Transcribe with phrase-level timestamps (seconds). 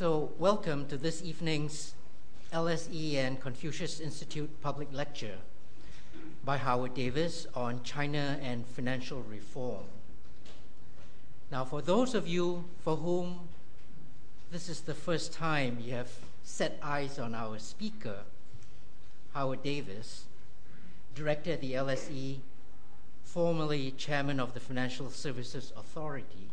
[0.00, 1.92] So, welcome to this evening's
[2.54, 5.36] LSE and Confucius Institute public lecture
[6.42, 9.84] by Howard Davies on China and financial reform.
[11.52, 13.40] Now, for those of you for whom
[14.50, 16.10] this is the first time you have
[16.44, 18.20] set eyes on our speaker,
[19.34, 20.24] Howard Davies,
[21.14, 22.38] director at the LSE,
[23.22, 26.48] formerly chairman of the Financial Services Authority,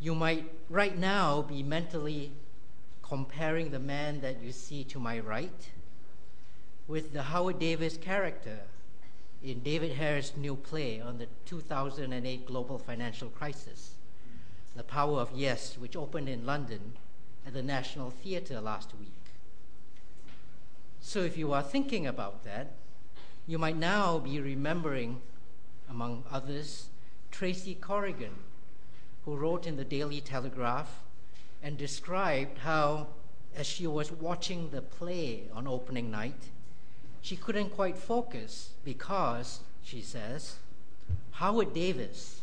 [0.00, 2.32] you might right now be mentally
[3.02, 5.70] comparing the man that you see to my right
[6.86, 8.60] with the Howard Davies character
[9.42, 13.94] in David Hare's new play on the 2008 global financial crisis,
[14.76, 16.94] The Power of Yes, which opened in London
[17.46, 19.12] at the National Theatre last week.
[21.00, 22.72] So, if you are thinking about that,
[23.46, 25.20] you might now be remembering,
[25.88, 26.88] among others,
[27.30, 28.34] Tracy Corrigan,
[29.24, 31.00] who wrote in the Daily Telegraph
[31.62, 33.08] and described how,
[33.56, 36.50] as she was watching the play on opening night,
[37.20, 40.56] she couldn't quite focus because, she says,
[41.32, 42.42] Howard Davies,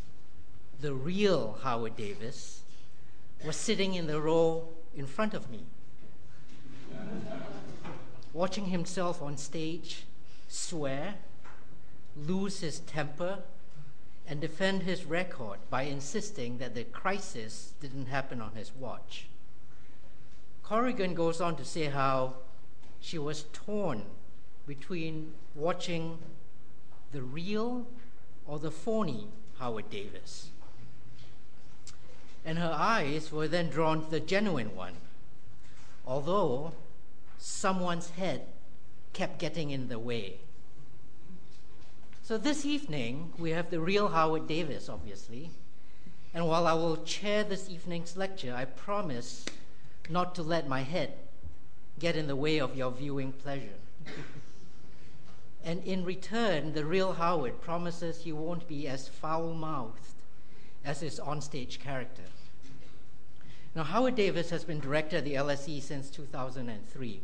[0.81, 2.61] the real Howard Davies,
[3.45, 5.63] was sitting in the row in front of me,
[8.33, 10.05] watching himself on stage
[10.47, 11.15] swear,
[12.15, 13.39] lose his temper,
[14.27, 19.27] and defend his record by insisting that the crisis didn't happen on his watch.
[20.63, 22.33] Corrigan goes on to say how
[22.99, 24.03] she was torn
[24.65, 26.17] between watching
[27.11, 27.85] the real
[28.47, 29.27] or the phony
[29.59, 30.49] Howard Davies.
[32.43, 34.95] And her eyes were then drawn to the genuine one,
[36.05, 36.73] although
[37.37, 38.47] someone's head
[39.13, 40.39] kept getting in the way.
[42.25, 45.51] So this evening, we have the real Howard Davies, obviously.
[46.33, 49.45] And while I will chair this evening's lecture, I promise
[50.09, 51.13] not to let my head
[51.99, 53.77] get in the way of your viewing pleasure.
[55.63, 60.15] and in return, the real Howard promises he won't be as foul mouthed
[60.83, 62.23] as his onstage character.
[63.75, 67.21] Now, Howard Davies has been director of the LSE since 2003.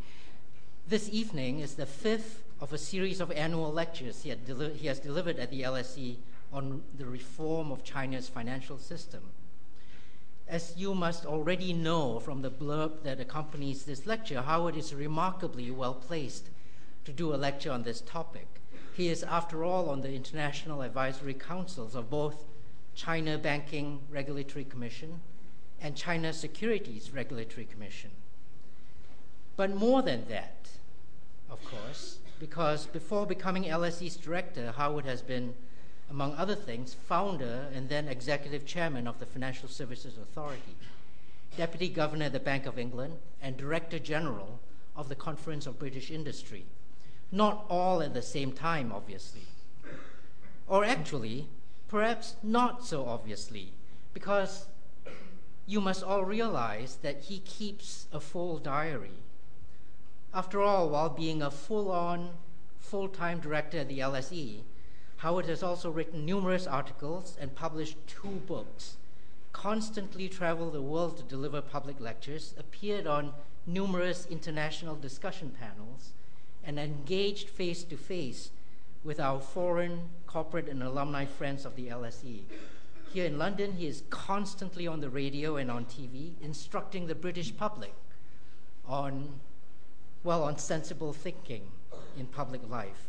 [0.87, 4.99] This evening is the fifth of a series of annual lectures he, deli- he has
[4.99, 6.17] delivered at the LSE
[6.53, 9.21] on the reform of China's financial system.
[10.47, 15.71] As you must already know from the blurb that accompanies this lecture, Howard is remarkably
[15.71, 16.49] well placed
[17.05, 18.47] to do a lecture on this topic.
[18.95, 22.45] He is, after all, on the international advisory councils of both
[22.93, 25.21] China Banking Regulatory Commission
[25.81, 28.11] and China Securities Regulatory Commission.
[29.55, 30.69] But more than that,
[31.49, 35.53] of course, because before becoming LSE's director, Howard has been,
[36.09, 40.75] among other things, founder and then executive chairman of the Financial Services Authority,
[41.55, 44.59] deputy governor of the Bank of England, and director general
[44.95, 46.65] of the Conference of British Industry.
[47.31, 49.43] Not all at the same time, obviously.
[50.67, 51.47] Or actually,
[51.87, 53.73] perhaps not so obviously,
[54.15, 54.65] because
[55.67, 59.21] you must all realize that he keeps a full diary
[60.33, 62.31] after all, while being a full on,
[62.79, 64.61] full time director at the LSE,
[65.17, 68.97] Howard has also written numerous articles and published two books,
[69.53, 73.33] constantly traveled the world to deliver public lectures, appeared on
[73.67, 76.13] numerous international discussion panels,
[76.63, 78.51] and engaged face to face
[79.03, 82.43] with our foreign, corporate, and alumni friends of the LSE.
[83.13, 87.55] Here in London, he is constantly on the radio and on TV, instructing the British
[87.55, 87.93] public
[88.87, 89.39] on
[90.23, 91.63] well, on sensible thinking
[92.17, 93.07] in public life.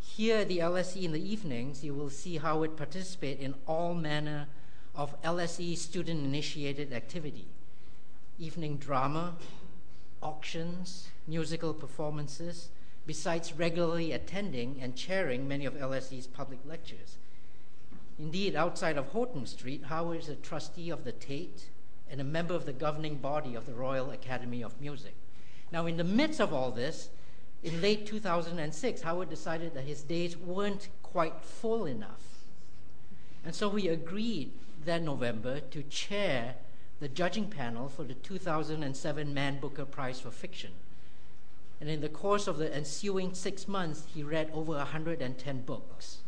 [0.00, 4.46] Here at the LSE in the evenings, you will see Howard participate in all manner
[4.94, 7.46] of LSE student initiated activity
[8.38, 9.34] evening drama,
[10.22, 12.68] auctions, musical performances,
[13.06, 17.16] besides regularly attending and chairing many of LSE's public lectures.
[18.18, 21.70] Indeed, outside of Houghton Street, Howard is a trustee of the Tate
[22.10, 25.14] and a member of the governing body of the Royal Academy of Music.
[25.72, 27.08] Now, in the midst of all this,
[27.62, 32.44] in late 2006, Howard decided that his days weren't quite full enough.
[33.44, 34.52] And so he agreed
[34.84, 36.54] that November to chair
[37.00, 40.70] the judging panel for the 2007 Man Booker Prize for Fiction.
[41.80, 46.18] And in the course of the ensuing six months, he read over 110 books.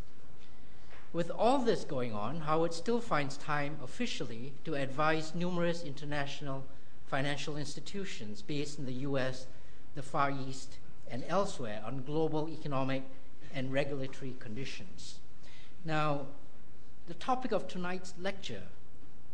[1.13, 6.65] With all this going on, Howard still finds time officially to advise numerous international
[7.09, 9.47] financial institutions based in the US,
[9.95, 10.77] the Far East,
[11.11, 13.03] and elsewhere on global economic
[13.55, 15.19] and regulatory conditions.
[15.85, 16.27] Now,
[17.07, 18.65] the topic of tonight's lecture,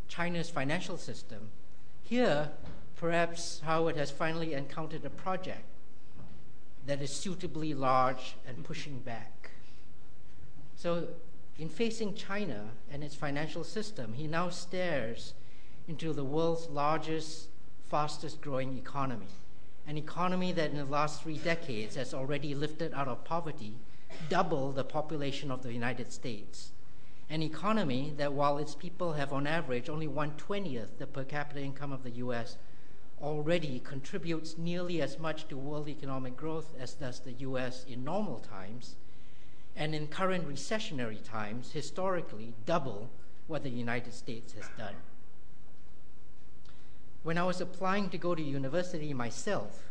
[0.07, 1.51] China's financial system,
[2.03, 2.51] here
[2.97, 5.65] perhaps Howard has finally encountered a project
[6.87, 9.51] that is suitably large and pushing back.
[10.77, 11.09] So,
[11.59, 15.35] in facing China and its financial system, he now stares
[15.89, 17.49] into the world's largest,
[17.89, 19.29] fastest growing economy,
[19.87, 23.75] an economy that in the last three decades has already lifted out of poverty
[24.29, 26.71] double the population of the United States.
[27.29, 31.61] An economy that, while its people have on average only one twentieth the per capita
[31.61, 32.57] income of the US,
[33.21, 38.39] already contributes nearly as much to world economic growth as does the US in normal
[38.39, 38.97] times,
[39.77, 43.11] and in current recessionary times, historically, double
[43.47, 44.95] what the United States has done.
[47.25, 49.91] When I was applying to go to university myself,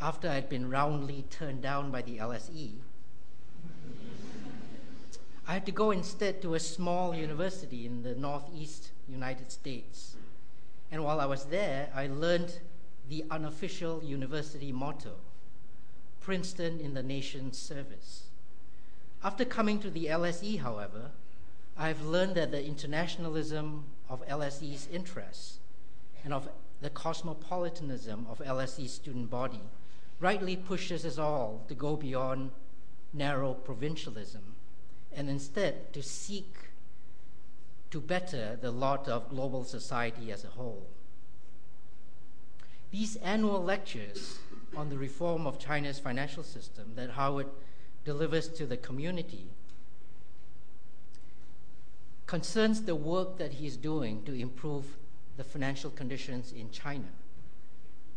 [0.00, 2.72] after I'd been roundly turned down by the LSE,
[5.46, 10.16] I had to go instead to a small university in the northeast United States.
[10.90, 12.58] And while I was there, I learned
[13.08, 15.14] the unofficial university motto
[16.20, 18.24] Princeton in the nation's service.
[19.22, 21.12] After coming to the LSE, however,
[21.78, 25.60] I've learned that the internationalism of LSE's interests
[26.24, 26.48] and of
[26.80, 29.60] the cosmopolitanism of LSE's student body
[30.20, 32.50] rightly pushes us all to go beyond
[33.12, 34.54] narrow provincialism
[35.14, 36.56] and instead to seek
[37.90, 40.86] to better the lot of global society as a whole.
[42.90, 44.38] These annual lectures
[44.76, 47.46] on the reform of China's financial system that Howard
[48.04, 49.46] delivers to the community
[52.26, 54.96] concerns the work that he's doing to improve
[55.36, 57.08] the financial conditions in China.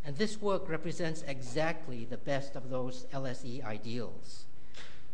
[0.05, 4.45] And this work represents exactly the best of those LSE ideals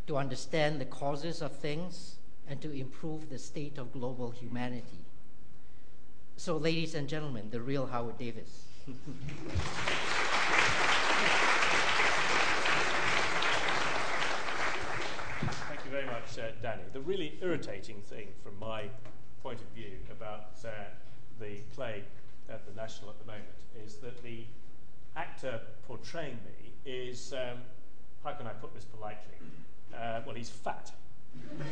[0.07, 2.15] to understand the causes of things,
[2.47, 5.05] and to improve the state of global humanity.
[6.35, 8.65] So, ladies and gentlemen, the real Howard Davies.
[15.67, 16.83] Thank you very much, uh, Danny.
[16.91, 18.89] The really irritating thing from my
[19.41, 20.69] point of view about uh,
[21.39, 22.03] the play
[22.49, 23.47] at the National at the moment
[23.85, 24.43] is that the
[25.15, 27.59] actor portraying me is, um,
[28.23, 29.37] how can I put this politely?
[29.93, 30.91] Uh, well, he's fat.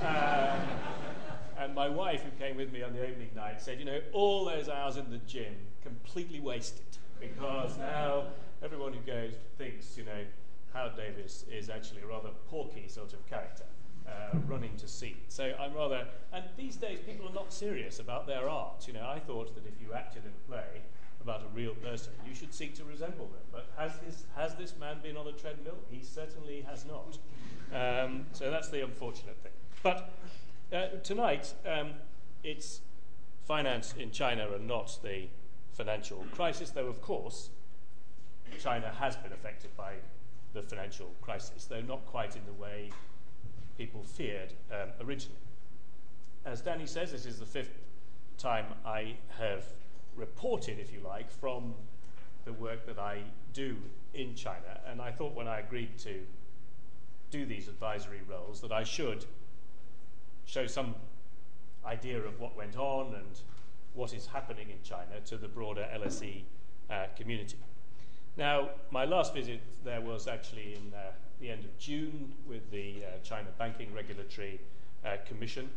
[0.02, 0.60] Uh,
[1.58, 4.46] and my wife, who came with me on the opening night, said, you know, all
[4.46, 6.86] those hours in the gym completely wasted
[7.20, 8.26] because now
[8.64, 10.26] everyone who goes thinks, you know,
[10.74, 13.66] Howard Davies is actually a rather porky sort of character.
[14.12, 15.16] Uh, running to see.
[15.30, 18.86] So I'm rather, and these days people are not serious about their art.
[18.86, 20.82] You know, I thought that if you acted in a play
[21.22, 23.44] about a real person, you should seek to resemble them.
[23.52, 25.78] But has this, has this man been on a treadmill?
[25.90, 27.20] He certainly has not.
[27.74, 29.54] Um, so that's the unfortunate thing.
[29.82, 30.14] But
[30.74, 31.92] uh, tonight, um,
[32.44, 32.82] it's
[33.46, 35.28] finance in China and not the
[35.72, 37.50] financial crisis, though, of course,
[38.60, 39.94] China has been affected by
[40.54, 42.92] the financial crisis, though not quite in the way
[43.82, 45.40] people feared um, originally.
[46.46, 47.80] As Danny says, this is the fifth
[48.38, 49.66] time I have
[50.16, 51.74] reported, if you like, from
[52.46, 53.24] the work that I
[53.54, 53.76] do
[54.14, 56.20] in China, and I thought when I agreed to
[57.32, 59.26] do these advisory roles that I should
[60.46, 60.94] show some
[61.84, 63.40] idea of what went on and
[63.96, 66.44] what is happening in China to the broader LSE
[66.92, 67.58] uh, community.
[68.38, 73.04] Now, my last visit there was actually in uh, the end of June with the
[73.04, 74.62] uh, China Banking Regulatory
[75.06, 75.70] uh, Commission.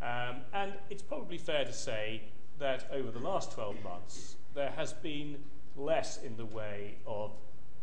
[0.00, 2.22] Um, and it's probably fair to say
[2.58, 5.36] that over the last 12 months, there has been
[5.76, 7.32] less in the way of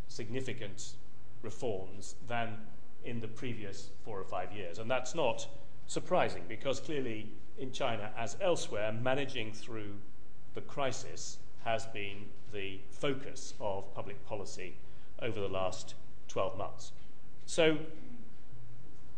[0.07, 0.93] significant
[1.43, 2.57] reforms than
[3.03, 4.79] in the previous four or five years.
[4.79, 5.47] And that's not
[5.85, 9.95] surprising because clearly in China, as elsewhere, managing through
[10.53, 14.73] the crisis has been the focus of public policy
[15.21, 15.95] over the last
[16.29, 16.93] 12 months.
[17.45, 17.77] So,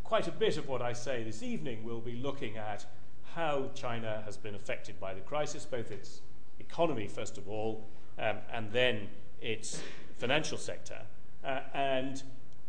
[0.03, 2.87] quite a bit of what I say this evening will be looking at
[3.35, 6.21] how China has been affected by the crisis, both its
[6.59, 7.85] economy, first of all,
[8.17, 9.79] um, and then its
[10.17, 11.01] financial sector,
[11.45, 12.23] uh, and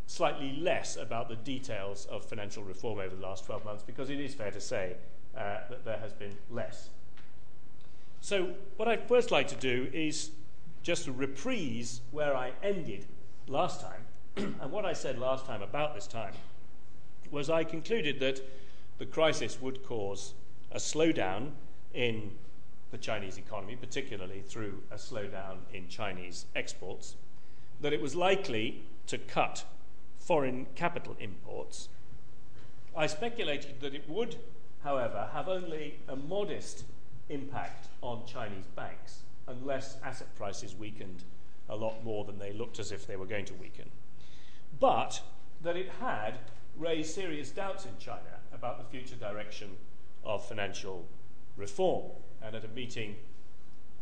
[0.07, 4.21] slightly less about the details of financial reform over the last 12 months, because it
[4.21, 4.97] is fair to say
[5.35, 6.91] uh, that there has been less.
[8.21, 10.31] So, what I'd first like to do is
[10.83, 13.07] just to reprise where I ended
[13.47, 14.05] last time.
[14.61, 16.35] and what I said last time about this time
[17.31, 18.41] was I concluded that
[18.99, 20.35] the crisis would cause
[20.71, 21.53] a slowdown
[21.95, 22.33] in
[22.91, 27.17] the Chinese economy, particularly through a slowdown in Chinese exports,
[27.81, 29.65] that it was likely to cut
[30.19, 31.89] foreign capital imports.
[32.97, 34.37] I speculated that it would,
[34.83, 36.85] however, have only a modest
[37.31, 41.25] impact on Chinese banks, unless asset prices weakened
[41.69, 43.89] a lot more than they looked as if they were going to weaken.
[44.79, 45.21] But
[45.63, 46.39] that it had
[46.77, 49.77] raised serious doubts in China about the future direction
[50.25, 51.07] of financial
[51.57, 52.11] reform.
[52.43, 53.17] And at a meeting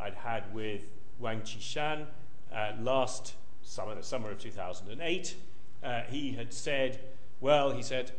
[0.01, 0.83] I'd had with
[1.19, 2.07] Wang Qishan
[2.53, 5.35] uh, last summer, the summer of 2008,
[5.83, 7.01] uh, he had said,
[7.41, 8.13] Well, he said,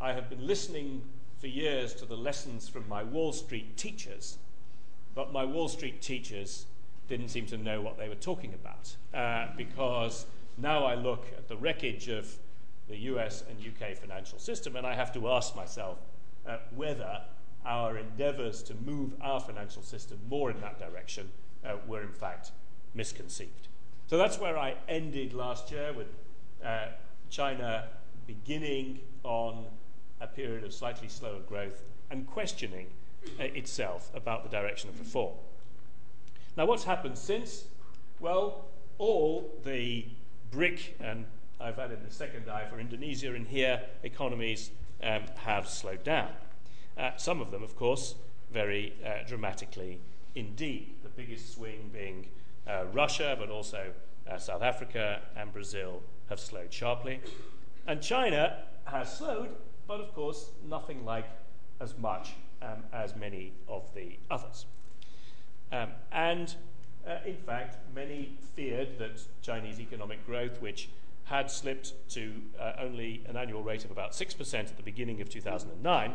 [0.00, 1.02] I have been listening
[1.44, 4.38] for years to the lessons from my Wall Street teachers,
[5.14, 6.64] but my Wall Street teachers
[7.06, 10.24] didn't seem to know what they were talking about uh, because
[10.56, 12.34] now I look at the wreckage of
[12.88, 15.98] the US and UK financial system and I have to ask myself
[16.48, 17.20] uh, whether
[17.66, 21.28] our endeavors to move our financial system more in that direction
[21.62, 22.52] uh, were in fact
[22.94, 23.68] misconceived.
[24.06, 26.06] So that's where I ended last year with
[26.64, 26.86] uh,
[27.28, 27.88] China
[28.26, 29.66] beginning on
[30.24, 32.86] a period of slightly slower growth and questioning
[33.38, 35.34] uh, itself about the direction of reform.
[36.56, 37.64] Now, what's happened since?
[38.20, 38.64] Well,
[38.98, 40.06] all the
[40.50, 41.26] BRIC, and
[41.60, 44.70] I've added the second I for Indonesia in here, economies
[45.02, 46.30] um, have slowed down.
[46.96, 48.14] Uh, some of them, of course,
[48.52, 50.00] very uh, dramatically
[50.34, 50.94] indeed.
[51.02, 52.28] The biggest swing being
[52.66, 53.90] uh, Russia, but also
[54.30, 57.20] uh, South Africa and Brazil have slowed sharply.
[57.86, 59.50] And China has slowed,
[59.86, 61.26] but of course, nothing like
[61.80, 64.66] as much um, as many of the others.
[65.72, 66.54] Um, and
[67.06, 70.88] uh, in fact, many feared that Chinese economic growth, which
[71.24, 75.28] had slipped to uh, only an annual rate of about 6% at the beginning of
[75.28, 76.12] 2009,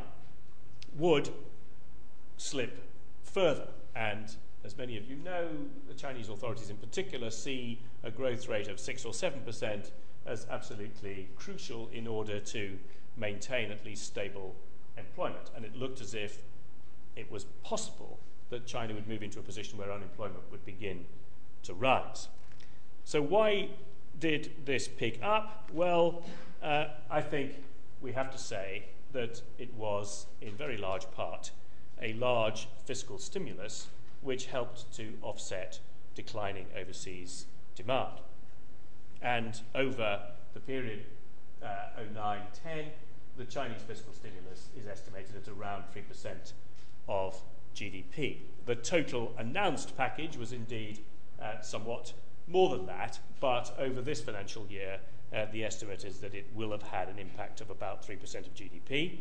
[0.97, 1.29] would
[2.37, 2.83] slip
[3.23, 3.67] further.
[3.95, 4.33] And
[4.63, 5.49] as many of you know,
[5.87, 9.91] the Chinese authorities in particular see a growth rate of 6 or 7%
[10.25, 12.77] as absolutely crucial in order to
[13.19, 14.55] maintain at least stable
[14.97, 15.51] employment.
[15.55, 16.41] And it looked as if
[17.15, 21.05] it was possible that China would move into a position where unemployment would begin
[21.63, 22.29] to rise.
[23.03, 23.69] So, why
[24.19, 25.69] did this pick up?
[25.73, 26.23] Well,
[26.61, 27.53] uh, I think
[28.01, 31.51] we have to say that it was, in very large part,
[32.01, 33.87] a large fiscal stimulus
[34.21, 35.79] which helped to offset
[36.15, 37.45] declining overseas
[37.75, 38.19] demand.
[39.21, 40.21] And over
[40.53, 41.05] the period
[41.63, 42.85] uh, 09 10,
[43.39, 46.51] the Chinese fiscal stimulus is estimated at around 3%
[47.07, 47.41] of
[47.73, 48.39] GDP.
[48.65, 50.99] The total announced package was indeed
[51.41, 52.11] uh, somewhat
[52.47, 54.99] more than that, but over this financial year,
[55.33, 58.53] uh, the estimate is that it will have had an impact of about 3% of
[58.53, 59.19] GDP.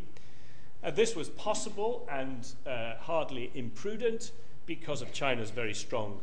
[0.82, 4.32] Uh, this was possible and uh, hardly imprudent
[4.66, 6.20] because of China's very strong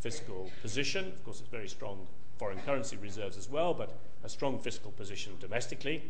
[0.00, 1.06] fiscal position.
[1.06, 2.06] Of course, it's very strong
[2.36, 6.02] foreign currency reserves as well, but a strong fiscal position domestically.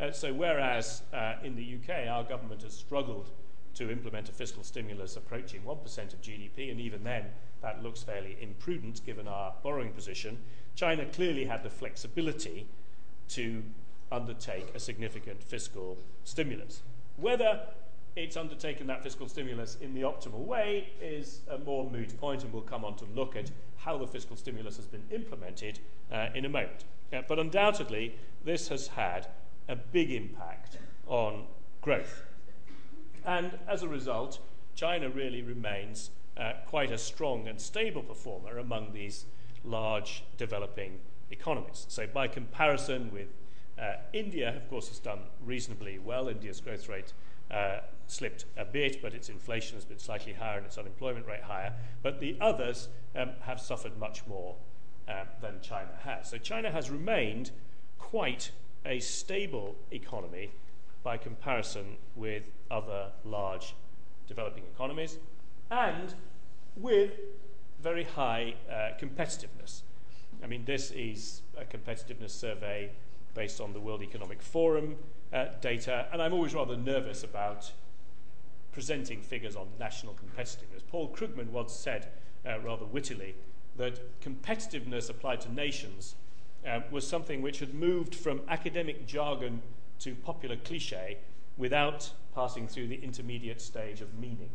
[0.00, 3.30] Uh, so, whereas uh, in the UK our government has struggled
[3.74, 7.24] to implement a fiscal stimulus approaching 1% of GDP, and even then
[7.62, 10.38] that looks fairly imprudent given our borrowing position,
[10.74, 12.66] China clearly had the flexibility
[13.28, 13.62] to
[14.12, 16.82] undertake a significant fiscal stimulus.
[17.16, 17.60] Whether
[18.16, 22.52] it's undertaken that fiscal stimulus in the optimal way is a more moot point, and
[22.52, 25.80] we'll come on to look at how the fiscal stimulus has been implemented
[26.12, 26.84] uh, in a moment.
[27.12, 29.26] Uh, but undoubtedly, this has had
[29.68, 31.44] a big impact on
[31.80, 32.22] growth.
[33.24, 34.38] And as a result,
[34.74, 39.26] China really remains uh, quite a strong and stable performer among these
[39.64, 40.98] large developing
[41.30, 41.86] economies.
[41.88, 43.28] So, by comparison with
[43.78, 46.28] uh, India, of course, has done reasonably well.
[46.28, 47.12] India's growth rate
[47.50, 51.42] uh, slipped a bit, but its inflation has been slightly higher and its unemployment rate
[51.42, 51.72] higher.
[52.02, 54.56] But the others um, have suffered much more
[55.08, 56.30] uh, than China has.
[56.30, 57.50] So China has remained
[57.98, 58.50] quite
[58.84, 60.50] a stable economy
[61.02, 63.74] by comparison with other large
[64.26, 65.18] developing economies
[65.70, 66.14] and
[66.76, 67.12] with
[67.82, 69.82] very high uh, competitiveness.
[70.42, 72.90] I mean, this is a competitiveness survey
[73.34, 74.96] based on the World Economic Forum
[75.32, 77.72] uh, data, and I'm always rather nervous about
[78.72, 80.82] presenting figures on national competitiveness.
[80.88, 82.08] Paul Krugman once said,
[82.46, 83.34] uh, rather wittily,
[83.76, 86.14] that competitiveness applied to nations
[86.66, 89.62] uh, was something which had moved from academic jargon
[90.00, 91.18] to popular cliche
[91.56, 94.50] without passing through the intermediate stage of meaning.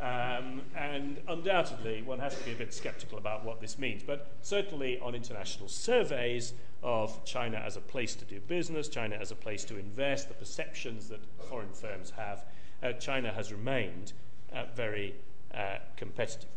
[0.00, 4.02] Um, and undoubtedly, one has to be a bit skeptical about what this means.
[4.02, 6.52] But certainly, on international surveys
[6.82, 10.34] of China as a place to do business, China as a place to invest, the
[10.34, 12.44] perceptions that foreign firms have,
[12.82, 14.12] uh, China has remained
[14.54, 15.14] uh, very
[15.54, 16.50] uh, competitive.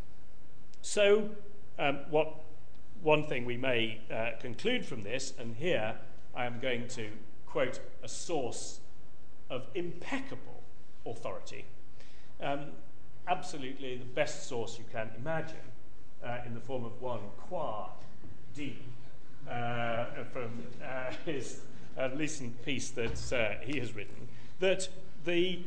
[0.81, 1.29] So,
[1.77, 2.33] um, what
[3.01, 5.95] one thing we may uh, conclude from this, and here
[6.35, 7.07] I am going to
[7.45, 8.79] quote a source
[9.49, 10.63] of impeccable
[11.05, 11.65] authority.
[12.41, 12.67] Um,
[13.27, 15.57] absolutely the best source you can imagine,
[16.23, 17.89] uh, in the form of one Qua
[18.55, 18.77] D
[19.49, 21.61] uh, from uh, his
[22.15, 24.27] recent piece that he has written,
[24.59, 24.87] that
[25.25, 25.59] the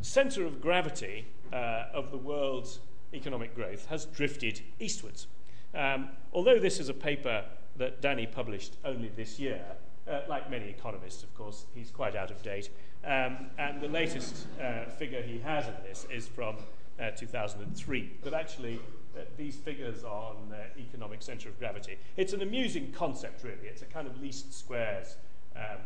[0.00, 2.80] center of gravity of the world's
[3.12, 5.26] economic growth has drifted eastwards.
[5.74, 7.44] Um, although this is a paper
[7.76, 9.62] that Danny published only this year,
[10.08, 12.70] uh, like many economists, of course, he's quite out of date.
[13.04, 16.56] Um, and the latest uh, figure he has in this is from
[17.00, 18.12] uh, 2003.
[18.22, 18.80] But actually,
[19.16, 23.68] uh, these figures on uh, economic center of gravity, it's an amusing concept, really.
[23.68, 25.16] It's a kind of least squares
[25.56, 25.78] um,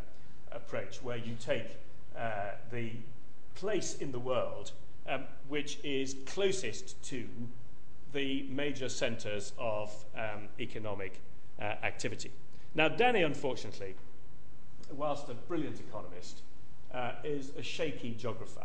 [0.50, 1.78] approach where you take
[2.18, 2.92] uh, the
[3.54, 4.72] place in the world
[5.08, 7.26] um, which is closest to
[8.14, 11.21] the major centers of um, economic
[11.61, 12.30] uh, activity.
[12.75, 13.94] Now, Danny, unfortunately,
[14.90, 16.40] whilst a brilliant economist,
[16.92, 18.64] uh, is a shaky geographer.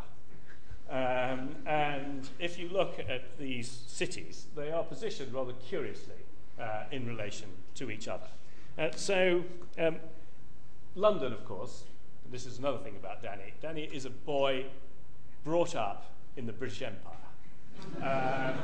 [0.88, 6.14] Um, and if you look at these cities, they are positioned rather curiously
[6.60, 8.26] uh, in relation to each other.
[8.78, 9.44] Uh, so,
[9.78, 9.96] um,
[10.94, 11.84] London, of course,
[12.30, 13.52] this is another thing about Danny.
[13.60, 14.66] Danny is a boy
[15.44, 17.14] brought up in the British Empire.
[18.02, 18.58] Um,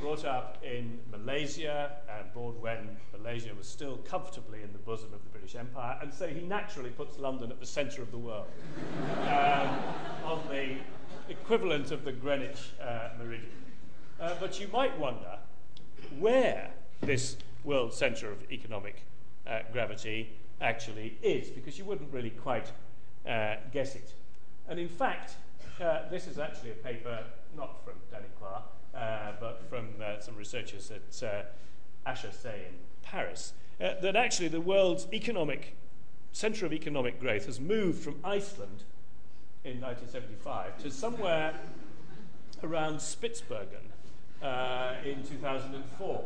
[0.00, 5.22] brought up in Malaysia and born when Malaysia was still comfortably in the bosom of
[5.24, 8.46] the British Empire, and so he naturally puts London at the centre of the world
[9.22, 9.68] um,
[10.24, 10.76] on the
[11.28, 13.50] equivalent of the Greenwich uh, meridian.
[14.20, 15.38] Uh, but you might wonder
[16.18, 19.02] where this world centre of economic
[19.46, 22.70] uh, gravity actually is, because you wouldn't really quite
[23.28, 24.12] uh, guess it.
[24.68, 25.34] And in fact,
[25.80, 27.24] uh, this is actually a paper
[27.56, 28.62] not from Danny Quah,
[28.94, 34.60] uh, but from uh, some researchers at uh, HEC in Paris, uh, that actually the
[34.60, 35.76] world's economic
[36.32, 38.84] centre of economic growth has moved from Iceland
[39.64, 41.54] in 1975 to somewhere
[42.62, 43.88] around Spitsbergen
[44.42, 46.24] uh, in 2004.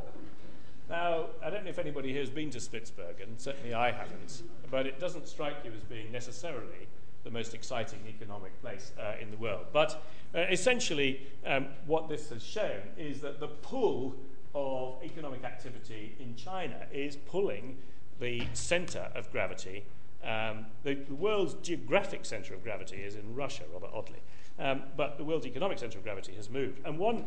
[0.90, 4.86] Now, I don't know if anybody here has been to Spitsbergen, certainly I haven't, but
[4.86, 6.88] it doesn't strike you as being necessarily
[7.24, 9.66] the most exciting economic place uh, in the world.
[9.72, 10.02] But
[10.34, 14.14] uh, essentially, um, what this has shown is that the pull
[14.54, 17.78] of economic activity in China is pulling
[18.20, 19.84] the center of gravity.
[20.24, 24.20] Um, the, the, world's geographic center of gravity is in Russia, rather oddly.
[24.58, 26.78] Um, but the world's economic center of gravity has moved.
[26.84, 27.24] And one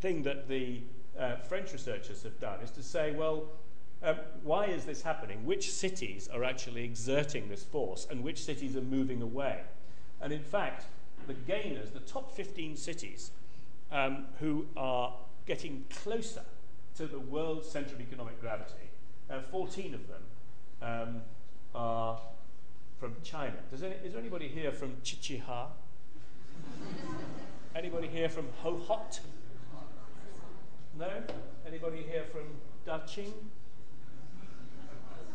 [0.00, 0.80] thing that the
[1.18, 3.44] uh, French researchers have done is to say, well,
[4.02, 5.44] um, why is this happening?
[5.44, 9.60] Which cities are actually exerting this force and which cities are moving away?
[10.20, 10.84] And in fact,
[11.26, 13.30] the gainers, the top 15 cities
[13.92, 15.14] um, who are
[15.46, 16.42] getting closer
[16.96, 18.90] to the world centre of economic gravity,
[19.30, 20.22] uh, 14 of them
[20.82, 21.22] um,
[21.74, 22.18] are
[22.98, 23.54] from China.
[23.72, 25.66] Any, is there anybody here from Qiqihar?
[27.74, 29.20] anybody here from Hohhot?
[30.98, 31.08] No?
[31.66, 32.44] Anybody here from
[32.86, 33.32] Daqing?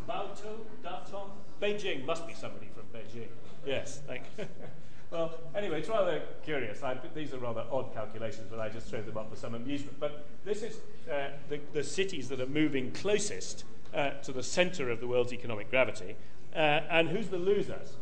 [0.07, 1.29] Baotou, Datong,
[1.61, 3.27] Beijing, must be somebody from Beijing.
[3.65, 4.45] Yes, thank you.
[5.11, 6.83] well, anyway, it's rather curious.
[6.83, 9.99] I, these are rather odd calculations, but I just throw them up for some amusement.
[9.99, 10.79] But this is
[11.11, 13.63] uh, the, the, cities that are moving closest
[13.93, 16.15] uh, to the center of the world's economic gravity.
[16.55, 17.93] Uh, and who's the losers?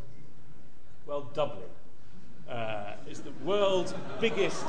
[1.06, 1.68] Well, Dublin
[2.48, 4.64] uh, is the world's biggest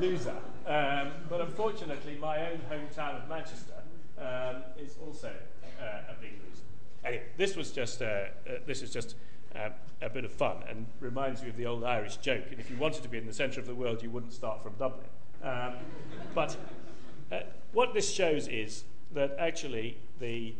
[0.00, 0.36] loser.
[0.66, 3.72] Um, but unfortunately, my own hometown of Manchester
[4.18, 5.32] um, is also
[5.84, 6.32] a big.
[7.04, 9.14] Anyway, this was just, uh, uh, this is just
[9.54, 9.70] uh,
[10.02, 12.44] a bit of fun and reminds me of the old Irish joke.
[12.50, 14.62] And if you wanted to be in the centre of the world, you wouldn't start
[14.62, 15.06] from Dublin.
[15.42, 15.74] Um,
[16.34, 16.56] but
[17.32, 17.40] uh,
[17.72, 20.54] what this shows is that actually the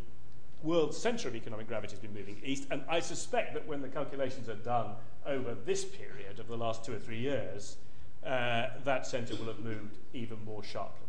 [0.63, 3.89] world's centre of economic gravity has been moving east, and I suspect that when the
[3.89, 4.93] calculations are done
[5.27, 7.77] over this period of the last two or three years,
[8.25, 11.07] uh, that centre will have moved even more sharply.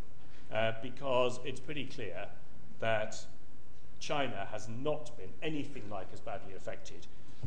[0.52, 2.26] Uh, because it's pretty clear
[2.80, 3.16] that
[4.00, 7.06] China has not been anything like as badly affected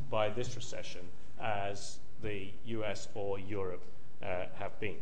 [0.10, 1.02] by this recession
[1.42, 3.84] as the US or Europe
[4.22, 4.96] uh, have been.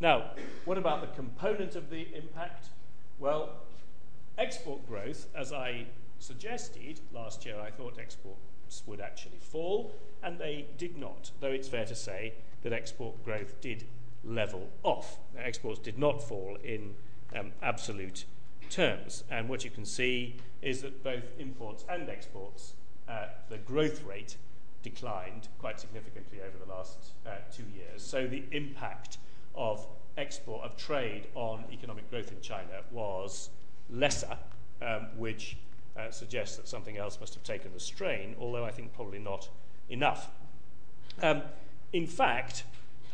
[0.00, 0.30] Now,
[0.64, 2.70] what about the component of the impact?
[3.18, 3.50] Well,
[4.36, 5.86] export growth, as I
[6.18, 11.68] suggested last year, I thought exports would actually fall, and they did not, though it's
[11.68, 13.84] fair to say that export growth did
[14.24, 15.18] level off.
[15.38, 16.94] Exports did not fall in
[17.36, 18.24] um, absolute
[18.70, 19.24] terms.
[19.30, 22.74] And what you can see is that both imports and exports,
[23.08, 24.36] uh, the growth rate
[24.82, 28.02] declined quite significantly over the last uh, two years.
[28.02, 29.18] So the impact
[29.54, 33.50] of export of trade on economic growth in China was
[33.90, 34.36] lesser,
[34.82, 35.56] um, which
[35.96, 39.48] uh, suggests that something else must have taken the strain, although I think probably not
[39.88, 40.30] enough.
[41.22, 41.42] Um,
[41.92, 42.64] in fact,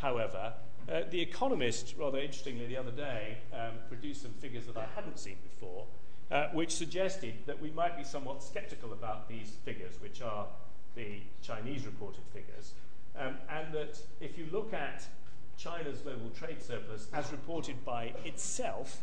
[0.01, 0.55] however,
[0.91, 5.21] Uh, the Economist, rather interestingly, the other day um, produced some figures that I hadn't
[5.21, 5.87] seen before,
[6.33, 10.47] uh, which suggested that we might be somewhat skeptical about these figures, which are
[10.97, 12.73] the Chinese reported figures,
[13.17, 15.07] um, and that if you look at
[15.57, 19.03] China's global trade surplus as reported by itself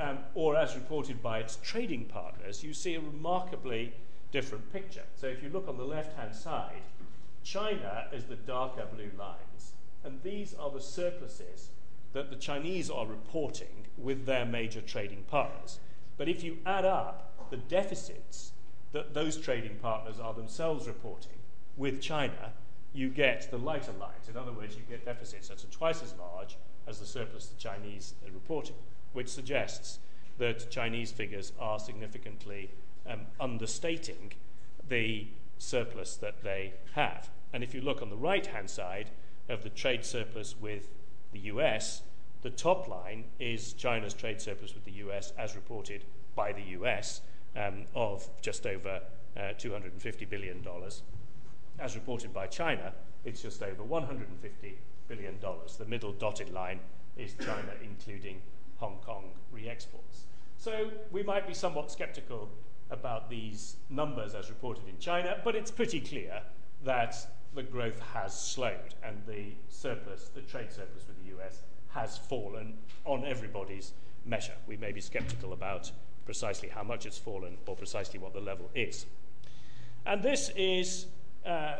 [0.00, 3.92] um, or as reported by its trading partners, you see a remarkably
[4.32, 5.04] different picture.
[5.14, 6.82] So if you look on the left hand side,
[7.44, 11.70] China is the darker blue lines, and these are the surpluses
[12.12, 15.80] that the Chinese are reporting with their major trading partners.
[16.16, 18.52] But if you add up the deficits
[18.92, 21.38] that those trading partners are themselves reporting
[21.76, 22.52] with China,
[22.92, 24.28] you get the lighter lines.
[24.28, 27.58] In other words, you get deficits that are twice as large as the surplus the
[27.58, 28.76] Chinese are reporting,
[29.12, 29.98] which suggests
[30.38, 32.70] that Chinese figures are significantly
[33.06, 34.32] um, understating
[34.88, 35.26] the
[35.58, 37.30] surplus that they have.
[37.52, 39.10] And if you look on the right hand side
[39.52, 40.88] of the trade surplus with
[41.32, 42.02] the US,
[42.42, 47.20] the top line is China's trade surplus with the US as reported by the US
[47.56, 49.00] um, of just over
[49.36, 50.66] uh, $250 billion.
[51.78, 52.92] As reported by China,
[53.24, 54.16] it's just over $150
[55.08, 55.36] billion.
[55.78, 56.80] The middle dotted line
[57.16, 58.40] is China, including
[58.78, 60.24] Hong Kong re exports.
[60.56, 62.48] So we might be somewhat skeptical
[62.90, 66.40] about these numbers as reported in China, but it's pretty clear
[66.84, 67.16] that
[67.54, 72.74] the growth has slowed and the surplus, the trade surplus with the US, has fallen
[73.04, 73.92] on everybody's
[74.24, 74.54] measure.
[74.66, 75.90] We may be skeptical about
[76.24, 79.06] precisely how much it's fallen or precisely what the level is.
[80.06, 81.06] And this is
[81.44, 81.76] uh,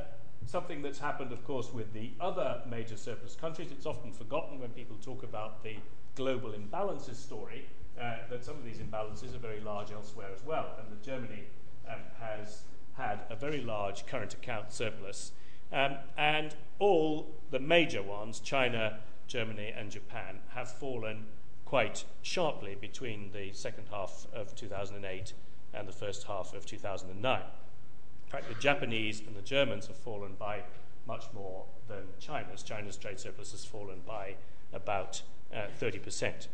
[0.47, 3.69] something that's happened, of course, with the other major surplus countries.
[3.71, 5.77] It's often forgotten when people talk about the
[6.15, 7.67] global imbalances story
[8.01, 11.45] uh, that some of these imbalances are very large elsewhere as well, and that Germany
[11.89, 12.63] um, has
[12.95, 15.33] had a very large current account surplus.
[15.73, 21.27] Um, and all the major ones, China, Germany, and Japan, have fallen
[21.65, 25.33] quite sharply between the second half of 2008
[25.73, 27.41] and the first half of 2009.
[27.41, 30.63] In fact, the Japanese and the Germans have fallen by
[31.07, 32.63] much more than China's.
[32.63, 34.35] China's trade surplus has fallen by
[34.73, 35.23] about
[35.55, 36.49] uh, 30%.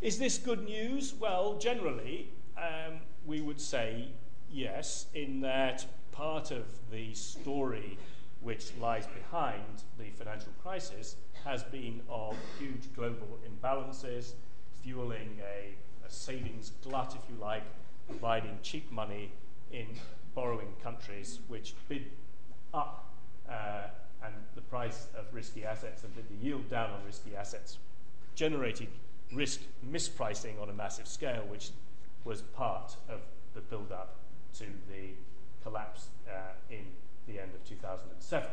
[0.00, 1.14] Is this good news?
[1.14, 4.08] Well, generally, um, we would say
[4.50, 7.98] yes, in that part of the story
[8.40, 14.32] which lies behind the financial crisis has been of huge global imbalances,
[14.82, 15.74] fueling a,
[16.06, 17.62] a savings glut, if you like,
[18.08, 19.30] providing cheap money
[19.72, 19.86] in
[20.34, 22.06] borrowing countries which bid
[22.72, 23.12] up
[23.48, 23.88] uh,
[24.24, 27.78] and the price of risky assets and bid the yield down on risky assets,
[28.34, 28.88] generated
[29.34, 31.70] risk mispricing on a massive scale, which
[32.24, 33.20] was part of
[33.54, 34.16] the build up
[34.54, 35.10] to the
[35.66, 36.84] collapse uh, in
[37.26, 38.48] the end of 2007.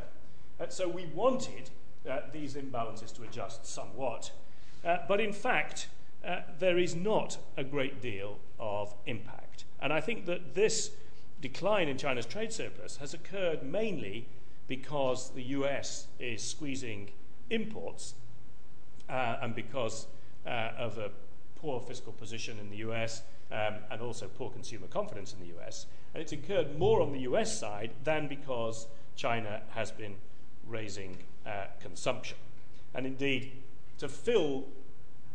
[0.59, 1.69] Uh, so we wanted
[2.09, 4.31] uh, these imbalances to adjust somewhat,
[5.07, 5.87] but in fact,
[6.59, 9.63] there is not a great deal of impact.
[9.81, 10.91] And I think that this
[11.41, 14.25] decline in China's trade surplus has occurred mainly
[14.67, 17.09] because the US is squeezing
[17.49, 18.15] imports
[19.09, 20.07] uh, and because
[20.45, 21.11] uh, of a
[21.55, 25.85] poor fiscal position in the US um, and also poor consumer confidence in the US.
[26.13, 30.15] And it's incurred more on the US side than because China has been
[30.67, 32.37] raising uh, consumption.
[32.93, 33.51] And indeed,
[33.97, 34.65] to fill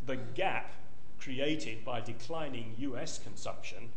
[0.07, 0.73] the gap
[1.21, 3.91] created by declining US consumption,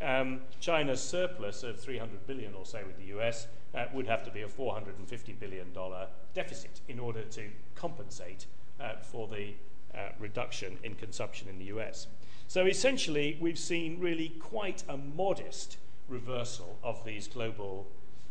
[0.00, 4.30] um, China's surplus of 300 billion or so with the US uh, would have to
[4.30, 8.46] be a 450 billion dollar deficit in order to compensate
[8.80, 9.52] uh, for the
[9.94, 12.08] uh, reduction in consumption in the US.
[12.48, 17.86] So essentially, we've seen really quite a modest reversal of these global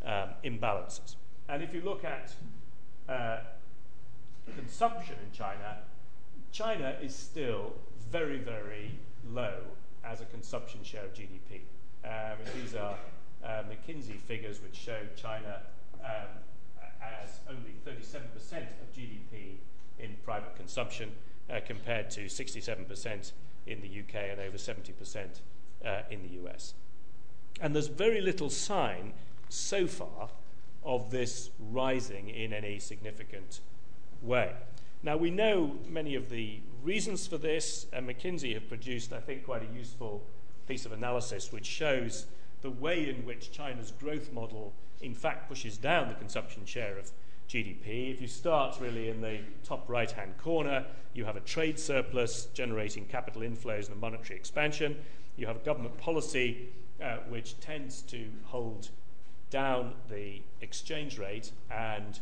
[0.06, 1.16] um, imbalances.
[1.50, 2.34] And if you look at
[3.10, 3.40] uh,
[4.56, 5.78] consumption in China,
[6.52, 7.74] China is still
[8.12, 8.92] very, very
[9.32, 9.60] low
[10.04, 11.62] as a consumption share of GDP.
[12.06, 12.96] Um, these are
[13.44, 15.62] uh, McKinsey figures which show China
[16.04, 16.28] um,
[17.24, 18.24] as only 37%
[18.82, 19.56] of GDP
[20.00, 21.12] in private consumption
[21.50, 23.32] uh, compared to 67%
[23.66, 25.40] in the UK and over 70%
[25.86, 26.74] uh, in the US.
[27.62, 29.14] And there's very little sign
[29.50, 30.30] so far
[30.84, 33.62] of this rising in any significant
[34.22, 34.54] way.
[35.02, 39.46] Now, we know many of the reasons for this, and McKinsey have produced, I think,
[39.46, 40.24] quite a useful
[40.68, 42.26] piece of analysis which shows
[42.62, 47.12] the way in which China's growth model, in fact, pushes down the consumption share of
[47.50, 48.14] GDP.
[48.14, 52.46] If you start really in the top right hand corner, you have a trade surplus
[52.54, 54.96] generating capital inflows and a monetary expansion.
[55.36, 56.70] You have government policy
[57.02, 58.90] uh, which tends to hold
[59.50, 62.20] down the exchange rate and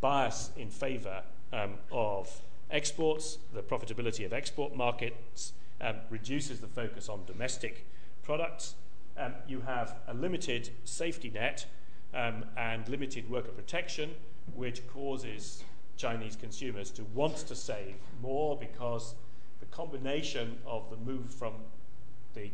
[0.00, 7.08] bias in favor um, of exports, the profitability of export markets um, reduces the focus
[7.08, 7.86] on domestic
[8.22, 8.74] products.
[9.16, 11.66] Um, you have a limited safety net
[12.14, 14.10] um, and limited worker protection,
[14.54, 15.64] which causes
[15.96, 19.14] Chinese consumers to want to save more because
[19.60, 21.54] the combination of the move from
[22.34, 22.50] the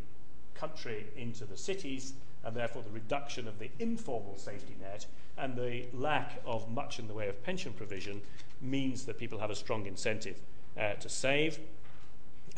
[0.58, 5.84] country into the cities and therefore the reduction of the informal safety net and the
[5.92, 8.20] lack of much in the way of pension provision
[8.60, 10.40] means that people have a strong incentive
[10.78, 11.58] uh, to save.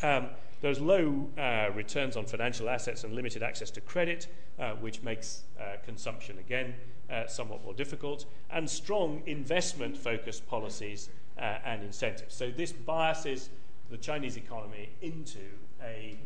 [0.01, 0.29] Um,
[0.61, 4.27] there's low uh, returns on financial assets and limited access to credit,
[4.59, 6.75] uh, which makes uh, consumption again
[7.11, 12.35] uh, somewhat more difficult, and strong investment focused policies uh, and incentives.
[12.35, 13.49] So, this biases
[13.89, 15.39] the Chinese economy into
[15.83, 16.17] a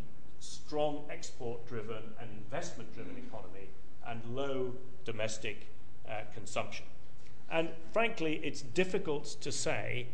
[0.45, 3.69] strong export driven and investment driven economy
[4.07, 5.67] and low domestic
[6.09, 6.85] uh, consumption.
[7.49, 10.07] And frankly, it's difficult to say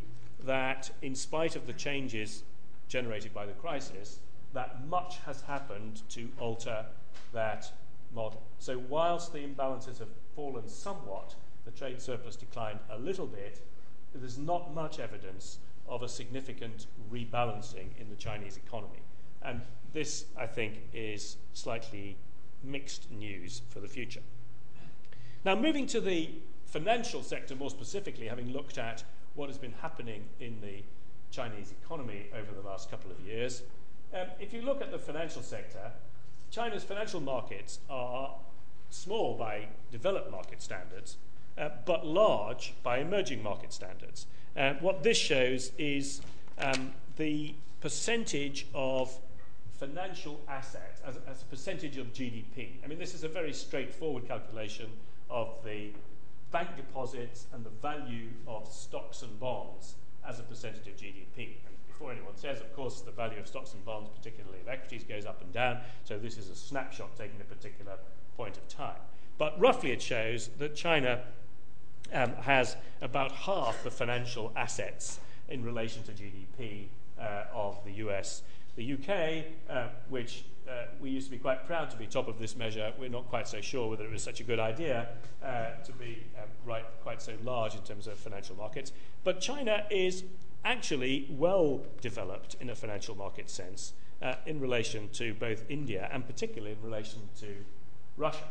[0.43, 2.43] that, in spite of the changes
[2.87, 4.19] generated by the crisis,
[4.53, 6.85] that much has happened to alter
[7.33, 7.71] that
[8.13, 8.41] model.
[8.59, 13.65] So, whilst the imbalances have fallen somewhat, the trade surplus declined a little bit,
[14.13, 19.01] there's not much evidence of a significant rebalancing in the Chinese economy.
[19.41, 19.61] And
[19.93, 22.17] this, I think, is slightly
[22.63, 24.21] mixed news for the future.
[25.43, 26.29] Now, moving to the
[26.65, 29.03] financial sector more specifically, having looked at
[29.35, 30.83] what has been happening in the
[31.31, 33.63] Chinese economy over the last couple of years,
[34.13, 35.91] um, if you look at the financial sector,
[36.51, 38.35] China's financial markets are
[38.89, 41.17] small by developed market standards,
[41.57, 44.25] uh, but large by emerging market standards.
[44.55, 46.21] Uh, what this shows is
[46.59, 49.17] um, the percentage of
[49.81, 52.73] financial assets as, as, a percentage of GDP.
[52.83, 54.91] I mean, this is a very straightforward calculation
[55.27, 55.89] of the
[56.51, 59.95] bank deposits and the value of stocks and bonds
[60.27, 61.57] as a percentage of GDP.
[61.65, 65.03] And before anyone says, of course, the value of stocks and bonds, particularly of equities,
[65.03, 65.79] goes up and down.
[66.03, 67.93] So this is a snapshot taking a particular
[68.37, 69.01] point of time.
[69.39, 71.23] But roughly it shows that China
[72.13, 76.85] um, has about half the financial assets in relation to GDP
[77.19, 78.43] uh, of the US
[78.75, 82.39] the UK, uh, which uh, we used to be quite proud to be top of
[82.39, 85.09] this measure, we're not quite so sure whether it was such a good idea
[85.43, 88.91] uh, to be um, right quite so large in terms of financial markets.
[89.23, 90.23] But China is
[90.63, 96.25] actually well developed in a financial market sense uh, in relation to both India and
[96.25, 97.47] particularly in relation to
[98.17, 98.45] Russia.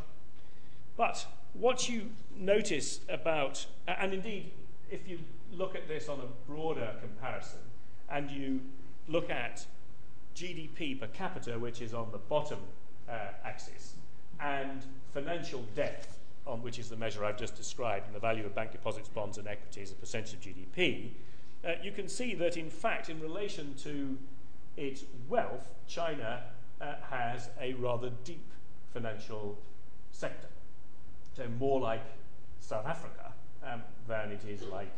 [0.97, 4.51] But what you notice about, and indeed,
[4.89, 5.19] if you
[5.53, 7.59] look at this on a broader comparison
[8.09, 8.59] and you
[9.07, 9.65] look at
[10.35, 12.59] GDP per capita, which is on the bottom
[13.09, 13.13] uh,
[13.43, 13.95] axis,
[14.39, 16.07] and financial debt,
[16.47, 19.37] on which is the measure I've just described, and the value of bank deposits, bonds,
[19.37, 21.11] and equities a percentage of GDP,
[21.65, 24.17] uh, you can see that, in fact, in relation to
[24.77, 26.43] its wealth, China
[26.79, 28.51] uh, has a rather deep
[28.93, 29.57] financial
[30.11, 30.47] sector.
[31.35, 32.03] So, more like
[32.59, 33.31] South Africa
[33.65, 34.91] um, than it is like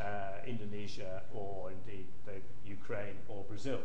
[0.00, 2.32] uh, Indonesia or indeed the
[2.68, 3.80] Ukraine or Brazil.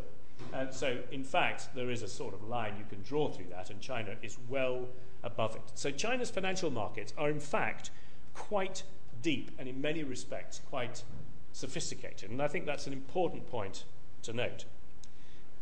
[0.54, 3.70] And so, in fact, there is a sort of line you can draw through that,
[3.70, 4.88] and China is well
[5.24, 5.62] above it.
[5.76, 7.92] So, China's financial markets are, in fact,
[8.34, 8.84] quite
[9.22, 11.04] deep and, in many respects, quite
[11.52, 12.32] sophisticated.
[12.32, 13.84] And I think that's an important point
[14.24, 14.66] to note.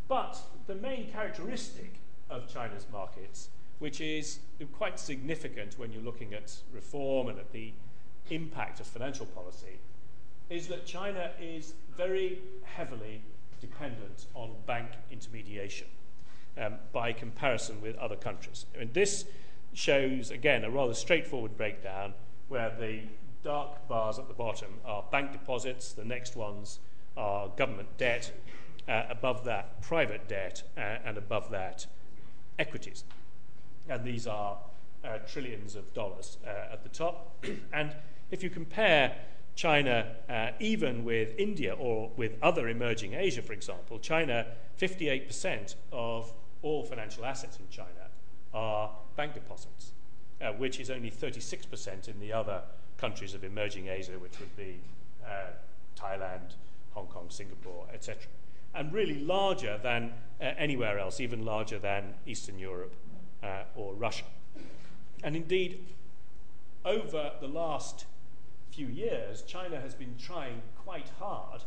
[0.08, 1.96] But the main characteristic
[2.30, 4.40] of China's markets, which is
[4.78, 7.74] quite significant when you're looking at reform and at the
[8.30, 9.80] impact of financial policy,
[10.50, 13.22] is that China is very heavily
[13.60, 15.88] dependent on bank intermediation
[16.58, 18.66] um, by comparison with other countries.
[18.80, 19.26] And this
[19.74, 22.14] shows, again, a rather straightforward breakdown
[22.48, 23.02] where the
[23.44, 26.80] dark bars at the bottom are bank deposits, the next ones
[27.16, 28.32] are government debt,
[28.88, 31.86] uh, above that, private debt, uh, and above that,
[32.58, 33.04] equities.
[33.90, 34.58] And these are
[35.04, 37.46] uh, trillions of dollars uh, at the top.
[37.74, 37.96] and
[38.32, 39.16] if you compare
[39.58, 44.46] China, uh, even with India or with other emerging Asia, for example, China,
[44.80, 47.90] 58% of all financial assets in China
[48.54, 49.94] are bank deposits,
[50.42, 52.62] uh, which is only 36% in the other
[52.98, 54.80] countries of emerging Asia, which would be
[55.26, 55.48] uh,
[56.00, 56.54] Thailand,
[56.94, 58.22] Hong Kong, Singapore, etc.
[58.76, 62.94] And really larger than uh, anywhere else, even larger than Eastern Europe
[63.42, 64.26] uh, or Russia.
[65.24, 65.84] And indeed,
[66.86, 68.06] over the last
[68.78, 71.64] few years, China has been trying quite hard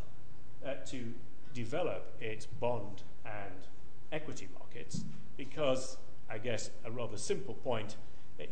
[0.64, 1.12] uh, to
[1.52, 3.66] develop its bond and
[4.12, 5.02] equity markets
[5.36, 5.96] because,
[6.30, 7.96] I guess, a rather simple point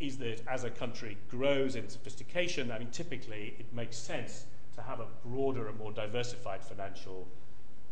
[0.01, 4.83] is that as a country grows in sophistication, I mean, typically it makes sense to
[4.83, 7.29] have a broader and more diversified financial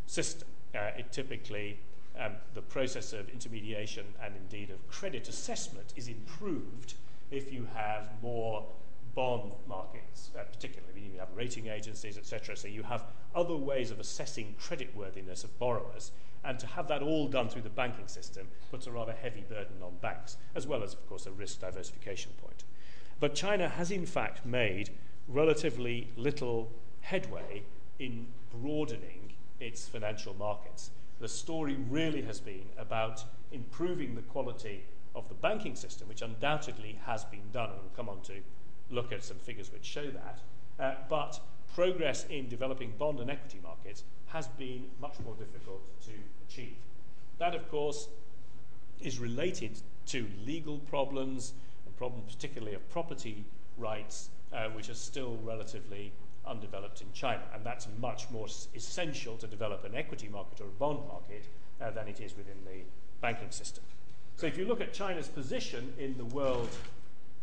[0.07, 0.49] system.
[0.75, 1.79] Uh, it typically,
[2.19, 6.95] um, the process of intermediation and indeed of credit assessment is improved
[7.31, 8.67] if you have more
[9.17, 12.57] bond markets, uh, particularly you have rating agencies, etc.
[12.57, 16.13] So you have other ways of assessing creditworthiness of borrowers,
[16.45, 19.83] and to have that all done through the banking system puts a rather heavy burden
[19.83, 22.63] on banks, as well as, of course, a risk diversification point.
[23.19, 24.91] But China has, in fact, made
[25.27, 27.63] relatively little headway
[27.99, 30.91] in broadening its financial markets.
[31.21, 36.99] The story really has been about improving the quality of the banking system, which undoubtedly
[37.07, 38.35] has been done, and we'll come on to
[38.91, 40.39] look at some figures which show that.
[40.79, 41.41] Uh, but
[41.75, 46.13] progress in developing bond and equity markets has been much more difficult to
[46.49, 46.77] achieve.
[47.39, 48.09] That, of course,
[49.01, 51.53] is related to legal problems
[51.85, 53.45] and problems, particularly of property
[53.77, 56.13] rights, uh, which are still relatively
[56.47, 57.43] undeveloped in China.
[57.55, 61.45] And that's much more essential to develop an equity market or a bond market
[61.81, 62.83] uh, than it is within the
[63.21, 63.85] banking system.
[64.37, 66.69] So if you look at China's position in the world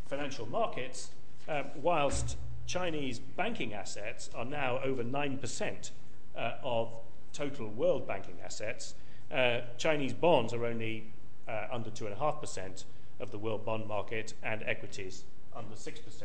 [0.08, 1.10] financial markets,
[1.48, 5.92] um, whilst Chinese banking assets are now over 9%
[6.36, 6.92] uh, of
[7.34, 8.96] total world banking assets,
[9.32, 11.12] uh, Chinese bonds are only
[11.48, 12.86] uh, under 2.5%
[13.20, 15.24] of the world bond market, and equities
[15.56, 16.24] under 6%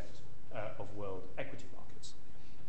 [0.54, 2.14] uh, of world equity markets.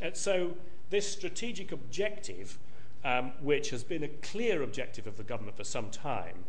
[0.02, 0.54] And so,
[0.90, 2.58] this strategic objective,
[3.04, 6.46] um, which has been a clear objective of the government for some time,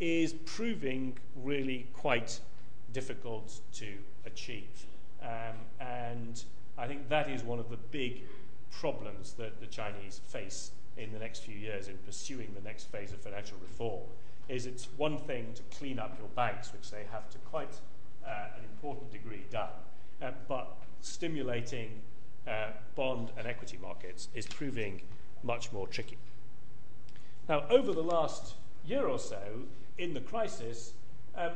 [0.00, 2.40] is proving really quite
[2.92, 3.94] difficult to
[4.26, 4.86] achieve.
[5.24, 6.42] Um, and
[6.76, 8.22] I think that is one of the big
[8.70, 13.12] problems that the Chinese face in the next few years in pursuing the next phase
[13.12, 14.02] of financial reform.
[14.48, 17.80] Is it's one thing to clean up your banks, which they have to quite
[18.26, 19.70] uh, an important degree done,
[20.22, 21.90] uh, but stimulating
[22.46, 25.00] uh, bond and equity markets is proving
[25.42, 26.18] much more tricky.
[27.48, 28.54] Now, over the last
[28.86, 29.40] year or so,
[29.98, 30.92] in the crisis,
[31.36, 31.52] um,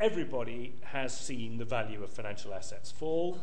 [0.00, 3.38] everybody has seen the value of financial assets fall,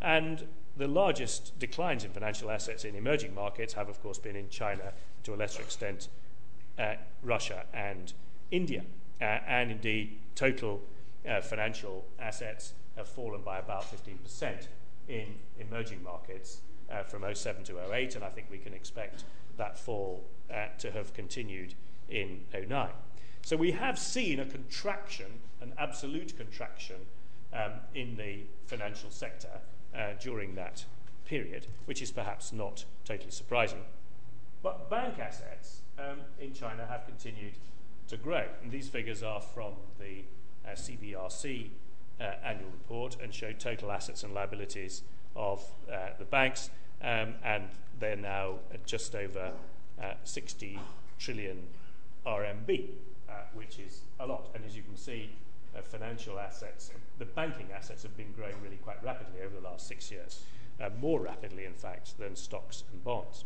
[0.00, 4.48] and the largest declines in financial assets in emerging markets have, of course, been in
[4.48, 4.92] China,
[5.24, 6.08] to a lesser extent,
[6.78, 8.12] uh, Russia and
[8.50, 8.84] India.
[9.20, 10.82] Uh, and indeed, total
[11.28, 14.68] uh, financial assets have fallen by about 15%
[15.08, 19.24] in emerging markets uh, from 07 to 08, and I think we can expect
[19.56, 21.74] that fall uh, to have continued
[22.10, 22.88] in 09.
[23.46, 25.26] So we have seen a contraction,
[25.60, 26.96] an absolute contraction,
[27.52, 29.60] um, in the financial sector
[29.96, 30.84] uh, during that
[31.26, 33.84] period, which is perhaps not totally surprising.
[34.64, 37.52] But bank assets um, in China have continued
[38.08, 38.46] to grow.
[38.64, 40.24] And these figures are from the
[40.68, 41.68] uh, CBRC
[42.20, 45.02] uh, annual report and show total assets and liabilities
[45.36, 46.68] of uh, the banks,
[47.00, 47.68] um, and
[48.00, 49.52] they're now at just over
[50.02, 50.80] uh, 60
[51.20, 51.62] trillion
[52.26, 52.88] RMB,
[53.54, 54.48] which is a lot.
[54.54, 55.30] And as you can see,
[55.76, 59.86] uh, financial assets, the banking assets have been growing really quite rapidly over the last
[59.86, 60.44] six years,
[60.80, 63.44] uh, more rapidly, in fact, than stocks and bonds.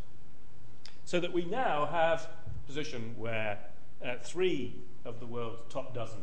[1.05, 3.59] So that we now have a position where
[4.05, 6.22] uh, three of the world's top dozen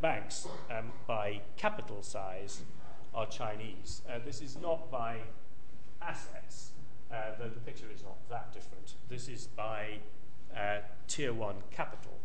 [0.00, 2.62] banks um, by capital size
[3.14, 4.02] are Chinese.
[4.08, 5.18] Uh, this is not by
[6.02, 6.72] assets,
[7.12, 8.94] uh, though the picture is not that different.
[9.08, 9.98] This is by
[10.56, 12.19] uh, tier one capital,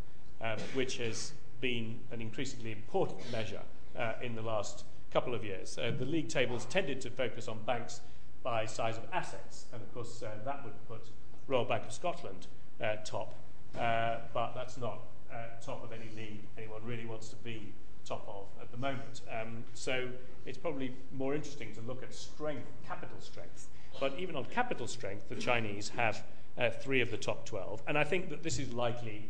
[0.45, 3.61] um, which has been an increasingly important measure
[3.97, 5.77] uh, in the last couple of years.
[5.77, 8.01] Uh, the league tables tended to focus on banks
[8.43, 11.07] by size of assets, and of course, uh, that would put
[11.47, 12.47] Royal Bank of Scotland
[12.81, 13.33] uh, top,
[13.79, 14.99] uh, but that's not
[15.31, 17.73] uh, top of any league anyone really wants to be
[18.05, 19.21] top of at the moment.
[19.31, 20.09] Um, so
[20.45, 23.67] it's probably more interesting to look at strength, capital strength.
[23.99, 26.23] But even on capital strength, the Chinese have
[26.81, 27.81] three of the top 12.
[27.87, 29.29] And I think that this is likely,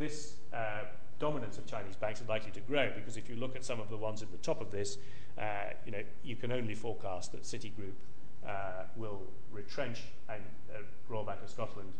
[0.00, 0.84] this uh,
[1.20, 3.90] dominance of Chinese banks is likely to grow because if you look at some of
[3.90, 4.98] the ones at the top of this,
[5.38, 5.44] uh,
[5.86, 7.92] you know, you can only forecast that Citigroup
[8.44, 9.20] uh, will
[9.52, 10.42] retrench and
[10.74, 11.92] uh, Royal Bank of Scotland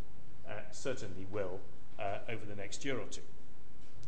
[0.49, 1.61] uh, certainly will
[2.01, 3.21] uh, over the next year or two.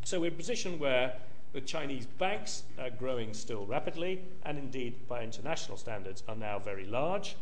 [0.04, 1.14] So we're in a position where
[1.52, 6.86] the Chinese banks are growing still rapidly and indeed by international standards are now very
[6.86, 7.36] large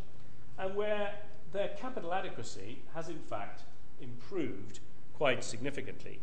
[0.58, 1.14] and where
[1.52, 3.62] their capital adequacy has in fact
[4.00, 4.80] improved
[5.14, 6.18] quite significantly.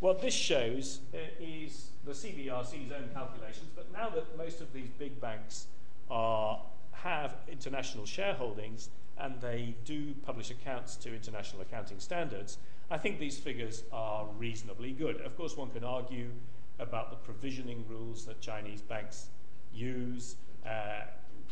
[0.00, 4.88] What this shows uh, is the CBRC's own calculations, but now that most of these
[4.98, 5.66] big banks
[6.10, 6.60] are,
[6.92, 8.88] have international shareholdings
[9.18, 12.56] and they do publish accounts to international accounting standards,
[12.90, 15.20] I think these figures are reasonably good.
[15.20, 16.30] Of course, one can argue
[16.78, 19.28] about the provisioning rules that Chinese banks
[19.72, 20.36] use.
[20.66, 21.02] Uh,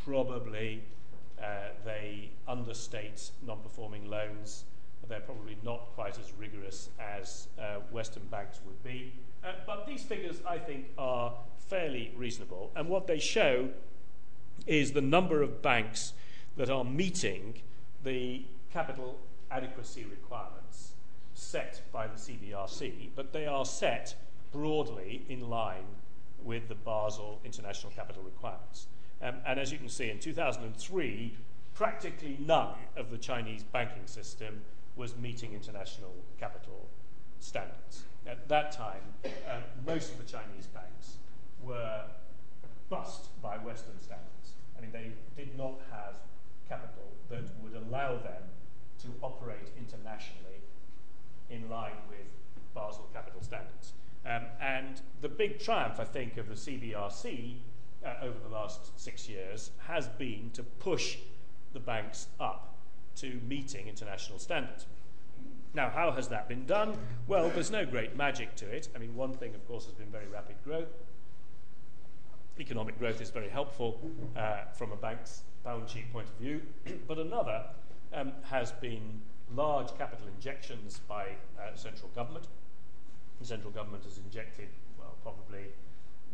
[0.04, 0.82] probably
[1.40, 4.64] Uh, they understate non performing loans.
[5.08, 9.12] They're probably not quite as rigorous as uh, Western banks would be.
[9.44, 11.34] Uh, but these figures, I think, are
[11.68, 12.70] fairly reasonable.
[12.76, 13.68] And what they show
[14.66, 16.12] is the number of banks
[16.56, 17.54] that are meeting
[18.04, 19.18] the capital
[19.50, 20.92] adequacy requirements
[21.34, 24.14] set by the CBRC, but they are set
[24.52, 25.84] broadly in line
[26.42, 28.86] with the Basel international capital requirements.
[29.22, 31.34] Um, and as you can see, in 2003,
[31.74, 34.60] practically none of the Chinese banking system
[34.98, 36.88] was meeting international capital
[37.38, 38.02] standards.
[38.26, 41.18] At that time, uh, most of the Chinese banks
[41.62, 42.02] were
[42.90, 44.52] bust by Western standards.
[44.76, 46.16] I mean, they did not have
[46.68, 48.42] capital that would allow them
[49.02, 50.60] to operate internationally
[51.48, 52.26] in line with
[52.74, 53.92] Basel capital standards.
[54.26, 57.54] Um, and the big triumph, I think, of the CBRC
[58.04, 61.16] uh, over the last six years has been to push
[61.72, 62.77] the banks up
[63.20, 64.86] to meeting international standards.
[65.74, 66.96] Now, how has that been done?
[67.26, 68.88] Well, there's no great magic to it.
[68.94, 70.88] I mean, one thing, of course, has been very rapid growth.
[72.58, 74.00] Economic growth is very helpful
[74.36, 76.62] uh, from a bank's balance sheet point of view,
[77.08, 77.64] but another
[78.12, 79.20] um, has been
[79.54, 81.26] large capital injections by
[81.58, 82.46] uh, central government.
[83.40, 85.66] The central government has injected, well, probably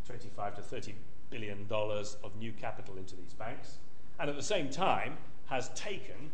[0.06, 0.94] 25 to 30
[1.30, 3.78] billion dollars of new capital into these banks,
[4.18, 5.16] and at the same time
[5.46, 6.30] has taken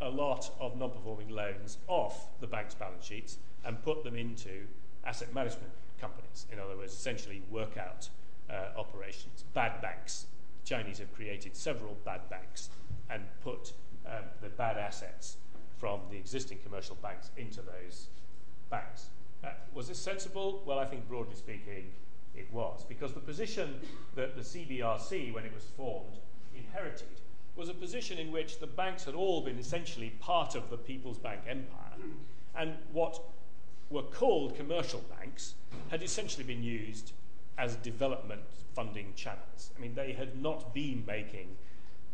[0.00, 4.66] a lot of non-performing loans off the bank's balance sheets and put them into
[5.04, 5.70] asset management
[6.00, 6.46] companies.
[6.52, 8.08] In other words, essentially workout
[8.48, 10.26] uh, operations, bad banks.
[10.62, 12.70] The Chinese have created several bad banks
[13.10, 13.72] and put
[14.06, 15.36] um, the bad assets
[15.78, 18.08] from the existing commercial banks into those
[18.70, 19.06] banks.
[19.42, 20.62] Uh, was this sensible?
[20.66, 21.90] Well, I think broadly speaking,
[22.34, 23.80] it was, because the position
[24.14, 26.18] that the CBRC, when it was formed,
[26.54, 27.20] inherited
[27.60, 31.18] was a position in which the banks had all been essentially part of the People's
[31.18, 31.92] Bank empire,
[32.56, 33.20] and what
[33.90, 35.56] were called commercial banks
[35.90, 37.12] had essentially been used
[37.58, 38.40] as development
[38.74, 39.72] funding channels.
[39.76, 41.48] I mean, they had not been making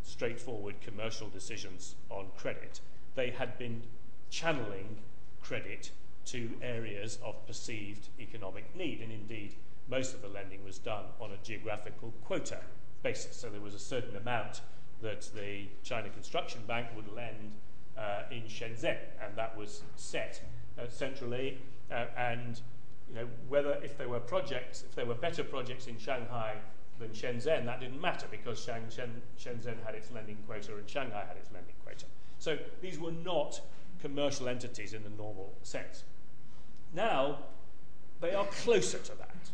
[0.03, 2.81] straightforward commercial decisions on credit.
[3.15, 3.83] They had been
[4.31, 4.97] channeling
[5.41, 5.93] credit
[6.25, 9.55] to areas of perceived economic need, and indeed,
[9.89, 12.59] most of the lending was done on a geographical quota
[13.05, 13.37] basis.
[13.37, 14.61] So there was a certain amount
[15.03, 17.53] that the China Construction Bank would lend
[17.99, 20.41] uh, in Shenzhen, and that was set
[20.79, 21.59] uh, centrally.
[21.91, 22.61] Uh, and
[23.09, 26.57] you know whether if there were projects, if there were better projects in Shanghai
[26.99, 31.53] than Shenzhen, that didn't matter because Shenzhen, had its lending quota and Shanghai had its
[31.53, 32.07] lending quota.
[32.39, 33.61] So these were not
[34.01, 36.05] commercial entities in the normal sense.
[36.95, 37.39] Now,
[38.21, 39.51] they are closer to that.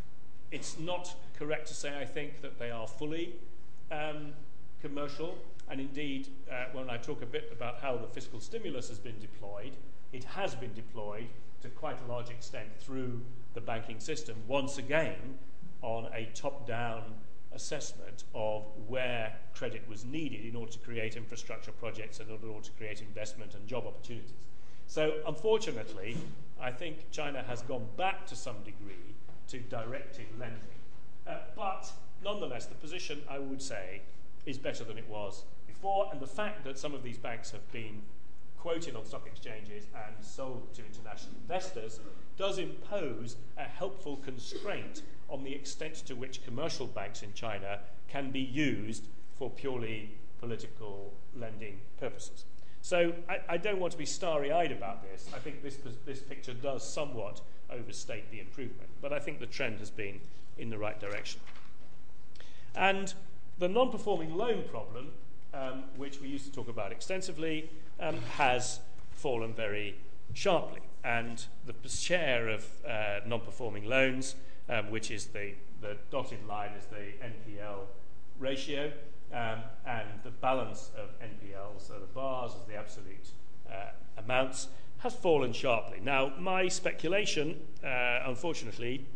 [0.51, 3.35] It's not correct to say, I think, that they are fully
[3.91, 4.33] um,
[4.83, 5.39] commercial.
[5.71, 9.19] And indeed, uh, when I talk a bit about how the fiscal stimulus has been
[9.21, 9.77] deployed,
[10.13, 11.29] it has been deployed
[11.63, 13.23] to quite a large extent through
[13.55, 15.39] the banking system, once again
[15.81, 17.03] on a top down
[17.55, 22.65] assessment of where credit was needed in order to create infrastructure projects and in order
[22.65, 24.33] to create investment and job opportunities.
[24.87, 26.17] So, unfortunately,
[26.61, 29.15] I think China has gone back to some degree
[29.49, 30.59] to directed lending.
[31.27, 31.91] Uh, but
[32.25, 34.03] nonetheless, the position, I would say,
[34.47, 37.71] is better than it was before, and the fact that some of these banks have
[37.73, 38.03] been
[38.59, 41.99] quoted on stock exchanges and sold to international investors
[42.37, 48.31] does impose a helpful constraint on the extent to which commercial banks in China can
[48.31, 52.45] be used for purely political lending purposes.
[52.83, 55.29] So I, I don't want to be starry eyed about this.
[55.35, 57.41] I think this, this picture does somewhat
[57.71, 60.21] overstate the improvement, but I think the trend has been
[60.59, 61.41] in the right direction.
[62.75, 63.15] And
[63.63, 65.13] the non performing loan problem,
[65.55, 68.81] um, which we used to talk about extensively, um, has
[69.13, 69.95] fallen very
[70.35, 70.81] sharply.
[71.05, 74.35] And the share of uh, non performing loans,
[74.69, 77.83] um, which is the, the dotted line, is the NPL
[78.41, 78.91] ratio,
[79.33, 83.29] um, and the balance of NPLs, so the bars is the absolute
[83.71, 84.67] uh, amounts,
[84.99, 86.01] has fallen sharply.
[86.03, 89.07] Now, my speculation, uh, unfortunately,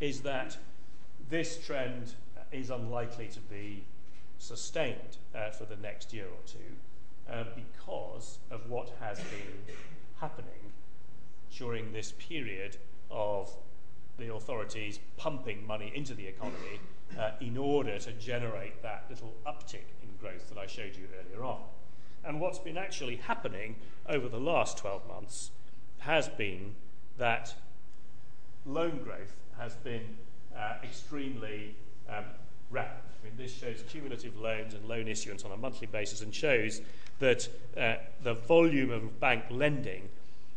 [0.00, 0.56] is that
[1.28, 2.14] this trend
[2.52, 3.84] is unlikely to be
[4.38, 9.74] sustained uh, for the next year or two uh, because of what has been
[10.20, 10.72] happening
[11.56, 12.76] during this period
[13.10, 13.54] of
[14.18, 16.80] the authorities pumping money into the economy
[17.18, 21.44] uh, in order to generate that little uptick in growth that I showed you earlier
[21.44, 21.60] on.
[22.24, 23.76] And what's been actually happening
[24.08, 25.50] over the last 12 months
[26.00, 26.74] has been
[27.18, 27.54] that
[28.66, 30.16] loan growth has been
[30.56, 31.74] uh, extremely
[32.16, 32.24] um,
[32.70, 32.88] round.
[32.88, 36.80] I mean, this shows cumulative loans and loan issuance on a monthly basis and shows
[37.18, 40.08] that uh, the volume of bank lending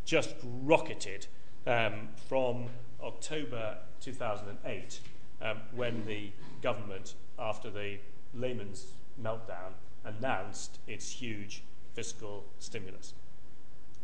[0.05, 1.27] just rocketed
[1.67, 2.65] um, from
[3.01, 4.99] October 2008
[5.41, 6.31] um, when the
[6.61, 7.97] government, after the
[8.33, 8.87] Lehman's
[9.21, 9.73] meltdown,
[10.05, 13.13] announced its huge fiscal stimulus.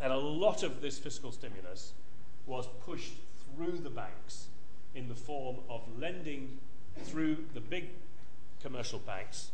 [0.02, 1.94] And a lot of this fiscal stimulus
[2.46, 3.14] was pushed
[3.56, 4.48] through the banks
[4.96, 6.58] in the form of lending
[7.04, 7.90] through the big
[8.62, 9.52] commercial banks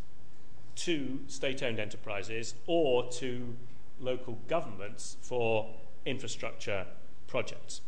[0.75, 3.55] to state owned enterprises or to
[3.99, 5.69] local governments for
[6.05, 6.85] infrastructure
[7.27, 7.81] projects.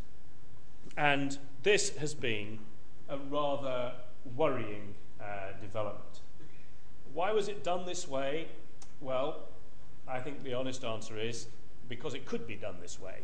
[0.96, 2.60] And this has been
[3.10, 3.94] a rather
[4.36, 6.22] worrying uh, development.
[7.14, 8.48] Why was it done this way?
[9.02, 9.44] Well,
[10.08, 11.48] I think the honest answer is
[11.90, 13.20] because it could be done this way,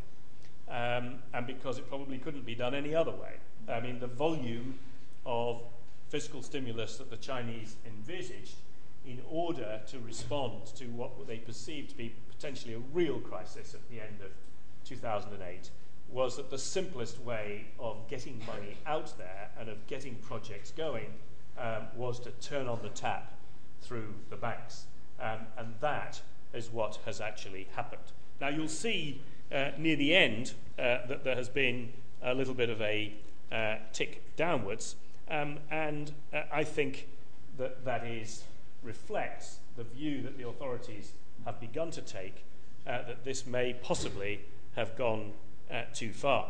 [0.69, 3.35] um, and because it probably couldn't be done any other way.
[3.67, 4.79] I mean, the volume
[5.25, 5.61] of
[6.13, 8.57] fiscal stimulus that the Chinese envisaged
[9.03, 13.79] in order to respond to what they perceived to be potentially a real crisis at
[13.89, 14.29] the end of
[14.87, 15.71] 2008
[16.11, 21.07] was that the simplest way of getting money out there and of getting projects going
[21.57, 23.33] um, was to turn on the tap
[23.81, 24.85] through the banks.
[25.19, 26.21] Um, and that
[26.53, 28.11] is what has actually happened.
[28.39, 29.19] Now, you'll see
[29.51, 31.91] uh, near the end uh, that there has been
[32.21, 33.15] a little bit of a
[33.51, 34.95] uh, tick downwards,
[35.29, 37.07] um, and uh, I think
[37.57, 38.43] that that is
[38.83, 41.13] reflects the view that the authorities
[41.45, 42.43] have begun to take
[42.85, 44.41] uh, that this may possibly
[44.75, 45.31] have gone
[45.71, 46.47] uh, too far.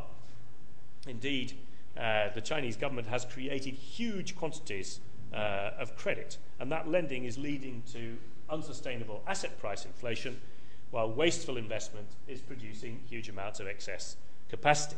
[1.07, 1.53] Indeed,
[1.97, 4.99] uh, the Chinese government has created huge quantities
[5.33, 8.17] uh, of credit, and that lending is leading to
[8.49, 10.39] unsustainable asset price inflation,
[10.91, 14.15] while wasteful investment is producing huge amounts of excess
[14.49, 14.97] capacity.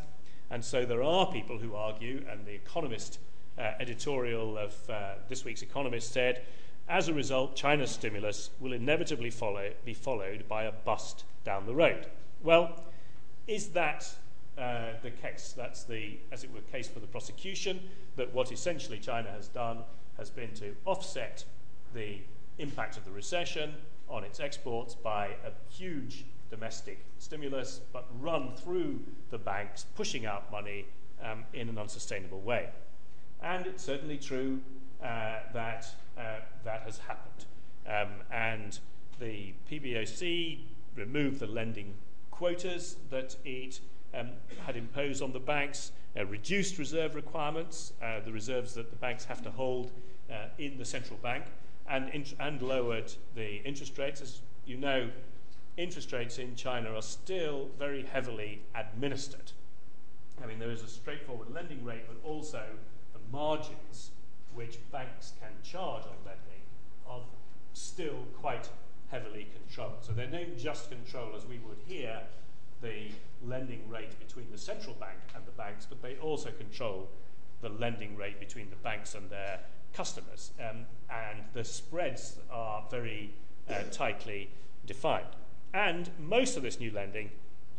[0.49, 3.19] And so there are people who argue, and the Economist
[3.58, 6.41] uh, editorial of uh, this week's Economist said,
[6.88, 11.74] as a result, China's stimulus will inevitably follow, be followed by a bust down the
[11.74, 12.06] road.
[12.43, 12.84] Well,
[13.47, 14.08] is that
[14.58, 15.53] uh, the case?
[15.58, 17.80] That's the, as it were, case for the prosecution
[18.18, 19.80] that what essentially China has done
[20.18, 21.43] has been to offset
[21.93, 22.20] the
[22.60, 23.74] impact of the recession
[24.08, 28.99] on its exports by a huge domestic stimulus, but run through
[29.32, 30.86] the banks, pushing out money
[31.24, 32.70] um, in an unsustainable way.
[33.42, 34.60] And it's certainly true
[35.04, 37.46] uh, that uh, that has happened.
[37.88, 38.80] Um, and
[39.20, 40.60] the PBOC
[40.96, 41.94] removed the lending
[42.32, 43.80] quotas that it
[44.14, 44.30] um,
[44.66, 49.26] had imposed on the banks, uh, reduced reserve requirements, uh, the reserves that the banks
[49.26, 49.92] have to hold
[50.32, 51.46] uh, in the central bank,
[51.90, 54.22] and, in- and lowered the interest rates.
[54.22, 55.10] As you know,
[55.78, 59.52] interest rates in China are still very heavily administered.
[60.42, 62.64] I mean, there is a straightforward lending rate, but also
[63.36, 64.12] margins
[64.56, 66.64] which banks can charge on lending
[67.08, 67.20] are
[67.74, 68.70] still quite
[69.12, 69.98] heavily controlled.
[70.02, 72.22] So they don't just control, as we would here,
[72.82, 73.10] the
[73.46, 77.10] lending rate between the central bank and the banks, but they also control
[77.62, 79.60] the lending rate between the banks and their
[79.94, 80.52] customers.
[80.60, 83.34] Um, and the spreads are very
[83.70, 84.50] uh, tightly
[84.86, 85.28] defined.
[85.74, 87.32] And most of this new lending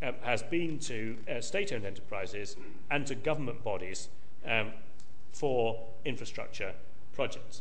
[0.02, 2.56] um, has been to uh, state owned enterprises
[2.90, 4.08] and to government bodies
[4.46, 4.72] um,
[5.36, 6.72] for infrastructure
[7.12, 7.60] projects.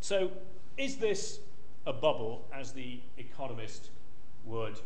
[0.00, 0.30] So,
[0.78, 1.40] is this
[1.86, 3.90] a bubble, as the economist
[4.46, 4.78] would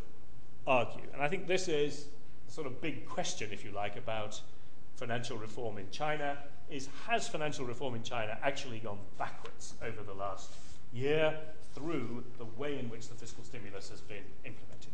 [0.67, 1.05] argue?
[1.13, 2.07] And I think this is
[2.47, 4.41] a sort of big question, if you like, about
[4.95, 6.37] financial reform in China.
[6.69, 10.51] Is has financial reform in China actually gone backwards over the last
[10.93, 11.37] year
[11.75, 14.91] through the way in which the fiscal stimulus has been implemented?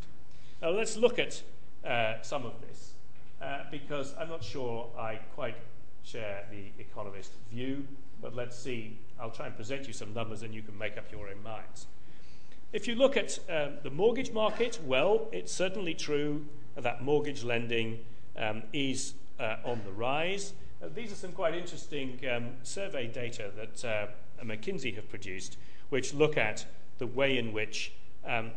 [0.62, 1.42] Now, let's look at
[1.84, 2.92] uh, some of this
[3.42, 5.56] uh, because I'm not sure I quite
[6.04, 7.88] share the economist view,
[8.22, 8.98] but let's see.
[9.20, 11.88] I'll try and present you some numbers and you can make up your own minds.
[12.74, 16.46] If you look at um, the mortgage market, well, it's certainly true
[16.78, 18.00] that mortgage lending
[18.38, 20.54] um, is uh, on the rise.
[20.82, 24.08] Uh, these are some quite interesting um, survey data that uh,
[24.44, 25.58] McKinsey have produced,
[25.90, 26.66] which look at
[26.98, 27.92] the way in which
[28.26, 28.52] um,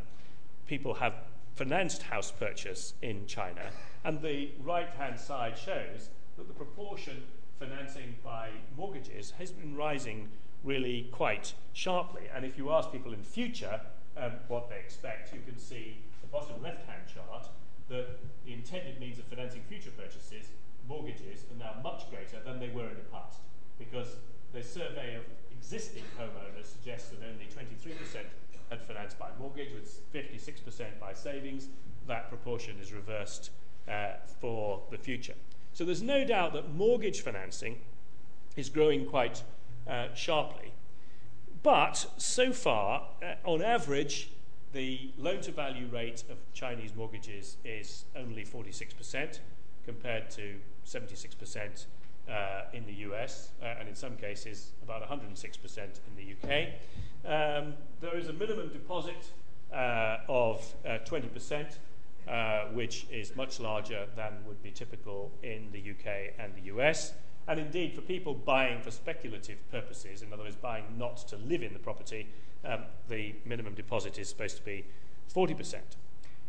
[0.66, 1.14] people have
[1.56, 3.62] financed house purchase in China.
[4.04, 7.22] And the right hand side shows that the proportion
[7.58, 10.28] financing by mortgages has been rising
[10.64, 12.22] really quite sharply.
[12.34, 13.80] And if you ask people in future
[14.16, 17.48] um, what they expect, you can see the bottom left hand chart
[17.88, 20.46] that the intended means of financing future purchases,
[20.88, 23.40] mortgages, are now much greater than they were in the past.
[23.78, 24.16] Because
[24.52, 28.24] the survey of existing homeowners suggests that only 23%
[28.70, 31.68] had financed by mortgage, with 56% by savings.
[32.06, 33.50] That proportion is reversed
[33.88, 35.34] uh, for the future.
[35.74, 37.80] So there's no doubt that mortgage financing
[38.56, 39.42] is growing quite
[39.88, 40.72] uh, sharply.
[41.62, 44.30] but so far, uh, on average,
[44.72, 49.40] the loan to value rate of Chinese mortgages is only 46%
[49.84, 50.54] compared to
[50.86, 51.86] 76%
[52.28, 56.68] uh, in the US, uh, and in some cases about 106% in the UK.
[57.24, 59.32] Um, there is a minimum deposit
[59.72, 61.78] uh, of 20%,
[62.28, 67.14] uh, which is much larger than would be typical in the UK and the US.
[67.46, 71.62] And indeed, for people buying for speculative purposes, in other words, buying not to live
[71.62, 72.28] in the property,
[72.64, 74.84] um, the minimum deposit is supposed to be
[75.34, 75.76] 40%.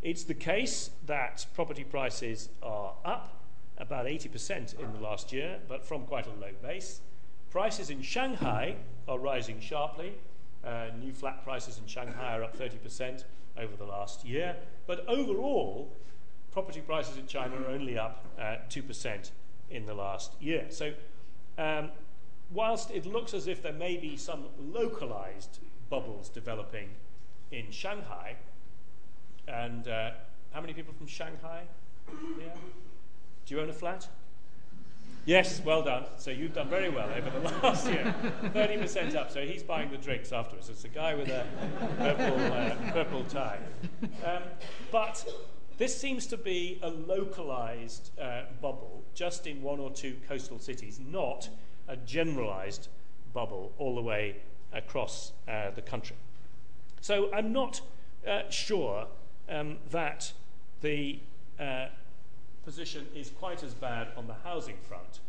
[0.02, 3.44] It's the case that property prices are up
[3.78, 7.02] about 80% in the last year, but from quite a low base.
[7.50, 8.76] Prices in Shanghai
[9.08, 10.14] are rising sharply.
[10.66, 13.24] Uh, new flat prices in Shanghai are up 30%
[13.58, 14.56] over the last year.
[14.88, 15.92] But overall,
[16.52, 19.32] property prices in China are only up uh, 2%
[19.70, 20.66] in the last year.
[20.70, 20.94] So,
[21.58, 21.92] um,
[22.52, 25.60] whilst it looks as if there may be some localized
[25.90, 26.90] bubbles developing
[27.52, 28.36] in Shanghai,
[29.48, 30.12] and uh,
[30.52, 31.64] how many people from Shanghai?
[32.40, 32.54] Yeah.
[33.46, 34.08] Do you own a flat?
[35.26, 36.06] Yes, well done.
[36.18, 38.14] So you've done very well over the last year.
[38.44, 39.32] 30% up.
[39.32, 40.70] So he's buying the drinks afterwards.
[40.70, 41.46] It's a guy with a
[41.98, 43.60] purple, uh, purple tie.
[44.24, 44.44] Um,
[44.92, 45.26] but
[45.80, 51.00] this seems to be a localized uh, bubble just in one or two coastal cities,
[51.00, 51.50] not
[51.88, 52.90] a generalized
[53.34, 54.36] bubble all the way
[54.74, 56.16] across uh, the country.
[57.02, 57.82] So I'm not
[58.28, 59.08] uh, sure
[59.50, 60.34] um, that
[60.82, 61.20] the
[61.60, 61.88] uh,
[62.66, 65.20] position is quite as bad on the housing front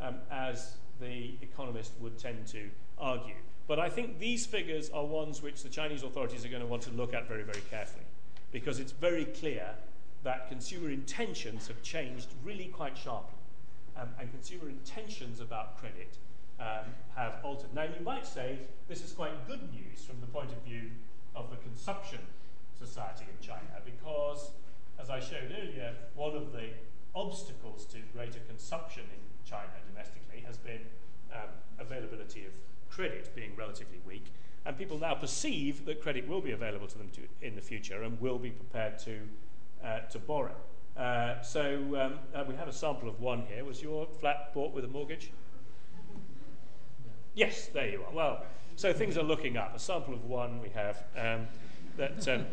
[0.00, 2.68] um, as the economist would tend to
[2.98, 3.34] argue.
[3.68, 6.82] But I think these figures are ones which the Chinese authorities are going to want
[6.82, 8.04] to look at very, very carefully
[8.52, 9.68] because it's very clear
[10.22, 13.34] that consumer intentions have changed really quite sharply.
[13.96, 16.16] Um, and consumer intentions about credit
[16.60, 17.72] um, have altered.
[17.74, 20.90] Now, you might say this is quite good news from the point of view
[21.34, 22.18] of the consumption
[22.78, 24.50] society in China because
[24.98, 26.70] as I showed earlier, one of the
[27.14, 30.80] obstacles to greater consumption in China domestically has been
[31.32, 32.52] um, availability of
[32.90, 34.26] credit being relatively weak.
[34.64, 38.02] And people now perceive that credit will be available to them to, in the future
[38.02, 39.20] and will be prepared to,
[39.84, 40.54] uh, to borrow.
[40.96, 43.64] Uh, so um, uh, we have a sample of one here.
[43.64, 45.30] Was your flat bought with a mortgage?
[47.34, 48.12] Yes, there you are.
[48.12, 48.44] Well,
[48.76, 49.76] so things are looking up.
[49.76, 51.04] A sample of one we have.
[51.16, 51.46] Um,
[51.96, 52.44] that, um,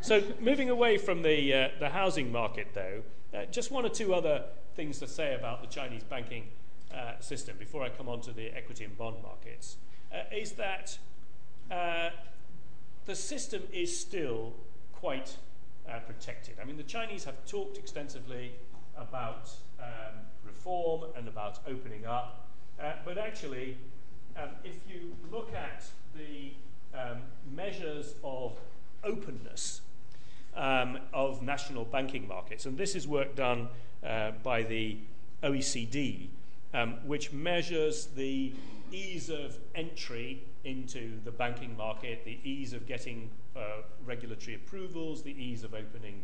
[0.00, 3.02] so moving away from the, uh, the housing market, though,
[3.34, 4.44] uh, just one or two other
[4.74, 6.48] things to say about the Chinese banking
[6.94, 9.76] uh, system before I come on to the equity and bond markets
[10.12, 10.98] uh, is that
[11.70, 12.10] uh,
[13.06, 14.54] the system is still
[14.92, 15.36] quite
[15.88, 16.56] uh, protected.
[16.60, 18.52] I mean, the Chinese have talked extensively
[18.96, 22.48] about um, reform and about opening up,
[23.04, 23.76] but actually,
[24.36, 25.84] um, if you look at
[26.14, 26.52] the
[26.94, 27.18] um,
[27.54, 28.58] measures of
[29.04, 29.80] openness
[30.56, 32.66] um, of national banking markets.
[32.66, 33.68] And this is work done
[34.04, 34.98] uh, by the
[35.42, 36.28] OECD,
[36.74, 38.52] um, which measures the
[38.92, 45.32] ease of entry into the banking market, the ease of getting uh, regulatory approvals, the
[45.32, 46.22] ease of opening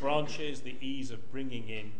[0.00, 1.90] branches, the ease of bringing in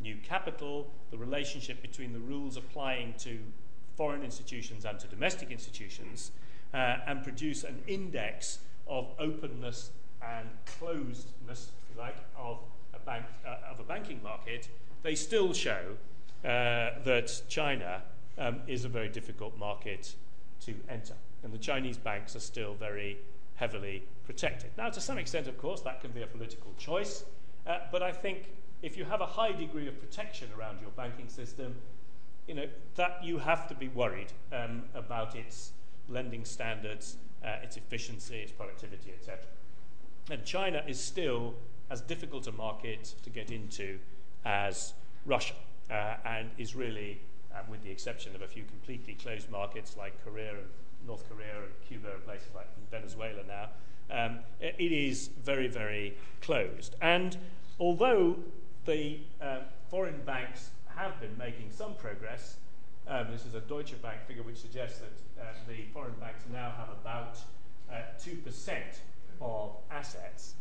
[0.00, 3.38] new capital, the relationship between the rules applying to
[3.96, 6.32] foreign institutions and to domestic institutions,
[6.74, 9.90] uh, and produce an index of openness
[10.22, 12.58] and closedness, if you like, of
[12.94, 14.68] a, bank, uh, of a banking market,
[15.02, 15.96] they still show
[16.44, 18.02] uh, that China
[18.38, 20.14] um, is a very difficult market
[20.60, 21.14] to enter.
[21.42, 23.18] And the Chinese banks are still very
[23.56, 24.70] heavily protected.
[24.78, 27.24] Now, to some extent, of course, that can be a political choice,
[27.66, 28.44] uh, but I think
[28.82, 31.74] if you have a high degree of protection around your banking system,
[32.46, 32.66] you know,
[32.96, 35.72] that you have to be worried um, about its
[36.08, 39.38] lending standards, uh, its efficiency, its productivity, etc.
[40.30, 41.54] And China is still
[41.90, 43.98] as difficult a market to get into
[44.44, 44.94] as
[45.26, 45.54] Russia,
[45.90, 47.20] uh, and is really,
[47.54, 50.66] uh, with the exception of a few completely closed markets like Korea and
[51.06, 53.68] North Korea and Cuba and places like Venezuela now,
[54.10, 56.96] um, it is very, very closed.
[57.00, 57.36] And
[57.78, 58.36] although
[58.84, 62.56] the uh, foreign banks have been making some progress,
[63.08, 66.72] um, this is a Deutsche Bank figure which suggests that uh, the foreign banks now
[66.76, 67.38] have about
[67.90, 68.72] uh, 2%
[69.40, 70.54] of assets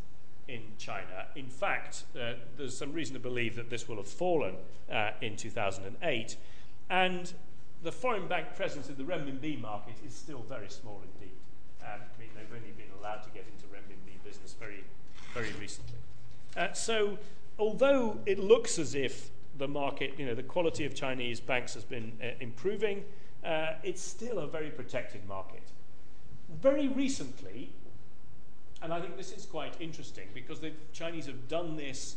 [0.48, 1.28] in China.
[1.36, 4.56] In fact, uh, there's some reason to believe that this will have fallen
[4.92, 6.36] uh, in 2008.
[6.89, 7.32] And
[7.84, 11.36] the foreign bank presence in the renminbi market is still very small indeed.
[11.82, 14.84] Um, I mean, they've only been allowed to get into renminbi business very,
[15.34, 15.98] very recently.
[16.58, 17.18] Uh, so,
[17.58, 19.32] although it looks as if
[19.62, 23.05] the market, you know, the quality of Chinese banks has been uh, improving,
[23.45, 25.62] uh, it's still a very protected market.
[26.59, 27.70] Very recently,
[28.82, 32.16] and I think this is quite interesting because the Chinese have done this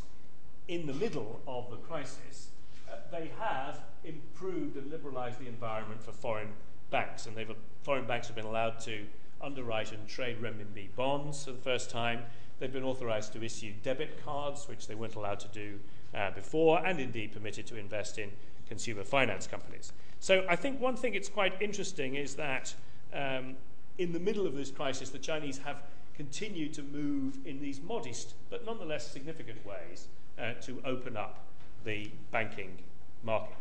[0.67, 2.49] in the middle of the crisis,
[2.91, 6.51] uh, they have improved and liberalized the environment for foreign
[6.89, 7.51] banks, and they've,
[7.83, 9.05] foreign banks have been allowed to
[9.39, 12.23] underwrite and trade renminbi bonds for the first time.
[12.57, 15.79] They've been authorized to issue debit cards, which they weren't allowed to do
[16.15, 18.31] uh, before, and indeed permitted to invest in
[18.67, 19.91] consumer finance companies.
[20.19, 22.73] So I think one thing it's quite interesting is that
[23.13, 23.55] um,
[23.97, 25.83] in the middle of this crisis, the Chinese have
[26.15, 30.07] continued to move in these modest but nonetheless significant ways
[30.39, 31.45] uh, to open up
[31.83, 32.77] the banking
[33.23, 33.57] market.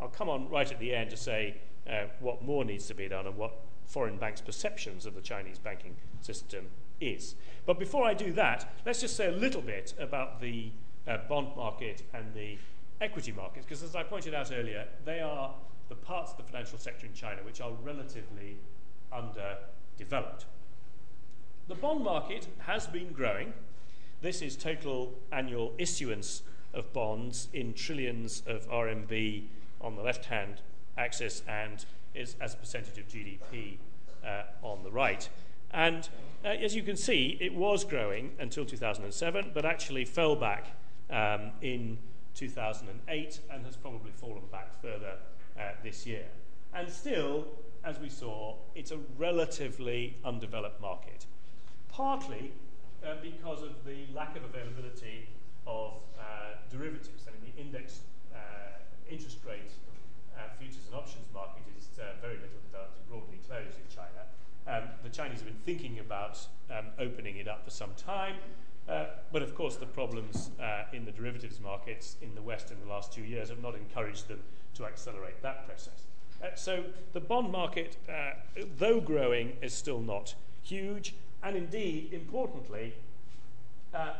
[0.00, 1.56] I'll come on right at the end to say
[1.88, 3.52] uh, what more needs to be done and what
[3.86, 6.66] foreign banks' perceptions of the Chinese banking system
[7.00, 7.34] is.
[7.66, 10.70] But before I do that, let's just say a little bit about the
[11.08, 12.58] uh, bond market and the
[13.00, 15.54] equity markets, because as I pointed out earlier, they are
[15.88, 18.56] the parts of the financial sector in China which are relatively
[19.12, 20.44] underdeveloped.
[21.68, 23.52] The bond market has been growing.
[24.20, 26.42] This is total annual issuance
[26.74, 29.44] of bonds in trillions of RMB
[29.80, 30.60] on the left hand
[30.96, 31.84] axis and
[32.14, 33.76] is as a percentage of GDP
[34.24, 35.28] uh, on the right.
[35.70, 36.08] And
[36.44, 40.68] uh, as you can see, it was growing until 2007, but actually fell back
[41.10, 41.98] um, in
[42.34, 45.14] 2008 and has probably fallen back further
[45.58, 46.26] uh, this year.
[46.74, 47.46] And still,
[47.84, 51.26] as we saw, it's a relatively undeveloped market,
[51.88, 52.52] partly
[53.04, 55.28] uh, because of the lack of availability
[55.66, 56.22] of uh,
[56.70, 57.24] derivatives.
[57.26, 58.00] I mean, the index
[58.34, 58.38] uh,
[59.10, 59.72] interest rate
[60.36, 64.22] uh, futures and options market is uh, very little developed and broadly closed in China.
[64.66, 66.38] Um, the Chinese have been thinking about
[66.70, 68.36] um, opening it up for some time,
[68.88, 72.80] uh, but of course the problems uh, in the derivatives markets in the West in
[72.80, 74.40] the last two years have not encouraged them
[74.74, 76.06] to accelerate that process.
[76.42, 78.30] Uh, so the bond market, uh,
[78.78, 82.94] though growing, is still not huge, and indeed, importantly,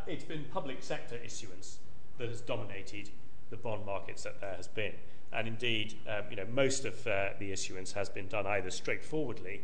[0.06, 1.78] it's been public sector issuance
[2.18, 3.10] that has dominated
[3.50, 4.92] the bond markets that there has been.
[5.32, 9.60] And indeed, um, you know, most of uh, the issuance has been done either straightforwardly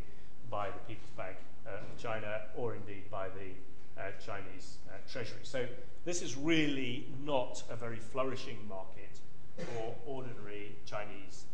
[0.49, 1.35] by the People's Bank
[1.65, 3.51] uh, of China or indeed by the
[3.97, 5.39] uh, Chinese uh, Treasury.
[5.43, 5.65] So
[6.03, 9.19] this is really not a very flourishing market
[9.57, 11.45] for ordinary Chinese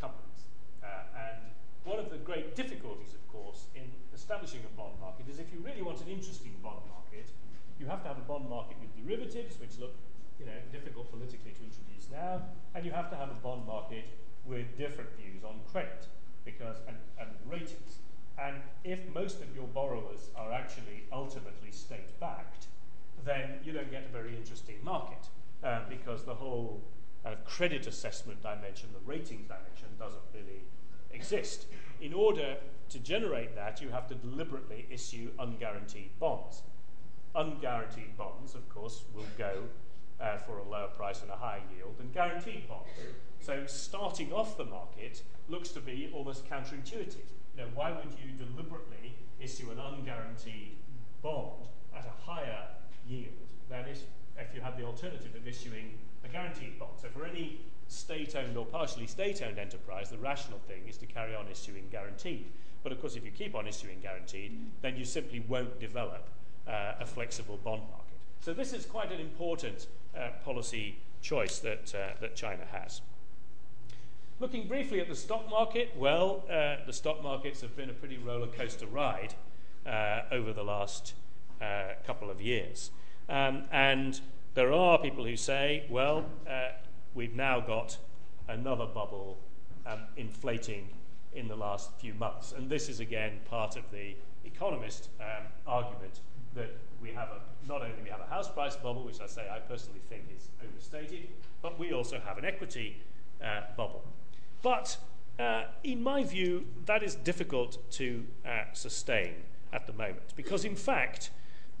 [0.00, 0.50] companies.
[0.82, 1.40] Uh, and
[1.84, 5.60] one of the great difficulties, of course, in establishing a bond market is if you
[5.60, 7.30] really want an interesting bond market,
[7.78, 9.94] you have to have a bond market with derivatives, which look
[10.40, 12.42] you know, difficult politically to introduce now,
[12.74, 14.04] and you have to have a bond market
[14.44, 16.06] with different views on credit
[16.44, 17.98] because and, and ratings.
[18.38, 22.66] And if most of your borrowers are actually ultimately state backed,
[23.24, 25.28] then you don't get a very interesting market
[25.64, 26.82] uh, because the whole
[27.24, 30.62] of credit assessment dimension, the ratings dimension, doesn't really
[31.10, 31.66] exist.
[32.00, 32.56] In order
[32.88, 36.62] to generate that, you have to deliberately issue unguaranteed bonds.
[37.34, 39.64] Unguaranteed bonds, of course, will go
[40.20, 42.88] uh, for a lower price and a higher yield than guaranteed bonds.
[43.40, 47.35] So starting off the market looks to be almost counterintuitive.
[47.56, 50.76] Know, why would you deliberately issue an unguaranteed
[51.22, 52.64] bond at a higher
[53.08, 53.32] yield
[53.70, 54.02] than if,
[54.38, 55.94] if you had the alternative of issuing
[56.24, 56.92] a guaranteed bond?
[57.00, 61.46] So for any state-owned or partially state-owned enterprise, the rational thing is to carry on
[61.48, 62.44] issuing guaranteed.
[62.82, 66.28] But of course, if you keep on issuing guaranteed, then you simply won't develop
[66.68, 68.18] uh, a flexible bond market.
[68.40, 73.00] So this is quite an important uh, policy choice that, uh, that China has.
[74.38, 78.18] Looking briefly at the stock market, well, uh, the stock markets have been a pretty
[78.18, 79.32] roller coaster ride
[79.86, 81.14] uh, over the last
[81.62, 82.90] uh, couple of years.
[83.30, 84.20] Um, and
[84.52, 86.72] there are people who say, well, uh,
[87.14, 87.96] we've now got
[88.46, 89.38] another bubble
[89.86, 90.90] um, inflating
[91.34, 92.52] in the last few months.
[92.52, 96.20] And this is again part of the economist um, argument
[96.54, 99.48] that we have a, not only we have a house price bubble, which I say
[99.50, 101.28] I personally think is overstated,
[101.62, 102.98] but we also have an equity
[103.42, 104.04] uh, bubble.
[104.62, 104.96] But
[105.38, 109.34] uh, in my view, that is difficult to uh, sustain
[109.72, 110.34] at the moment.
[110.34, 111.30] Because, in fact,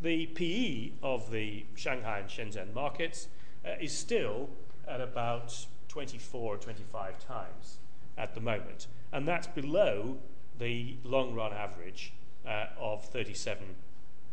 [0.00, 3.28] the PE of the Shanghai and Shenzhen markets
[3.64, 4.50] uh, is still
[4.86, 7.78] at about 24 or 25 times
[8.18, 10.16] at the moment, and that's below
[10.58, 12.12] the long run average
[12.46, 13.64] uh, of 37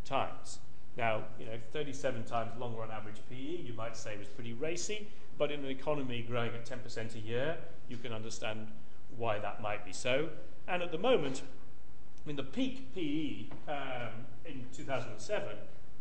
[0.06, 0.60] times.
[0.98, 5.08] Now, you know, 37 times long run average PE, you might say was pretty racy,
[5.38, 7.58] but in an economy growing at 10% a year,
[7.88, 8.68] you can understand
[9.18, 10.30] why that might be so.
[10.68, 11.42] And at the moment,
[12.24, 15.58] I mean, the peak PE um, in 2007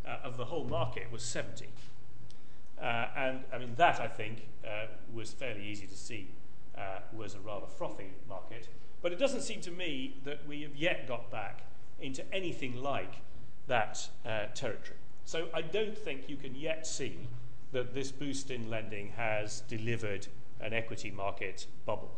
[0.07, 1.67] uh, of the whole market was 70.
[2.81, 6.29] Uh, and I mean, that I think uh, was fairly easy to see
[6.77, 8.69] uh, was a rather frothy market.
[9.03, 11.63] But it doesn't seem to me that we have yet got back
[12.01, 13.15] into anything like
[13.67, 14.99] that uh, territory.
[15.25, 17.19] So I don't think you can yet see
[17.73, 20.27] that this boost in lending has delivered
[20.61, 22.13] an equity market bubble.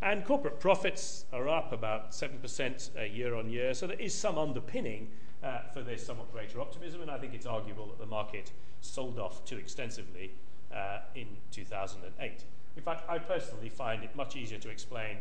[0.00, 4.38] And corporate profits are up about 7% uh, year on year, so there is some
[4.38, 5.08] underpinning
[5.42, 9.18] uh, for this somewhat greater optimism, and I think it's arguable that the market sold
[9.18, 10.32] off too extensively
[10.72, 12.44] uh, in 2008.
[12.76, 15.16] In fact, I personally find it much easier to explain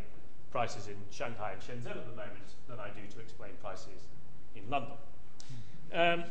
[0.51, 4.07] prices in Shanghai and Shenzhen at the moment than I do to explain prices
[4.55, 4.93] in London.
[5.93, 6.23] Um,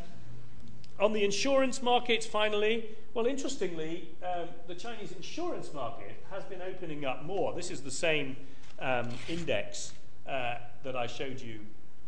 [0.99, 2.84] on the insurance market, finally,
[3.14, 7.55] well, interestingly, um, the Chinese insurance market has been opening up more.
[7.55, 8.36] This is the same
[8.78, 9.92] um, index
[10.26, 11.61] uh, that I showed you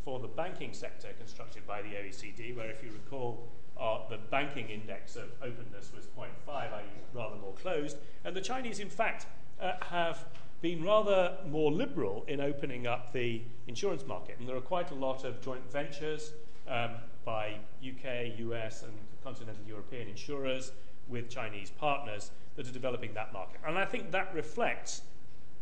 [0.05, 4.68] for the banking sector constructed by the OECD, where, if you recall, uh, the banking
[4.68, 6.82] index of openness was 0.5, i.e.,
[7.14, 7.97] rather more closed.
[8.24, 9.26] And the Chinese, in fact,
[9.61, 10.24] uh, have
[10.61, 14.36] been rather more liberal in opening up the insurance market.
[14.39, 16.32] And there are quite a lot of joint ventures
[16.66, 16.91] um,
[17.29, 17.53] by
[17.87, 20.72] UK, US, and continental European insurers
[21.09, 23.61] with Chinese partners that are developing that market.
[23.66, 25.03] And I think that reflects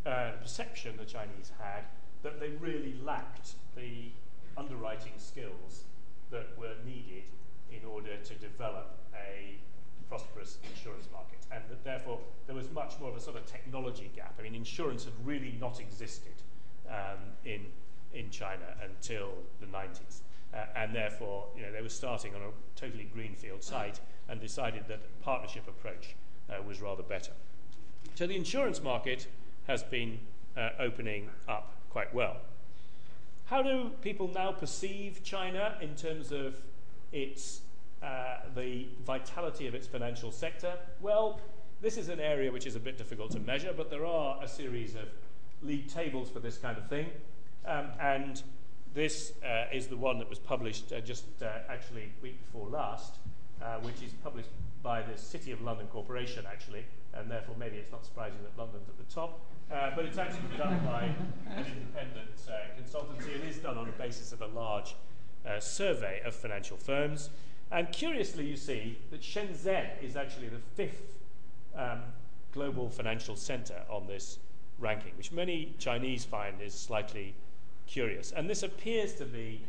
[0.07, 1.83] uh, the perception the Chinese had
[2.23, 4.13] that they really lacked the
[4.57, 5.83] underwriting skills
[6.31, 7.25] that were needed
[7.73, 9.59] in order to develop a
[10.09, 11.41] prosperous insurance market.
[11.51, 14.37] And that therefore there was much more of a sort of technology gap.
[14.39, 16.37] I mean, insurance had really not existed
[16.89, 17.67] um, in,
[18.15, 20.21] in China until the 90s.
[20.55, 24.85] Uh, and therefore, you know, they were starting on a totally greenfield site and decided
[24.89, 26.15] that a partnership approach
[26.49, 27.33] uh, was rather better.
[28.15, 29.27] So the insurance market
[29.67, 30.19] has been
[30.57, 32.37] uh, opening up quite well.
[33.47, 36.57] How do people now perceive China in terms of
[37.13, 37.61] its
[38.03, 40.75] uh, the vitality of its financial sector?
[41.01, 41.41] Well,
[41.81, 44.49] this is an area which is a bit difficult to measure, but there are a
[44.49, 45.09] series of
[45.63, 47.07] league tables for this kind of thing.
[47.67, 48.43] Um, and
[48.97, 53.17] this uh, is the one that was published uh, just uh, actually week before last,
[53.63, 54.49] uh, which is published
[54.83, 56.83] by the City of London Corporation, actually,
[57.13, 59.39] and therefore maybe it's not surprising that London's at the top.
[59.71, 61.03] Uh, but it's actually done by
[61.55, 62.31] an independent
[62.81, 64.95] consultancy and is done on the basis of a large
[65.59, 67.29] survey of financial firms.
[67.71, 71.03] And curiously, you see that Shenzhen is actually the fifth
[71.77, 72.01] um,
[72.53, 74.39] global financial center on this
[74.79, 77.35] ranking, which many Chinese find is slightly
[77.87, 78.33] curious.
[78.33, 79.63] And this appears to be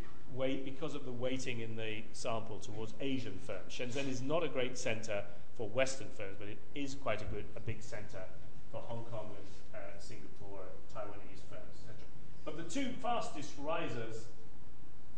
[0.66, 3.74] because of the weighting in the sample towards Asian firms.
[3.74, 5.24] Shenzhen is not a great center
[5.58, 8.24] for Western firms, but it is quite a good, a big center
[8.72, 10.60] for Hong Kong and uh, Singapore,
[10.94, 11.96] Taiwanese firms, etc.
[12.46, 14.26] But the two fastest risers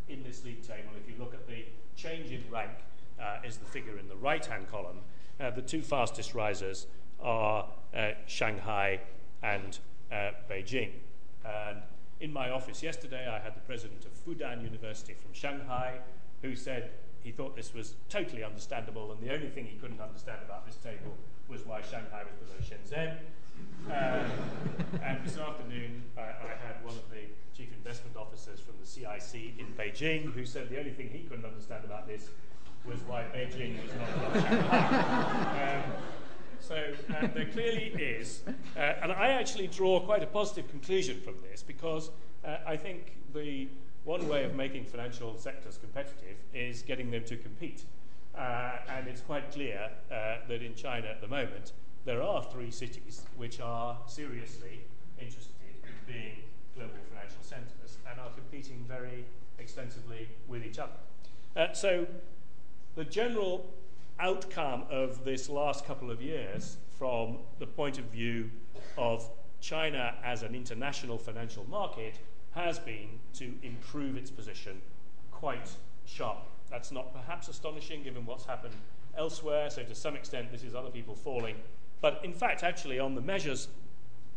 [0.08, 2.72] in this league table, if you look at the change in rank,
[3.20, 5.00] uh, is the figure in the right-hand column.
[5.40, 6.88] Uh, the two fastest risers
[7.22, 9.00] are uh, Shanghai
[9.44, 9.78] and
[10.12, 10.92] uh, Beijing.
[11.46, 11.82] And
[12.20, 16.00] in my office yesterday, I had the president of Fudan University from Shanghai
[16.42, 16.92] who said
[17.22, 20.76] he thought this was totally understandable, and the only thing he couldn't understand about this
[20.76, 21.18] table
[21.48, 23.18] was why Shanghai was below Shenzhen.
[23.88, 28.86] Um, and this afternoon, I, I, had one of the chief investment officers from the
[28.88, 32.30] CIC in Beijing who said the only thing he couldn't understand about this
[32.86, 35.84] was why Beijing was not above Shanghai.
[35.86, 35.92] Um,
[36.60, 38.42] so uh, there clearly is,
[38.76, 42.12] uh, and I actually draw quite a positive conclusion from this because
[42.46, 43.68] uh, I think the
[44.04, 47.84] one way of making financial sectors competitive is getting them to compete.
[48.38, 51.74] Uh, and it's quite clear uh, that in China at the moment,
[52.06, 54.82] there are three cities which are seriously
[55.20, 55.54] interested
[55.84, 56.38] in being
[56.76, 59.26] global financial centres and are competing very
[59.60, 60.94] extensively with each other.
[61.56, 62.08] Uh, so
[62.96, 63.66] the general
[64.20, 68.50] outcome of this last couple of years from the point of view
[68.98, 69.30] of
[69.62, 72.16] China as an international financial market
[72.52, 74.82] has been to improve its position
[75.32, 75.70] quite
[76.06, 76.50] sharply.
[76.70, 78.74] That's not perhaps astonishing given what's happened
[79.18, 81.56] elsewhere, so to some extent this is other people falling.
[82.02, 83.68] But in fact, actually, on the measures,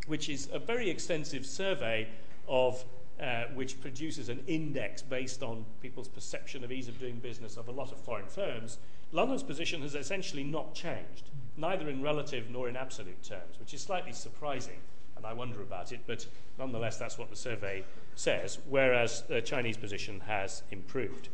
[0.07, 2.09] which is a very extensive survey
[2.49, 2.85] of
[3.21, 7.69] uh, which produces an index based on people's perception of ease of doing business of
[7.69, 8.79] a lot of foreign firms,
[9.13, 13.83] London's position has essentially not changed, neither in relative nor in absolute terms, which is
[13.83, 14.79] slightly surprising,
[15.17, 16.27] and I wonder about it, but
[16.59, 17.85] nonetheless, that's what the survey
[18.15, 21.29] says, whereas the Chinese position has improved.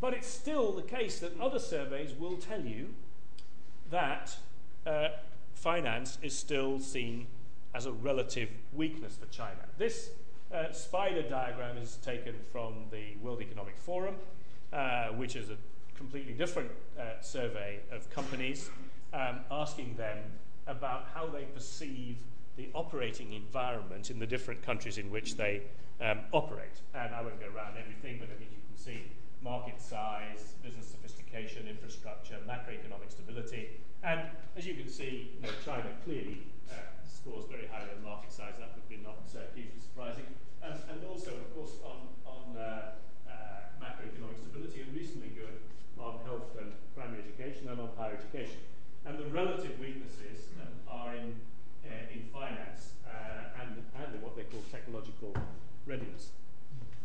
[0.00, 2.94] But it's still the case that other surveys will tell you
[3.90, 4.36] that
[4.86, 5.08] uh,
[5.54, 7.26] finance is still seen
[7.74, 9.64] as a relative weakness for China.
[9.78, 10.10] This
[10.52, 14.16] uh, spider diagram is taken from the World Economic Forum,
[14.72, 15.56] uh, which is a
[15.96, 18.70] completely different uh, survey of companies,
[19.12, 20.18] um, asking them
[20.66, 22.18] about how they perceive
[22.56, 25.62] the operating environment in the different countries in which they
[26.00, 26.80] um, operate.
[26.94, 29.02] And I won't go around everything, but I mean, you can see
[29.42, 33.80] market size, business sophistication, infrastructure, macroeconomic stability.
[34.02, 34.20] And
[34.56, 36.74] as you can see, you know, China clearly uh,
[37.04, 38.54] scores very highly on market size.
[38.58, 40.26] That would be not uh, hugely surprising.
[40.64, 42.96] Um, and also, of course, on, on uh,
[43.28, 43.32] uh,
[43.78, 45.28] macroeconomic stability, and recently
[45.98, 48.58] on health and primary education and on higher education.
[49.04, 50.50] And the relative weaknesses
[50.90, 51.34] are in
[51.86, 55.32] uh, in finance uh, and, and in what they call technological
[55.86, 56.30] readiness.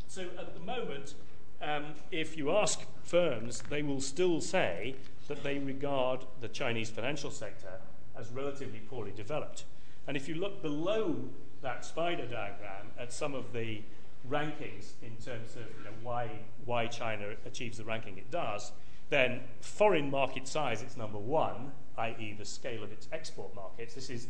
[0.08, 1.14] So at the moment,
[1.62, 4.96] um, if you ask firms, they will still say
[5.28, 7.80] that they regard the Chinese financial sector
[8.18, 9.66] as relatively poorly developed.
[10.08, 11.16] And if you look below
[11.62, 13.82] that spider diagram at some of the
[14.30, 16.30] rankings in terms of you know, why,
[16.66, 18.72] why China achieves the ranking it does,
[19.10, 23.94] then foreign market size, it's number one, i.e., the scale of its export markets.
[23.94, 24.28] This is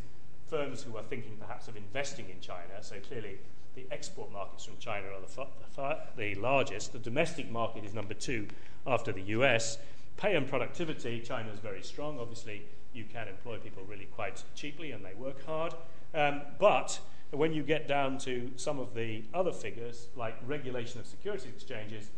[0.48, 2.82] firms who are thinking perhaps of investing in China.
[2.82, 3.38] So clearly,
[3.74, 6.92] the export markets from China are the, far, the largest.
[6.92, 8.48] The domestic market is number two
[8.86, 9.78] after the US.
[10.16, 12.18] Pay and productivity, China is very strong.
[12.20, 12.62] Obviously,
[12.92, 15.74] you can employ people really quite cheaply and they work hard.
[16.14, 17.00] Um, but
[17.32, 22.10] when you get down to some of the other figures, like regulation of securities exchanges,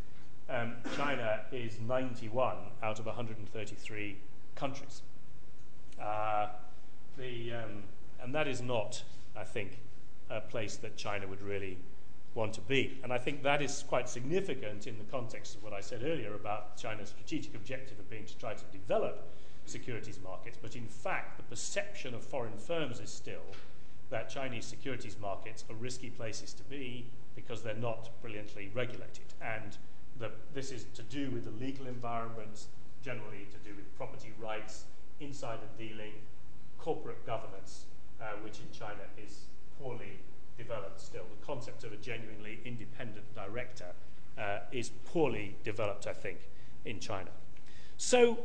[0.50, 4.16] um, China is 91 out of 133
[4.56, 5.02] countries.
[6.02, 6.48] Uh,
[7.16, 7.84] the, um,
[8.20, 9.02] and that is not,
[9.36, 9.78] I think,
[10.30, 11.78] a place that China would really
[12.34, 12.98] want to be.
[13.04, 16.34] And I think that is quite significant in the context of what I said earlier
[16.34, 19.28] about China's strategic objective of being to try to develop
[19.64, 20.58] securities markets.
[20.60, 23.44] But in fact, the perception of foreign firms is still
[24.10, 29.24] that Chinese securities markets are risky places to be because they're not brilliantly regulated.
[29.40, 29.76] And
[30.18, 32.66] the, this is to do with the legal environment,
[33.02, 34.84] generally to do with property rights,
[35.20, 36.12] insider dealing,
[36.78, 37.86] corporate governance,
[38.20, 39.46] uh, which in China is
[39.80, 40.18] poorly
[40.56, 41.24] developed still.
[41.40, 43.92] The concept of a genuinely independent director
[44.38, 46.38] uh, is poorly developed, I think,
[46.84, 47.30] in China.
[47.96, 48.38] So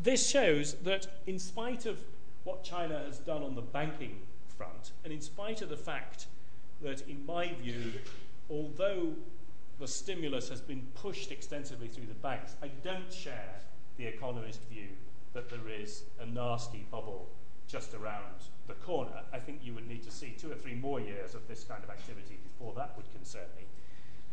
[0.00, 1.98] this shows that in spite of
[2.44, 4.20] what China has done on the banking
[4.62, 6.26] front, and in spite of the fact
[6.82, 7.92] that, in my view,
[8.48, 9.12] although
[9.80, 13.60] the stimulus has been pushed extensively through the banks, I don't share
[13.96, 14.88] the economist view
[15.32, 17.28] that there is a nasty bubble
[17.66, 21.00] just around the corner, I think you would need to see two or three more
[21.00, 23.64] years of this kind of activity before that would concern me.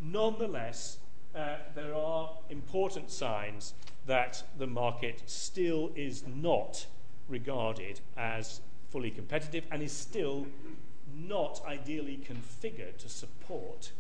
[0.02, 0.98] Nonetheless,
[1.36, 3.74] uh, there are important signs
[4.06, 6.86] that the market still is not
[7.28, 10.48] regarded as fully competitive and is still
[11.16, 13.92] not ideally configured to support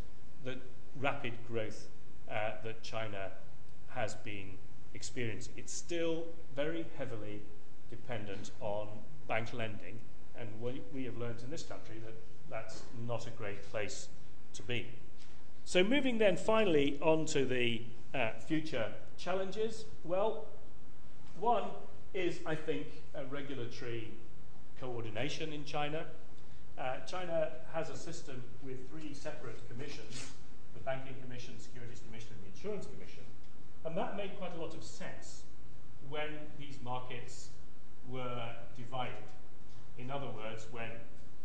[0.43, 0.57] the
[0.99, 1.87] rapid growth
[2.29, 3.31] uh, that China
[3.89, 4.51] has been
[4.93, 5.53] experiencing.
[5.57, 6.23] It's still
[6.55, 7.41] very heavily
[7.89, 8.87] dependent on
[9.27, 9.99] bank lending,
[10.39, 12.13] and we, we have learned in this country that
[12.49, 14.07] that's not a great place
[14.53, 14.87] to be.
[15.65, 17.83] So, moving then finally on to the
[18.13, 18.87] uh, future
[19.17, 19.85] challenges.
[20.03, 20.45] Well,
[21.39, 21.65] one
[22.13, 24.11] is, I think, a regulatory
[24.79, 26.05] coordination in China.
[26.77, 30.31] Uh, China has a system with three separate commissions
[30.73, 33.23] the Banking Commission, Securities Commission, and the Insurance Commission.
[33.85, 35.43] And that made quite a lot of sense
[36.09, 37.49] when these markets
[38.07, 39.27] were divided.
[39.97, 40.89] In other words, when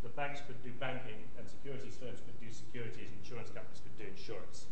[0.03, 4.11] the banks could do banking and securities firms could do securities, insurance companies could do
[4.11, 4.66] insurance,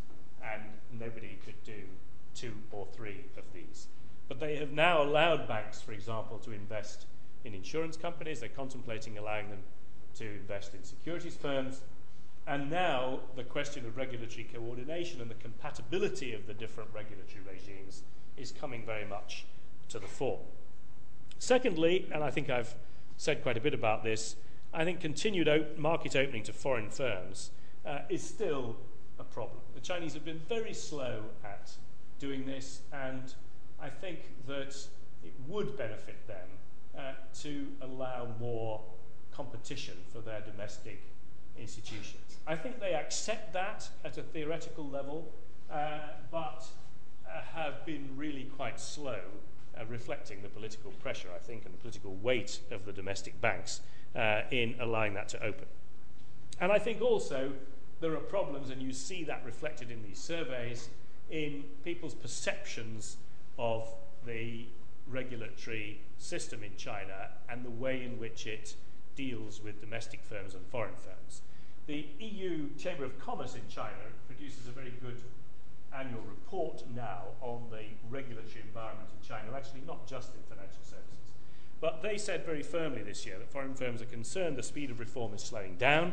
[0.45, 1.83] and nobody could do
[2.35, 3.87] two or three of these.
[4.29, 7.07] But they have now allowed banks, for example, to invest
[7.45, 8.41] in insurance companies.
[8.41, 9.61] They're contemplating allowing them
[10.17, 11.83] to invest in securities firms.
[12.47, 18.03] And now the question of regulatory coordination and the compatibility of the different regulatory regimes
[18.37, 19.45] is coming very much
[19.91, 20.41] to the fore.
[21.39, 22.75] Secondly, and I think I've
[23.17, 24.37] said quite a bit about this,
[24.75, 27.51] I think continued op- market opening to foreign firms
[27.87, 28.77] uh, is still
[29.19, 29.59] a problem.
[29.75, 31.71] The Chinese have been very slow at
[32.19, 33.35] doing this, and
[33.81, 34.75] I think that
[35.25, 36.49] it would benefit them
[36.97, 38.81] uh, to allow more
[39.35, 41.01] competition for their domestic
[41.59, 42.39] institutions.
[42.47, 45.33] I think they accept that at a theoretical level,
[45.71, 45.99] uh,
[46.31, 46.65] but
[47.27, 49.21] uh, have been really quite slow
[49.79, 53.81] uh, reflecting the political pressure, I think, and the political weight of the domestic banks
[54.15, 55.67] uh, in allowing that to open.
[56.61, 57.53] And I think also
[58.01, 60.89] there are problems, and you see that reflected in these surveys,
[61.31, 63.17] in people's perceptions
[63.59, 63.89] of
[64.27, 64.67] the
[65.13, 68.75] regulatory system in China and the way in which it
[69.15, 71.43] deals with domestic firms and foreign firms.
[71.87, 75.21] The EU Chamber of Commerce in China produces a very good
[75.95, 81.33] annual report now on the regulatory environment in China, actually not just in financial services.
[81.81, 85.01] But they said very firmly this year that foreign firms are concerned the speed of
[85.01, 86.13] reform is slowing down,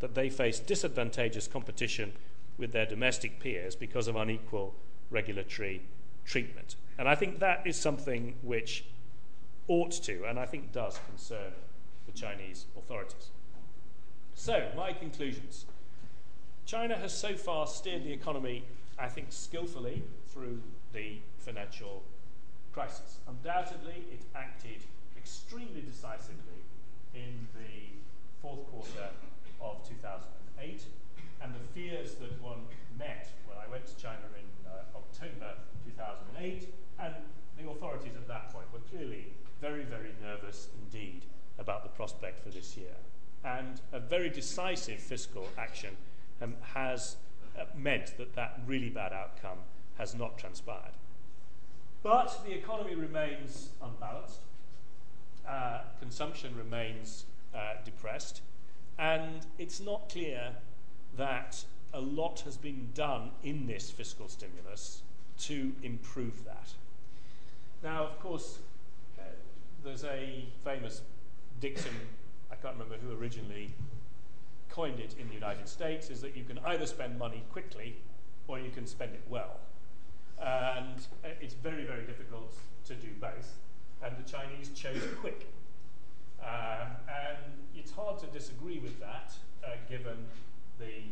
[0.00, 2.12] that they face disadvantageous competition
[2.58, 4.74] with their domestic peers because of unequal
[5.10, 5.82] regulatory
[6.24, 6.76] treatment.
[6.98, 8.84] And I think that is something which
[9.68, 11.52] ought to, and I think does, concern
[12.06, 13.30] the Chinese authorities.
[14.34, 15.66] So, my conclusions.
[16.66, 18.64] China has so far steered the economy,
[18.98, 20.60] I think, skillfully through
[20.92, 22.02] the financial
[22.72, 23.18] crisis.
[23.28, 24.82] Undoubtedly, it acted
[25.16, 26.60] extremely decisively
[27.14, 27.96] in the
[28.42, 29.08] fourth quarter
[29.60, 30.82] of 2008,
[31.42, 32.60] and the fears that one
[32.98, 37.14] met when I went to China in uh, October 2008, and
[37.58, 39.26] the authorities at that point were clearly
[39.60, 41.22] very, very nervous indeed
[41.58, 42.94] about the prospect for this year.
[43.44, 45.96] And a very decisive fiscal action
[46.42, 47.16] um, has
[47.58, 49.58] uh, meant that that really bad outcome
[49.98, 50.92] has not transpired.
[52.02, 54.40] But the economy remains unbalanced
[55.48, 57.24] uh, consumption remains
[57.54, 58.42] uh, depressed,
[58.98, 60.50] and it's not clear
[61.16, 61.64] that
[61.94, 65.02] a lot has been done in this fiscal stimulus
[65.38, 66.68] to improve that.
[67.82, 68.58] Now, of course,
[69.18, 69.22] uh,
[69.84, 71.02] there's a famous
[71.60, 71.94] Dixon,
[72.50, 73.70] I can't remember who originally
[74.68, 77.96] coined it in the United States, is that you can either spend money quickly
[78.48, 79.58] or you can spend it well.
[80.38, 82.54] And uh, it's very, very difficult
[82.86, 83.54] to do both
[84.02, 85.46] and the Chinese chose quick.
[86.40, 87.38] Um, and
[87.74, 89.32] it's hard to disagree with that,
[89.64, 90.16] uh, given
[90.78, 91.02] the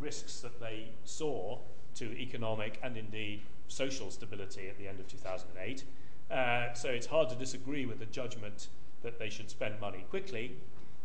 [0.00, 1.58] risks that they saw
[1.96, 5.84] to economic and indeed social stability at the end of 2008.
[6.30, 8.68] Uh, so it's hard to disagree with the judgment
[9.02, 10.56] that they should spend money quickly.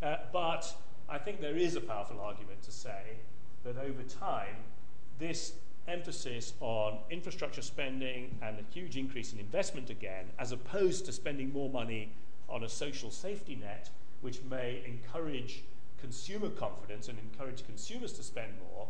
[0.01, 0.73] Uh, but
[1.09, 3.17] I think there is a powerful argument to say
[3.63, 4.55] that over time,
[5.19, 5.53] this
[5.87, 11.51] emphasis on infrastructure spending and a huge increase in investment again, as opposed to spending
[11.51, 12.11] more money
[12.49, 13.89] on a social safety net,
[14.21, 15.63] which may encourage
[16.01, 18.87] consumer confidence and encourage consumers to spend more,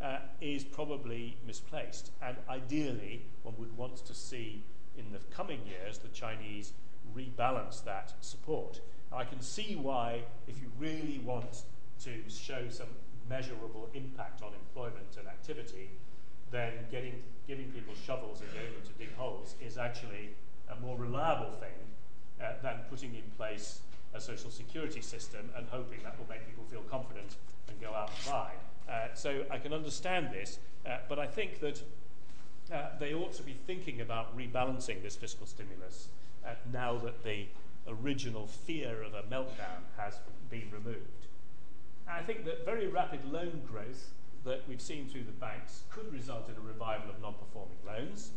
[0.00, 2.10] uh, is probably misplaced.
[2.22, 4.62] And ideally, one would want to see
[4.98, 6.72] in the coming years the Chinese
[7.16, 8.80] rebalance that support.
[9.12, 11.62] I can see why, if you really want
[12.04, 12.88] to show some
[13.28, 15.90] measurable impact on employment and activity,
[16.50, 20.30] then getting, giving people shovels and getting them to dig holes is actually
[20.70, 21.70] a more reliable thing
[22.40, 23.80] uh, than putting in place
[24.16, 27.36] a social security system and hoping that will make people feel confident
[27.68, 28.50] and go out and buy.
[28.88, 31.82] Uh, so I can understand this, uh, but I think that
[32.72, 36.08] uh, they ought to be thinking about rebalancing this fiscal stimulus
[36.44, 37.46] uh, now that the
[37.88, 40.18] original fear of a meltdown has
[40.50, 41.26] been removed.
[42.08, 44.10] I think that very rapid loan growth
[44.44, 48.30] that we've seen through the banks could result in a revival of non-performing loans,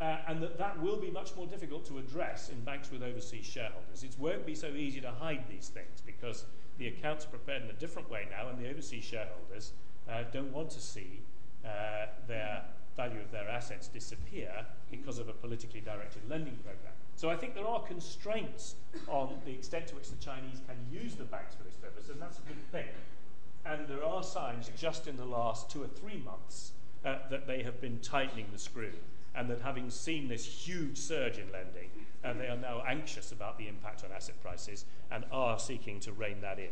[0.00, 3.44] uh, and that that will be much more difficult to address in banks with overseas
[3.44, 4.02] shareholders.
[4.02, 6.44] It won't be so easy to hide these things because
[6.78, 9.72] the accounts are prepared in a different way now, and the overseas shareholders
[10.10, 11.20] uh, don't want to see
[11.64, 12.62] uh, their
[12.96, 14.52] value of their assets disappear
[14.90, 16.92] because of a politically directed lending program.
[17.16, 18.74] So I think there are constraints
[19.08, 22.20] on the extent to which the Chinese can use the banks for this purpose, and
[22.20, 22.86] that's a good thing.
[23.64, 26.72] And there are signs just in the last two or three months
[27.04, 28.92] uh, that they have been tightening the screw,
[29.34, 31.90] and that having seen this huge surge in lending,
[32.24, 36.12] uh, they are now anxious about the impact on asset prices and are seeking to
[36.12, 36.70] rein that in.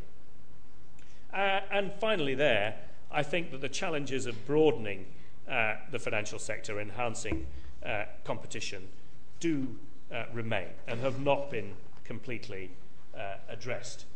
[1.33, 2.77] Uh, and finally, there,
[3.11, 5.07] I think that the challenges of broadening
[5.49, 7.47] uh, the financial sector, enhancing
[7.85, 8.89] uh, competition,
[9.41, 9.77] do
[10.13, 11.73] uh, remain and have not been
[12.05, 12.71] completely
[13.49, 14.07] addressed.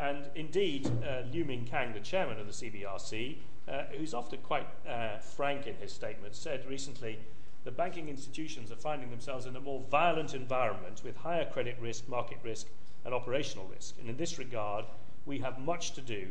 [0.00, 3.36] And indeed, uh, Liu Mingkang, the chairman of the CBRC,
[3.68, 7.18] uh, who's often quite uh, frank in his statements, said recently
[7.64, 12.08] the banking institutions are finding themselves in a more violent environment with higher credit risk,
[12.08, 12.66] market risk,
[13.04, 13.96] and operational risk.
[14.00, 14.84] And in this regard,
[15.26, 16.28] we have much to do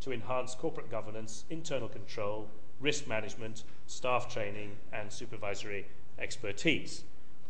[0.00, 2.48] to enhance corporate governance, internal control,
[2.80, 5.86] risk management, staff training, and supervisory
[6.18, 7.02] expertise.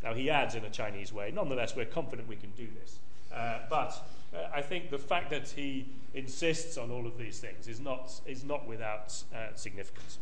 [0.02, 2.98] Now, he adds in a Chinese way, nonetheless, we're confident we can do this.
[3.34, 4.00] Uh, but
[4.34, 8.12] uh, I think the fact that he insists on all of these things is not,
[8.24, 10.18] is not without uh, significance.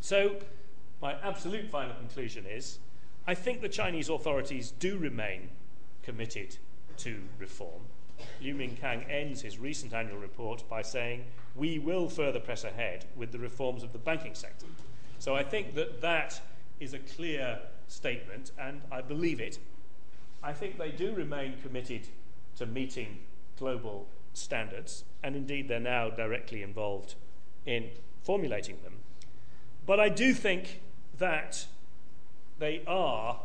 [0.00, 0.36] So,
[1.00, 2.78] my absolute final conclusion is
[3.26, 5.48] I think the Chinese authorities do remain
[6.02, 6.56] committed
[6.98, 7.82] to reform.
[8.42, 11.24] Liu Mingkang ends his recent annual report by saying,
[11.54, 14.66] We will further press ahead with the reforms of the banking sector.
[15.18, 16.40] So I think that that
[16.80, 19.58] is a clear statement, and I believe it.
[20.42, 22.08] I think they do remain committed
[22.56, 23.18] to meeting
[23.58, 27.14] global standards, and indeed they're now directly involved
[27.66, 27.90] in
[28.22, 28.94] formulating them.
[29.86, 30.80] But I do think
[31.20, 31.64] that
[32.58, 33.40] they are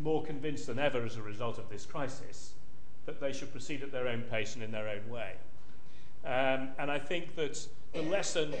[0.00, 2.52] more convinced than ever as a result of this crisis
[3.06, 5.32] that they should proceed at their own pace and in their own way.
[6.24, 8.54] Um, and I think that the lesson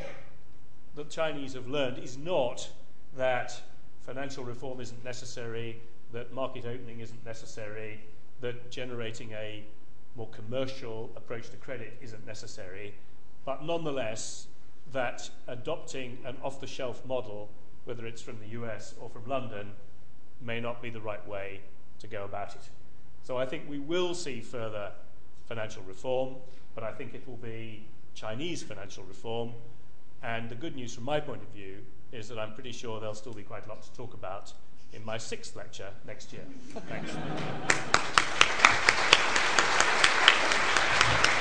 [0.96, 2.68] that Chinese have learned is not
[3.16, 3.60] that
[4.00, 5.80] financial reform isn't necessary,
[6.12, 8.00] that market opening isn't necessary,
[8.40, 9.62] that generating a
[10.16, 12.94] more commercial approach to credit isn't necessary,
[13.44, 14.46] but nonetheless,
[14.92, 17.48] that adopting an off the shelf model,
[17.84, 19.72] whether it's from the US or from London,
[20.40, 21.60] may not be the right way
[21.98, 22.62] to go about it.
[23.22, 24.92] So I think we will see further
[25.46, 26.36] financial reform,
[26.74, 27.84] but I think it will be
[28.14, 29.52] Chinese financial reform.
[30.22, 31.78] And the good news from my point of view
[32.12, 34.52] is that I'm pretty sure there'll still be quite a lot to talk about
[34.92, 36.44] in my sixth lecture next year.
[36.88, 37.10] Thanks.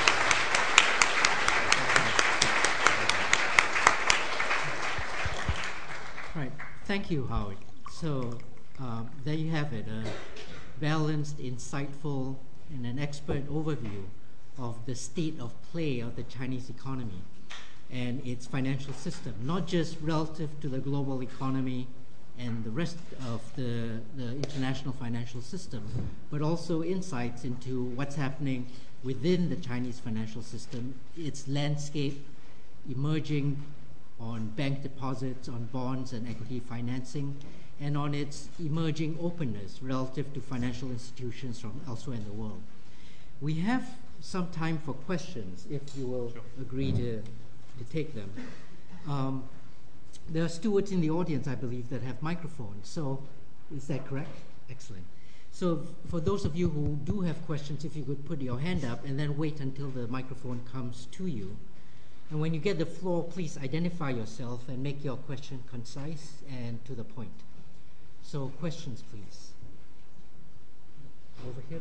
[6.40, 6.54] Right.
[6.86, 7.58] Thank you, Howard.
[7.92, 8.40] So
[8.80, 10.10] um, there you have it a
[10.80, 12.38] balanced, insightful,
[12.70, 14.06] and an expert overview
[14.58, 17.24] of the state of play of the Chinese economy
[17.92, 21.88] and its financial system, not just relative to the global economy
[22.38, 22.96] and the rest
[23.28, 25.84] of the, the international financial system,
[26.32, 28.66] but also insights into what's happening
[29.04, 32.26] within the Chinese financial system, its landscape
[32.90, 33.62] emerging
[34.20, 37.36] on bank deposits, on bonds and equity financing,
[37.80, 42.62] and on its emerging openness relative to financial institutions from elsewhere in the world.
[43.42, 43.88] We have
[44.20, 46.42] some time for questions if you will sure.
[46.60, 48.30] agree to, to take them.
[49.08, 49.44] Um,
[50.30, 52.88] there are stewards in the audience, I believe, that have microphones.
[52.88, 53.24] So,
[53.76, 54.30] is that correct?
[54.70, 55.06] Excellent.
[55.52, 58.86] So, for those of you who do have questions, if you could put your hand
[58.86, 61.58] up and then wait until the microphone comes to you.
[62.30, 66.84] And when you get the floor, please identify yourself and make your question concise and
[66.86, 67.32] to the point.
[68.22, 69.50] So, questions, please.
[71.48, 71.80] Over here.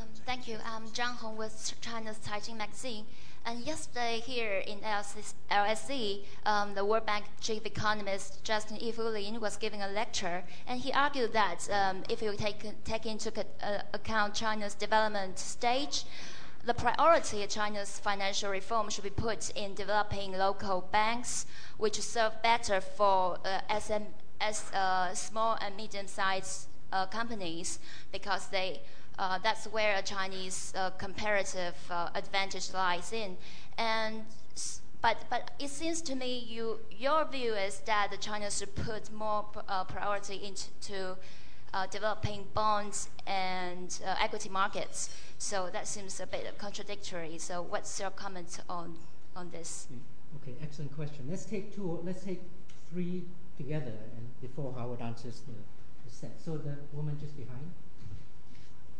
[0.00, 0.58] Um, thank you.
[0.64, 3.04] I'm Zhang Hong with China's Caixin magazine.
[3.44, 9.58] And yesterday here in LSE, um, the World Bank chief economist Justin Yifu Lin was
[9.58, 13.30] giving a lecture, and he argued that um, if you take, take into
[13.62, 16.04] uh, account China's development stage,
[16.64, 21.44] the priority of China's financial reform should be put in developing local banks,
[21.76, 24.04] which serve better for uh, SM,
[24.40, 27.78] as uh, small and medium-sized uh, companies
[28.12, 28.80] because they
[29.18, 33.36] uh, that's where a Chinese uh, comparative uh, advantage lies in.
[33.78, 34.24] And
[35.00, 39.44] but but it seems to me you your view is that China should put more
[39.68, 41.16] uh, priority into
[41.74, 45.10] uh, developing bonds and uh, equity markets.
[45.38, 47.38] So that seems a bit contradictory.
[47.38, 48.94] So what's your comment on
[49.36, 49.88] on this?
[49.92, 49.98] Mm,
[50.40, 51.26] okay, excellent question.
[51.28, 52.00] Let's take two.
[52.04, 52.40] Let's take
[52.90, 53.24] three
[53.56, 55.52] together, and before Howard answers the,
[56.04, 56.40] the set.
[56.44, 57.70] So the woman just behind.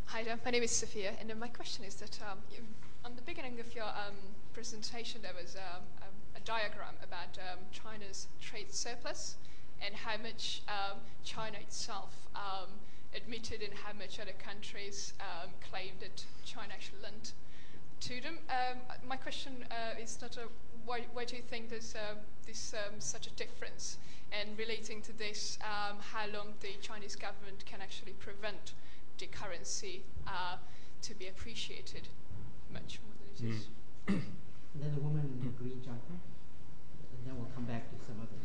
[0.07, 2.59] Hi there, my name is Sophia, and uh, my question is that um, you,
[3.05, 4.15] on the beginning of your um,
[4.53, 9.37] presentation, there was um, a, a, diagram about um, China's trade surplus
[9.85, 12.69] and how much um, China itself um,
[13.17, 15.15] admitted and how much other countries
[15.69, 17.33] claimed that China actually lent
[18.01, 18.39] to them.
[19.09, 20.43] my question uh, is that uh,
[20.85, 22.15] why, why, do you think there's uh,
[22.47, 23.99] this such a difference?
[24.31, 28.75] And relating to this, how long the Chinese government can actually prevent
[29.19, 30.57] the currency uh,
[31.03, 32.09] to be appreciated
[32.73, 33.69] much more than it is.
[34.09, 34.21] Mm.
[34.75, 38.17] and then the woman in the green jumper, and then we'll come back to some
[38.21, 38.44] others.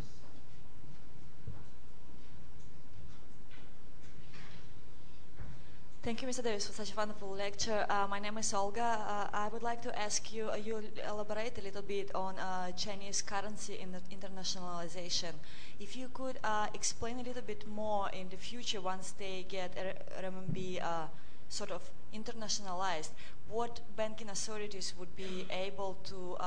[6.01, 6.41] Thank you, Mr.
[6.41, 7.85] Davies, for such a wonderful lecture.
[7.89, 8.81] Uh, my name is Olga.
[9.05, 12.71] Uh, I would like to ask you, uh, you elaborate a little bit on uh,
[12.71, 15.33] Chinese currency in internationalization.
[15.77, 19.75] If you could uh, explain a little bit more in the future once they get
[20.23, 21.07] RMB uh,
[21.49, 21.81] sort of
[22.13, 23.09] internationalized,
[23.49, 26.37] what banking authorities would be able to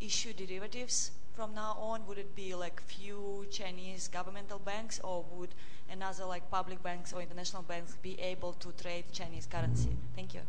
[0.00, 1.10] issue derivatives
[1.40, 2.06] from now on?
[2.06, 5.48] Would it be like few Chinese governmental banks or would
[5.90, 9.96] another like public banks or international banks be able to trade Chinese currency?
[10.14, 10.42] Thank you.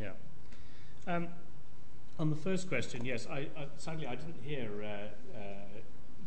[0.00, 0.12] Yeah.
[1.06, 1.28] Um,
[2.18, 5.40] on the first question, yes, I, I, sadly I didn't hear uh, uh,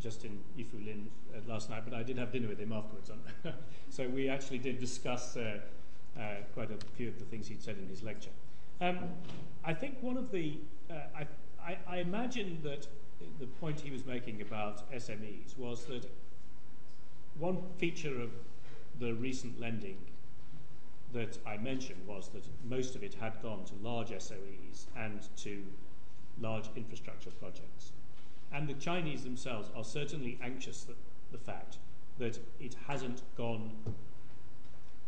[0.00, 3.10] Justin Yifu Lin uh, last night, but I did have dinner with him afterwards.
[3.90, 5.58] so we actually did discuss uh,
[6.16, 6.22] uh,
[6.54, 8.30] quite a few of the things he'd said in his lecture.
[8.80, 8.98] Um,
[9.64, 10.58] I think one of the,
[10.88, 11.26] uh, I,
[11.60, 12.86] I, I imagine that
[13.38, 16.10] the point he was making about SMEs was that
[17.38, 18.30] one feature of
[18.98, 19.96] the recent lending
[21.12, 25.64] that I mentioned was that most of it had gone to large SOEs and to
[26.40, 27.92] large infrastructure projects.
[28.52, 30.96] And the Chinese themselves are certainly anxious that
[31.32, 31.78] the fact
[32.18, 33.70] that it hasn't gone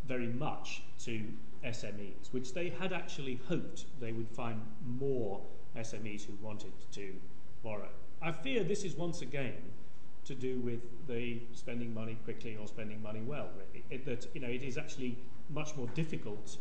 [0.07, 1.23] very much to
[1.65, 4.61] SMEs, which they had actually hoped they would find
[4.99, 5.41] more
[5.77, 7.13] SMEs who wanted to
[7.63, 7.89] borrow.
[8.23, 9.55] I fear this is once again
[10.25, 13.49] to do with the spending money quickly or spending money well.
[13.57, 15.19] Really, it, that you know it is actually
[15.49, 16.59] much more difficult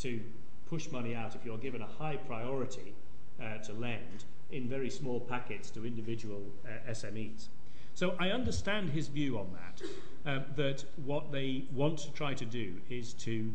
[0.00, 0.20] to
[0.68, 2.94] push money out if you're given a high priority
[3.42, 7.48] uh, to lend in very small packets to individual uh, SMEs.
[7.94, 9.82] So I understand his view on that,
[10.30, 13.52] uh, that what they want to try to do is to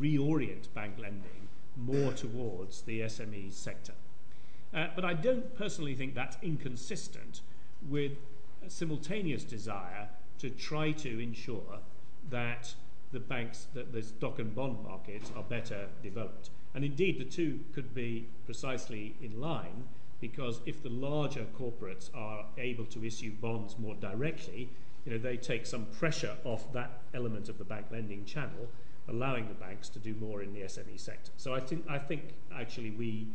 [0.00, 3.92] reorient bank lending more towards the SME sector.
[4.74, 7.42] Uh, but I don't personally think that's inconsistent
[7.88, 8.12] with
[8.64, 10.08] a simultaneous desire
[10.38, 11.78] to try to ensure
[12.30, 12.74] that
[13.12, 16.50] the banks, that the stock and bond markets are better developed.
[16.74, 19.84] And indeed, the two could be precisely in line
[20.20, 24.70] because if the larger corporates are able to issue bonds more directly,
[25.04, 28.68] you know, they take some pressure off that element of the bank lending channel,
[29.08, 31.32] allowing the banks to do more in the SME sector.
[31.36, 33.26] So I think, I think actually we,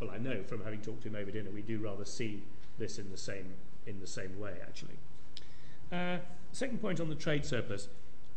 [0.00, 2.42] well, I know from having talked to him over dinner, we do rather see
[2.78, 3.54] this in the same,
[3.86, 4.96] in the same way, actually.
[5.92, 6.18] Uh,
[6.52, 7.88] second point on the trade surplus.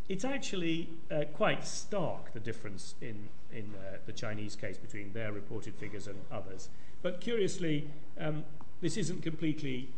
[0.07, 5.31] It's actually uh, quite stark, the difference in, in uh, the Chinese case between their
[5.31, 6.69] reported figures and others.
[7.01, 7.89] But curiously,
[8.19, 8.43] um,
[8.81, 9.89] this isn't completely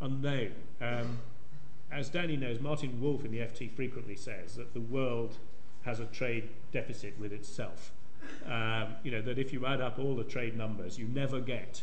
[0.00, 0.52] unknown.
[0.80, 1.18] Um,
[1.92, 5.36] as Danny knows, Martin Wolf in the FT frequently says that the world
[5.82, 7.92] has a trade deficit with itself.
[8.46, 11.82] Um, you know, that if you add up all the trade numbers, you never get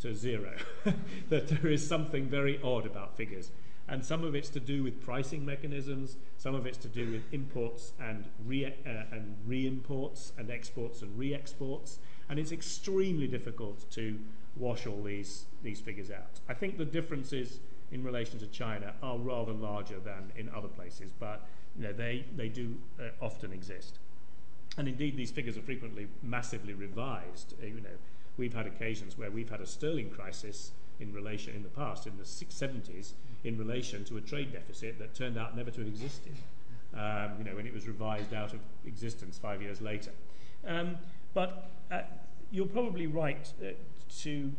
[0.00, 0.52] to zero.
[1.28, 3.50] that there is something very odd about figures.
[3.88, 7.22] And some of it's to do with pricing mechanisms, some of it's to do with
[7.32, 8.70] imports and re, uh,
[9.10, 11.98] and re-imports and exports and re-exports.
[12.28, 14.18] And it's extremely difficult to
[14.56, 16.40] wash all these, these figures out.
[16.48, 21.12] I think the differences in relation to China are rather larger than in other places,
[21.18, 21.46] but
[21.76, 23.98] you know, they, they do uh, often exist.
[24.78, 27.54] And indeed, these figures are frequently massively revised.
[27.62, 27.90] Uh, you know,
[28.36, 32.16] we've had occasions where we've had a sterling crisis in relation in the past, in
[32.16, 33.12] the 70s,
[33.44, 36.32] in relation to a trade deficit that turned out never to have existed.
[36.94, 40.10] Um, you know, when it was revised out of existence five years later.
[40.66, 40.98] Um,
[41.32, 42.02] but uh,
[42.50, 43.70] you're probably right uh,
[44.20, 44.52] to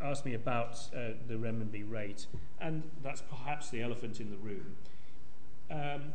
[0.00, 2.26] ask me about uh, the renminbi rate,
[2.60, 4.76] and that's perhaps the elephant in the room.
[5.70, 6.14] Um,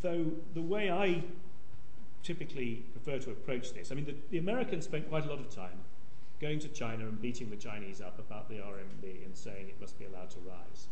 [0.00, 0.24] though
[0.54, 1.22] the way I
[2.22, 5.48] typically prefer to approach this, I mean, the, the Americans spent quite a lot of
[5.48, 5.78] time
[6.40, 9.98] going to China and beating the Chinese up about the RMB and saying it must
[9.98, 10.88] be allowed to rise.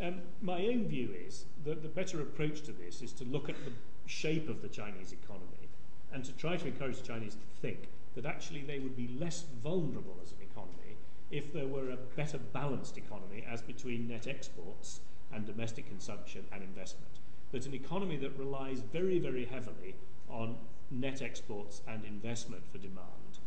[0.00, 3.56] Um, my own view is that the better approach to this is to look at
[3.64, 3.72] the
[4.06, 5.68] shape of the Chinese economy
[6.12, 9.44] and to try to encourage the Chinese to think that actually they would be less
[9.62, 10.96] vulnerable as an economy
[11.30, 15.00] if there were a better balanced economy as between net exports
[15.32, 17.12] and domestic consumption and investment.
[17.52, 19.94] That an economy that relies very, very heavily
[20.30, 20.56] on
[20.90, 23.38] net exports and investment for demand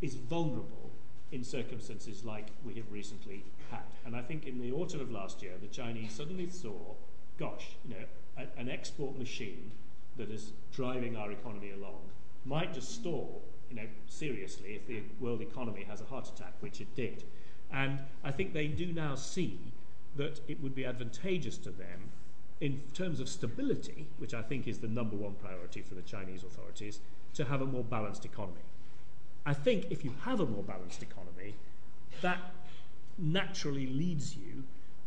[0.00, 0.90] is vulnerable
[1.32, 3.84] in circumstances like we have recently had.
[4.04, 6.94] And I think in the autumn of last year, the Chinese suddenly saw,
[7.38, 8.04] gosh, you know,
[8.38, 9.72] a, an export machine
[10.16, 12.00] that is driving our economy along
[12.44, 16.80] might just stall, you know, seriously if the world economy has a heart attack, which
[16.80, 17.24] it did.
[17.72, 19.58] And I think they do now see
[20.16, 22.10] that it would be advantageous to them
[22.60, 26.42] in terms of stability, which I think is the number one priority for the Chinese
[26.42, 27.00] authorities,
[27.34, 28.64] to have a more balanced economy.
[29.44, 31.54] I think if you have a more balanced economy,
[32.22, 32.38] that
[33.18, 34.64] naturally leads you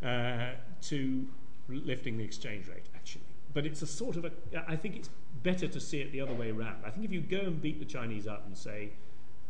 [0.07, 0.51] uh,
[0.81, 1.27] to
[1.67, 3.23] lifting the exchange rate, actually.
[3.53, 4.31] But it's a sort of a,
[4.67, 5.09] I think it's
[5.43, 6.77] better to see it the other way around.
[6.85, 8.89] I think if you go and beat the Chinese up and say,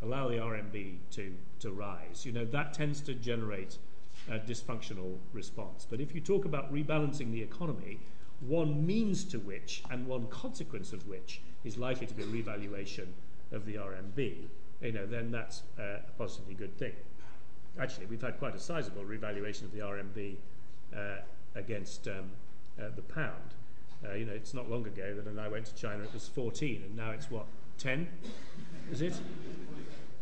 [0.02, 3.76] allow the RMB to, to rise, you know, that tends to generate
[4.30, 5.86] a dysfunctional response.
[5.88, 8.00] But if you talk about rebalancing the economy,
[8.40, 13.12] one means to which and one consequence of which is likely to be a revaluation
[13.52, 14.36] of the RMB,
[14.80, 16.92] you know, then that's uh, a positively good thing.
[17.78, 20.36] Actually, we've had quite a sizable revaluation of the RMB
[20.96, 21.20] uh,
[21.54, 22.30] against um,
[22.80, 23.54] uh, the pound.
[24.04, 26.26] Uh, you know, it's not long ago that when I went to China, it was
[26.28, 27.46] 14, and now it's what,
[27.78, 28.08] 10?
[28.90, 29.14] Is it?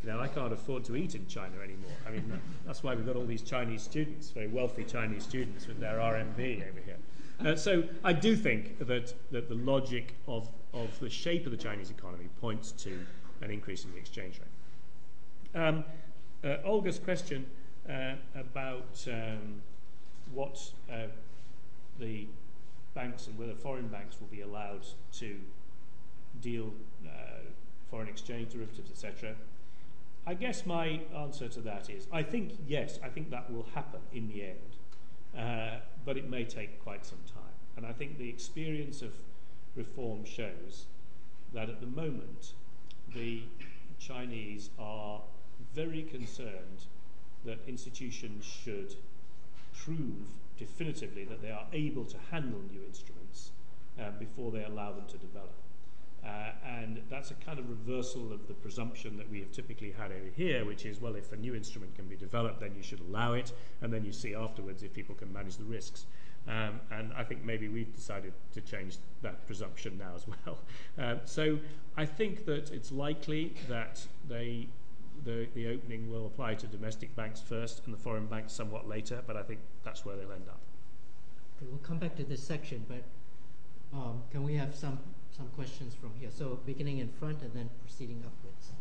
[0.03, 1.91] You know, I can't afford to eat in China anymore.
[2.07, 5.81] I mean, that's why we've got all these Chinese students, very wealthy Chinese students with
[5.81, 6.97] their RMB over here.
[7.45, 11.59] Uh, so I do think that, that the logic of, of the shape of the
[11.59, 12.99] Chinese economy points to
[13.43, 15.61] an increase in the exchange rate.
[15.61, 15.85] Um,
[16.45, 17.47] uh, Olga's question
[17.89, 19.62] uh, about um,
[20.33, 21.07] what uh,
[21.99, 22.27] the
[22.95, 25.37] banks and whether foreign banks will be allowed to
[26.41, 26.73] deal
[27.07, 27.11] uh,
[27.91, 29.35] foreign exchange derivatives, etc.
[30.27, 34.01] I guess my answer to that is I think, yes, I think that will happen
[34.12, 34.77] in the end,
[35.36, 37.45] uh, but it may take quite some time.
[37.77, 39.12] And I think the experience of
[39.77, 40.86] reform shows
[41.55, 42.53] that at the moment
[43.15, 43.43] the
[43.99, 45.20] Chinese are
[45.74, 46.86] very concerned
[47.45, 48.95] that institutions should
[49.73, 50.28] prove
[50.59, 53.53] definitively that they are able to handle new instruments
[54.01, 55.55] uh, before they allow them to develop.
[56.24, 60.11] Uh, and that's a kind of reversal of the presumption that we have typically had
[60.11, 63.01] over here, which is, well, if a new instrument can be developed, then you should
[63.01, 66.07] allow it, and then you see afterwards if people can manage the risks.
[66.49, 70.59] Um, and I think maybe we've decided to change that presumption now as well.
[70.99, 71.59] Uh, so
[71.97, 74.69] I think that it's likely that they,
[75.24, 79.23] the, the opening will apply to domestic banks first and the foreign banks somewhat later,
[79.27, 80.61] but I think that's where they'll end up.
[81.57, 83.03] Okay, we'll come back to this section, but
[83.93, 84.99] um, can we have some,
[85.39, 86.31] some questions from here?
[86.35, 88.74] So beginning in front and then proceeding upwards.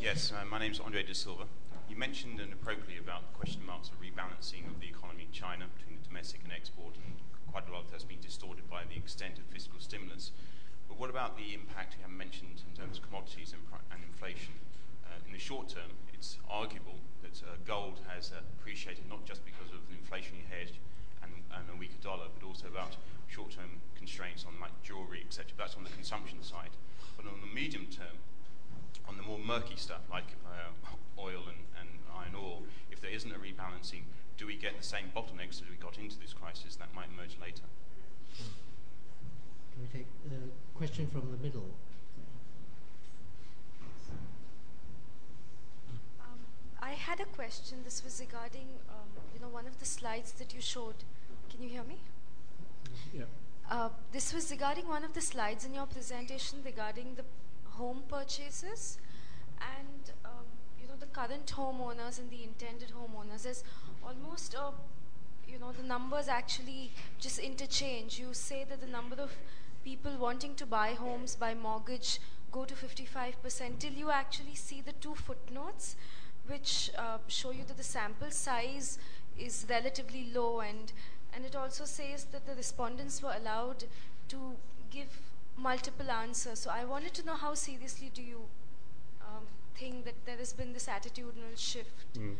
[0.00, 1.44] Yes, uh, my name is Andre De Silva.
[1.90, 6.00] You mentioned inappropriately about the question marks of rebalancing of the economy in China between
[6.00, 7.20] the domestic and export, and
[7.52, 10.32] quite a lot of that's been distorted by the extent of fiscal stimulus.
[10.88, 13.60] But what about the impact you haven't mentioned in terms of commodities and,
[13.92, 14.56] and inflation?
[15.04, 19.44] Uh, in the short term, it's arguable that uh, gold has uh, appreciated not just
[19.44, 20.80] because of the inflationary hedge
[21.52, 22.96] and, and a weaker dollar, but also about
[23.28, 25.52] short-term constraints on like jewelry, etc.
[25.56, 26.70] That's on the consumption side.
[27.16, 28.16] But on the medium term,
[29.08, 31.88] on the more murky stuff like uh, oil and
[32.18, 32.60] iron ore,
[32.90, 34.02] if there isn't a rebalancing,
[34.36, 37.36] do we get the same bottlenecks as we got into this crisis that might emerge
[37.40, 37.62] later?
[39.72, 41.70] Can we take a question from the middle?
[46.20, 46.38] Um,
[46.80, 47.78] I had a question.
[47.84, 51.04] This was regarding, um, you know, one of the slides that you showed.
[51.58, 51.96] Can you hear me?
[53.12, 53.24] Yeah.
[53.68, 57.24] Uh, this was regarding one of the slides in your presentation regarding the
[57.70, 58.98] home purchases,
[59.60, 60.46] and um,
[60.80, 63.64] you know the current homeowners and the intended homeowners is
[64.06, 64.70] almost a
[65.48, 69.32] you know the numbers actually just interchange you say that the number of
[69.82, 72.20] people wanting to buy homes by mortgage
[72.52, 75.96] go to 55% till you actually see the two footnotes
[76.46, 78.98] which uh, show you that the sample size
[79.36, 80.92] is relatively low and
[81.38, 83.84] and it also says that the respondents were allowed
[84.28, 84.56] to
[84.90, 85.20] give
[85.56, 88.40] multiple answers so i wanted to know how seriously do you
[89.28, 89.46] um,
[89.78, 92.18] think that there has been this attitudinal shift.
[92.18, 92.34] Mm.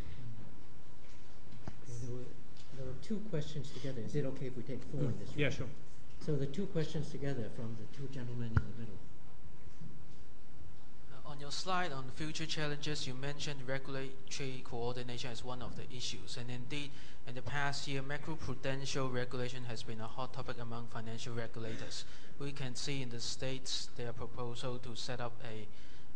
[1.69, 2.29] Okay, there, were,
[2.77, 4.01] there were two questions together.
[4.05, 5.13] Is it okay if we take four mm.
[5.13, 5.39] in this room?
[5.39, 5.67] Yeah, sure.
[6.25, 8.99] So the two questions together from the two gentlemen in the middle.
[11.29, 16.39] On your slide on future challenges, you mentioned regulatory coordination as one of the issues.
[16.39, 16.91] And indeed,
[17.27, 22.07] in the past year, macroprudential regulation has been a hot topic among financial regulators.
[22.39, 25.69] We can see in the States their proposal to set up a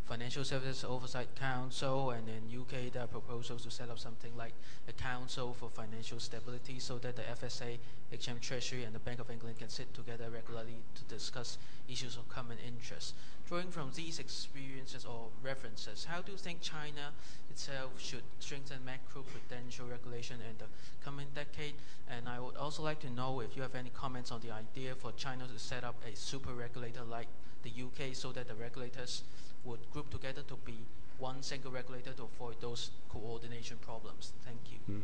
[0.05, 4.53] Financial Services Oversight Council, and in UK there are proposals to set up something like
[4.89, 7.79] a Council for Financial Stability so that the FSA,
[8.13, 11.57] HM Treasury, and the Bank of England can sit together regularly to discuss
[11.89, 13.15] issues of common interest.
[13.49, 17.13] Drawing from these experiences or references, how do you think China
[17.51, 20.67] itself should strengthen macro-prudential regulation in the
[21.05, 21.75] coming decade?
[22.11, 24.95] And I would also like to know if you have any comments on the idea
[24.95, 27.29] for China to set up a super regulator like
[27.63, 29.23] the UK so that the regulators
[29.65, 30.79] would group together to be
[31.19, 34.33] one single regulator to avoid those coordination problems.
[34.45, 34.79] Thank you.
[34.95, 35.03] Mm.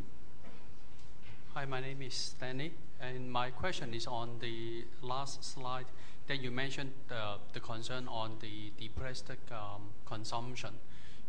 [1.54, 5.86] Hi, my name is Stanley, and my question is on the last slide
[6.26, 10.70] that you mentioned the, the concern on the depressed um, consumption.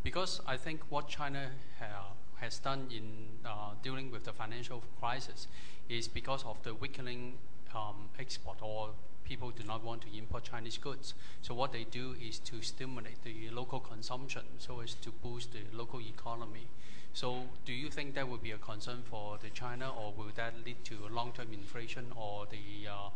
[0.03, 3.03] Because I think what China ha- has done in
[3.45, 5.47] uh, dealing with the financial crisis
[5.87, 7.33] is because of the weakening
[7.75, 8.89] um, export or
[9.29, 11.13] people do not want to import Chinese goods.
[11.41, 15.59] So what they do is to stimulate the local consumption so as to boost the
[15.71, 16.67] local economy.
[17.13, 20.53] So do you think that would be a concern for the China or will that
[20.65, 23.09] lead to long-term inflation or the uh,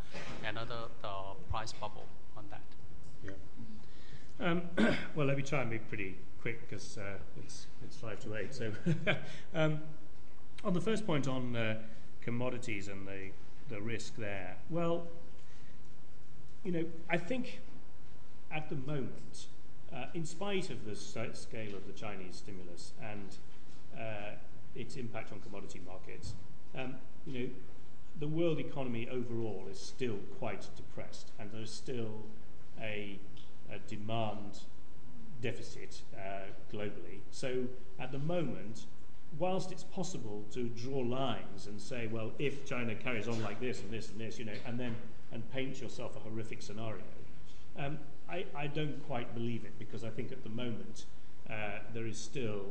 [0.48, 2.06] another uh, price bubble
[2.38, 2.62] on that?
[3.24, 3.32] Yeah.
[4.40, 4.62] Um,
[5.16, 8.54] well, let me try and be pretty quick because uh, it's, it's five to eight.
[8.54, 8.72] So
[9.56, 9.80] um,
[10.64, 11.80] on the first point on uh,
[12.22, 13.30] commodities and the,
[13.70, 15.08] the risk there, well,
[16.64, 17.62] you know, I think
[18.52, 19.48] at the moment,
[19.94, 23.38] uh, in spite of the scale of the Chinese stimulus and
[24.00, 24.36] uh,
[24.76, 26.34] its impact on commodity markets,
[26.78, 26.96] um,
[27.26, 27.50] you know,
[28.20, 32.24] the world economy overall is still quite depressed, and there's still
[32.80, 33.20] a,
[33.72, 34.60] a demand
[35.42, 37.20] deficit uh, globally.
[37.32, 37.64] So
[38.00, 38.86] at the moment,
[39.40, 43.82] whilst it's possible to draw lines and say, well, if China carries on like this
[43.82, 44.96] and this and this, you know, and then
[45.34, 47.04] and paint yourself a horrific scenario.
[47.78, 47.98] Um,
[48.30, 51.06] I, I don't quite believe it because I think at the moment
[51.50, 52.68] uh, there is still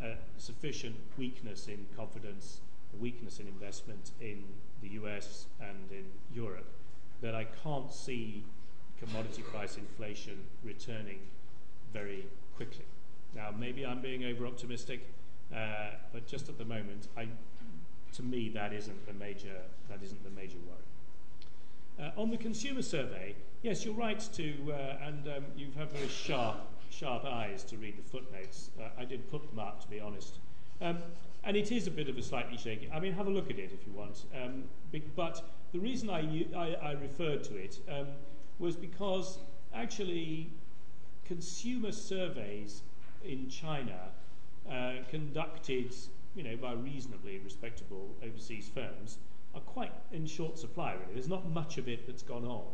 [0.00, 2.60] uh, sufficient weakness in confidence,
[3.00, 4.44] weakness in investment in
[4.80, 6.66] the US and in Europe
[7.20, 8.44] that I can't see
[8.98, 11.18] commodity price inflation returning
[11.92, 12.26] very
[12.56, 12.84] quickly.
[13.34, 15.00] Now, maybe I'm being over optimistic,
[15.54, 17.28] uh, but just at the moment, I,
[18.14, 19.56] to me, that isn't the major,
[19.88, 20.93] that isn't the major worry.
[21.98, 26.08] Uh, on the consumer survey, yes, you're right to, uh, and um, you have very
[26.08, 26.56] sharp,
[26.90, 28.70] sharp eyes to read the footnotes.
[28.80, 30.38] Uh, I did put them up, to be honest.
[30.80, 30.98] Um,
[31.44, 32.90] and it is a bit of a slightly shaky.
[32.92, 34.24] I mean, have a look at it if you want.
[34.42, 34.64] Um,
[35.14, 35.42] but
[35.72, 38.08] the reason I, I, I referred to it um,
[38.58, 39.38] was because
[39.72, 40.50] actually
[41.24, 42.82] consumer surveys
[43.24, 44.10] in China
[44.68, 45.94] uh, conducted,
[46.34, 49.18] you know, by reasonably respectable overseas firms
[49.54, 50.92] are quite in short supply.
[50.92, 52.66] Really, there's not much of it that's gone on,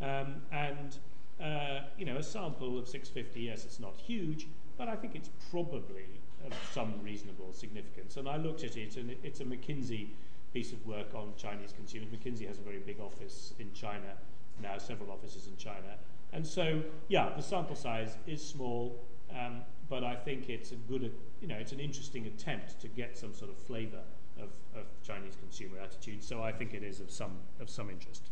[0.00, 0.98] um, and
[1.42, 4.46] uh, you know, a sample of 650, yes, it's not huge,
[4.76, 6.04] but I think it's probably
[6.46, 8.16] of some reasonable significance.
[8.16, 10.08] And I looked at it, and it, it's a McKinsey
[10.52, 12.08] piece of work on Chinese consumers.
[12.08, 14.16] McKinsey has a very big office in China
[14.60, 15.96] now, several offices in China.
[16.32, 19.00] And so, yeah, the sample size is small,
[19.30, 23.16] um, but I think it's a good, you know, it's an interesting attempt to get
[23.16, 24.02] some sort of flavour
[24.42, 26.26] of, of Chinese consumer attitudes.
[26.26, 28.30] So I think it is of some of some interest.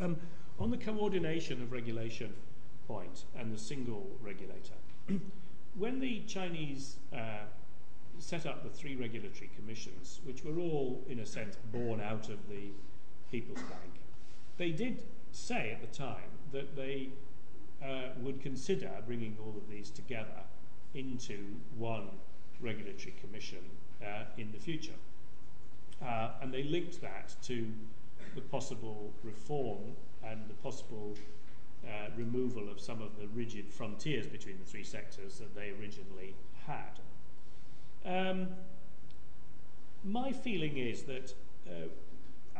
[0.00, 0.16] Um,
[0.58, 2.32] on the coordination of regulation
[2.86, 4.74] point and the single regulator,
[5.76, 7.44] when the Chinese uh,
[8.18, 12.38] set up the three regulatory commissions, which were all, in a sense, born out of
[12.48, 12.70] the
[13.30, 14.00] People's Bank,
[14.56, 15.02] they did
[15.32, 17.08] say at the time that they
[17.84, 20.42] uh, would consider bringing all of these together
[20.94, 21.38] into
[21.76, 22.08] one
[22.60, 23.58] regulatory commission
[24.02, 24.92] uh, in the future.
[26.04, 27.66] Uh, and they linked that to
[28.34, 29.80] the possible reform
[30.22, 31.16] and the possible
[31.86, 36.34] uh, removal of some of the rigid frontiers between the three sectors that they originally
[36.66, 37.00] had.
[38.04, 38.48] Um,
[40.04, 41.34] my feeling is that
[41.66, 41.88] uh,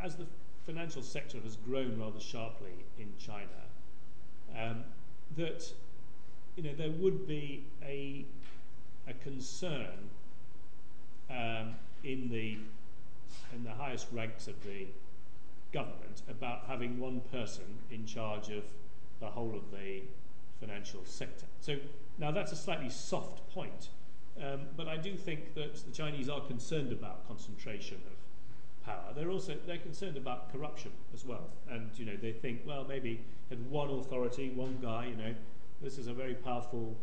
[0.03, 0.25] as the
[0.65, 3.47] financial sector has grown rather sharply in China,
[4.59, 4.83] um,
[5.37, 5.71] that
[6.55, 8.25] you know there would be a
[9.07, 10.09] a concern
[11.29, 12.57] um, in the
[13.53, 14.87] in the highest ranks of the
[15.71, 18.63] government about having one person in charge of
[19.19, 20.01] the whole of the
[20.59, 21.45] financial sector.
[21.59, 21.77] So
[22.17, 23.89] now that's a slightly soft point,
[24.41, 29.13] um, but I do think that the Chinese are concerned about concentration of power.
[29.15, 33.21] They're also they're concerned about corruption as well, and you know they think well maybe
[33.49, 35.33] had one authority, one guy, you know,
[35.81, 36.95] this is a very powerful,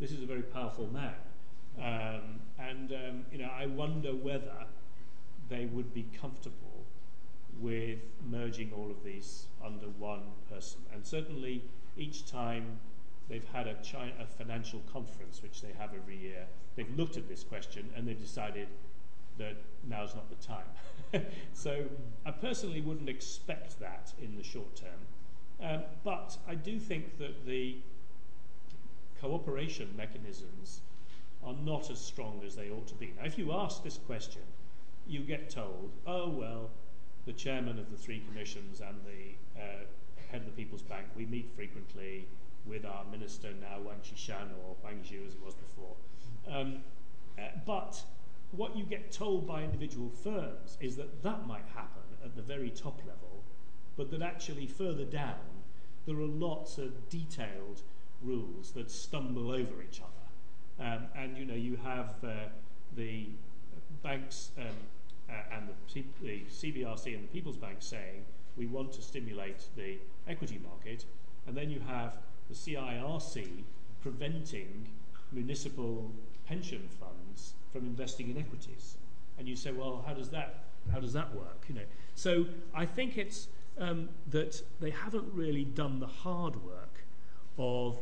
[0.00, 1.14] this is a very powerful man,
[1.78, 4.52] um, and um, you know I wonder whether
[5.48, 6.84] they would be comfortable
[7.60, 7.98] with
[8.30, 11.62] merging all of these under one person, and certainly
[11.96, 12.78] each time
[13.28, 16.46] they've had a, China, a financial conference, which they have every year,
[16.76, 18.68] they've looked at this question and they've decided
[19.38, 19.56] that
[19.88, 21.26] now's not the time.
[21.52, 21.84] so
[22.24, 25.00] I personally wouldn't expect that in the short term.
[25.60, 27.76] Um, but I do think that the
[29.20, 30.80] cooperation mechanisms
[31.44, 33.12] are not as strong as they ought to be.
[33.18, 34.42] Now, if you ask this question,
[35.08, 36.70] you get told, oh, well,
[37.26, 39.84] the chairman of the three commissions and the uh,
[40.30, 42.26] head of the People's Bank, we meet frequently
[42.66, 45.94] with our minister now, Wang Qishan, or Huang Ju as it was before.
[46.50, 46.80] Um,
[47.38, 48.02] uh, but
[48.52, 52.70] what you get told by individual firms is that that might happen at the very
[52.70, 53.42] top level,
[53.96, 55.36] but that actually further down
[56.06, 57.82] there are lots of detailed
[58.22, 60.88] rules that stumble over each other.
[60.88, 62.48] Um, and you know, you have uh,
[62.96, 63.28] the
[64.02, 64.74] banks um,
[65.88, 68.24] C- the CBRC and the People's Bank saying
[68.56, 71.04] we want to stimulate the equity market,
[71.46, 72.14] and then you have
[72.48, 73.64] the CIRC
[74.02, 74.88] preventing
[75.32, 76.10] municipal
[76.46, 78.96] pension funds from investing in equities.
[79.38, 81.64] And you say, well, how does that how does that work?
[81.68, 83.48] You know, so I think it's
[83.78, 87.04] um, that they haven't really done the hard work
[87.58, 87.98] of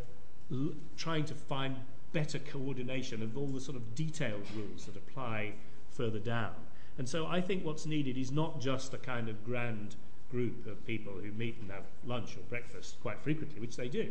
[0.96, 1.76] trying to find
[2.12, 5.52] better coordination of all the sort of detailed rules that apply
[5.90, 6.54] further down.
[6.98, 9.96] And so I think what's needed is not just a kind of grand
[10.30, 14.10] group of people who meet and have lunch or breakfast quite frequently, which they do,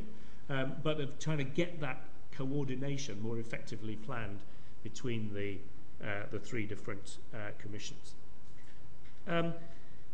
[0.49, 4.39] um, but of trying to get that coordination more effectively planned
[4.83, 5.57] between the,
[6.03, 8.13] uh, the three different uh, commissions.
[9.27, 9.53] Um,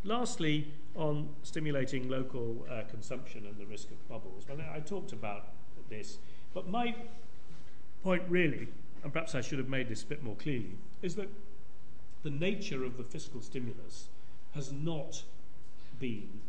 [0.03, 5.49] lastly, on stimulating local uh, consumption and the risk of bubbles, well, I talked about
[5.89, 6.17] this,
[6.53, 6.95] but my
[8.03, 8.67] point really,
[9.03, 10.71] and perhaps I should have made this a bit more clearly,
[11.01, 11.27] is that
[12.23, 14.07] the nature of the fiscal stimulus
[14.53, 15.23] has not
[15.99, 16.41] been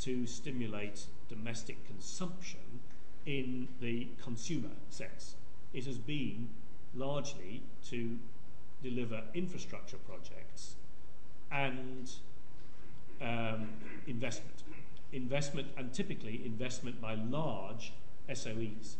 [0.00, 2.80] to stimulate domestic consumption
[3.26, 5.36] in the consumer sense.
[5.72, 6.48] It has been
[6.94, 8.18] largely to
[8.82, 10.74] deliver infrastructure projects
[11.50, 12.10] and
[13.20, 13.68] um,
[14.06, 14.62] investment.
[15.12, 17.92] Investment, and typically investment by large
[18.28, 18.96] SOEs.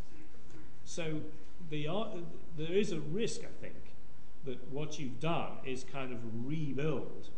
[0.84, 1.20] So
[1.70, 1.88] the,
[2.56, 3.74] there is a risk, I think,
[4.44, 7.28] that what you've done is kind of rebuild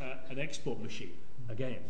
[0.00, 1.16] uh, an export machine
[1.48, 1.82] again,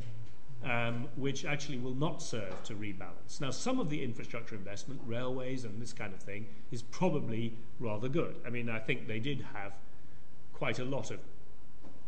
[0.64, 3.40] um, which actually will not serve to rebalance.
[3.40, 8.08] Now, some of the infrastructure investment, railways and this kind of thing, is probably rather
[8.08, 8.36] good.
[8.46, 9.72] I mean, I think they did have
[10.52, 11.20] quite a lot of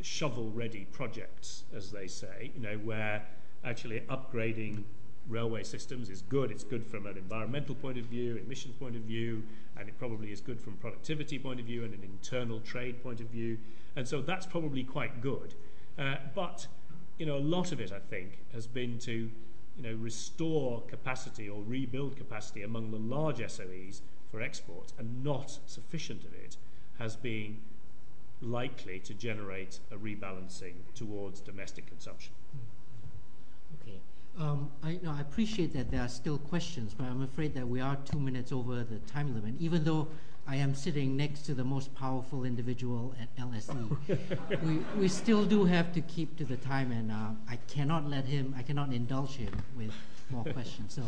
[0.00, 3.22] shovel-ready projects, as they say, you know, where
[3.64, 4.84] actually upgrading
[5.28, 6.50] railway systems is good.
[6.50, 9.42] It's good from an environmental point of view, emissions point of view,
[9.76, 13.20] and it probably is good from productivity point of view and an internal trade point
[13.20, 13.58] of view.
[13.96, 15.54] And so that's probably quite good.
[15.98, 16.66] Uh, but
[17.18, 19.30] you know, a lot of it, I think, has been to
[19.76, 25.58] you know, restore capacity or rebuild capacity among the large SOEs for exports, and not
[25.66, 26.56] sufficient of it
[26.98, 27.58] has been
[28.40, 32.32] likely to generate a rebalancing towards domestic consumption.
[33.82, 33.92] Okay.
[33.92, 33.98] Um, I, you know,
[34.40, 38.52] I appreciate that there are still questions, but I'm afraid that we are two minutes
[38.52, 40.08] over the time limit, even though
[40.46, 43.96] I am sitting next to the most powerful individual at LSE.
[44.62, 48.24] we, we still do have to keep to the time, and uh, I cannot let
[48.24, 49.92] him, I cannot indulge him with
[50.30, 50.92] more questions.
[50.94, 51.02] So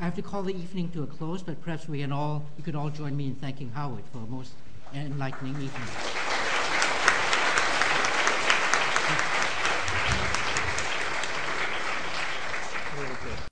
[0.00, 2.64] I have to call the evening to a close, but perhaps we can all, you
[2.64, 4.52] could all join me in thanking Howard for a most
[4.92, 6.29] enlightening evening.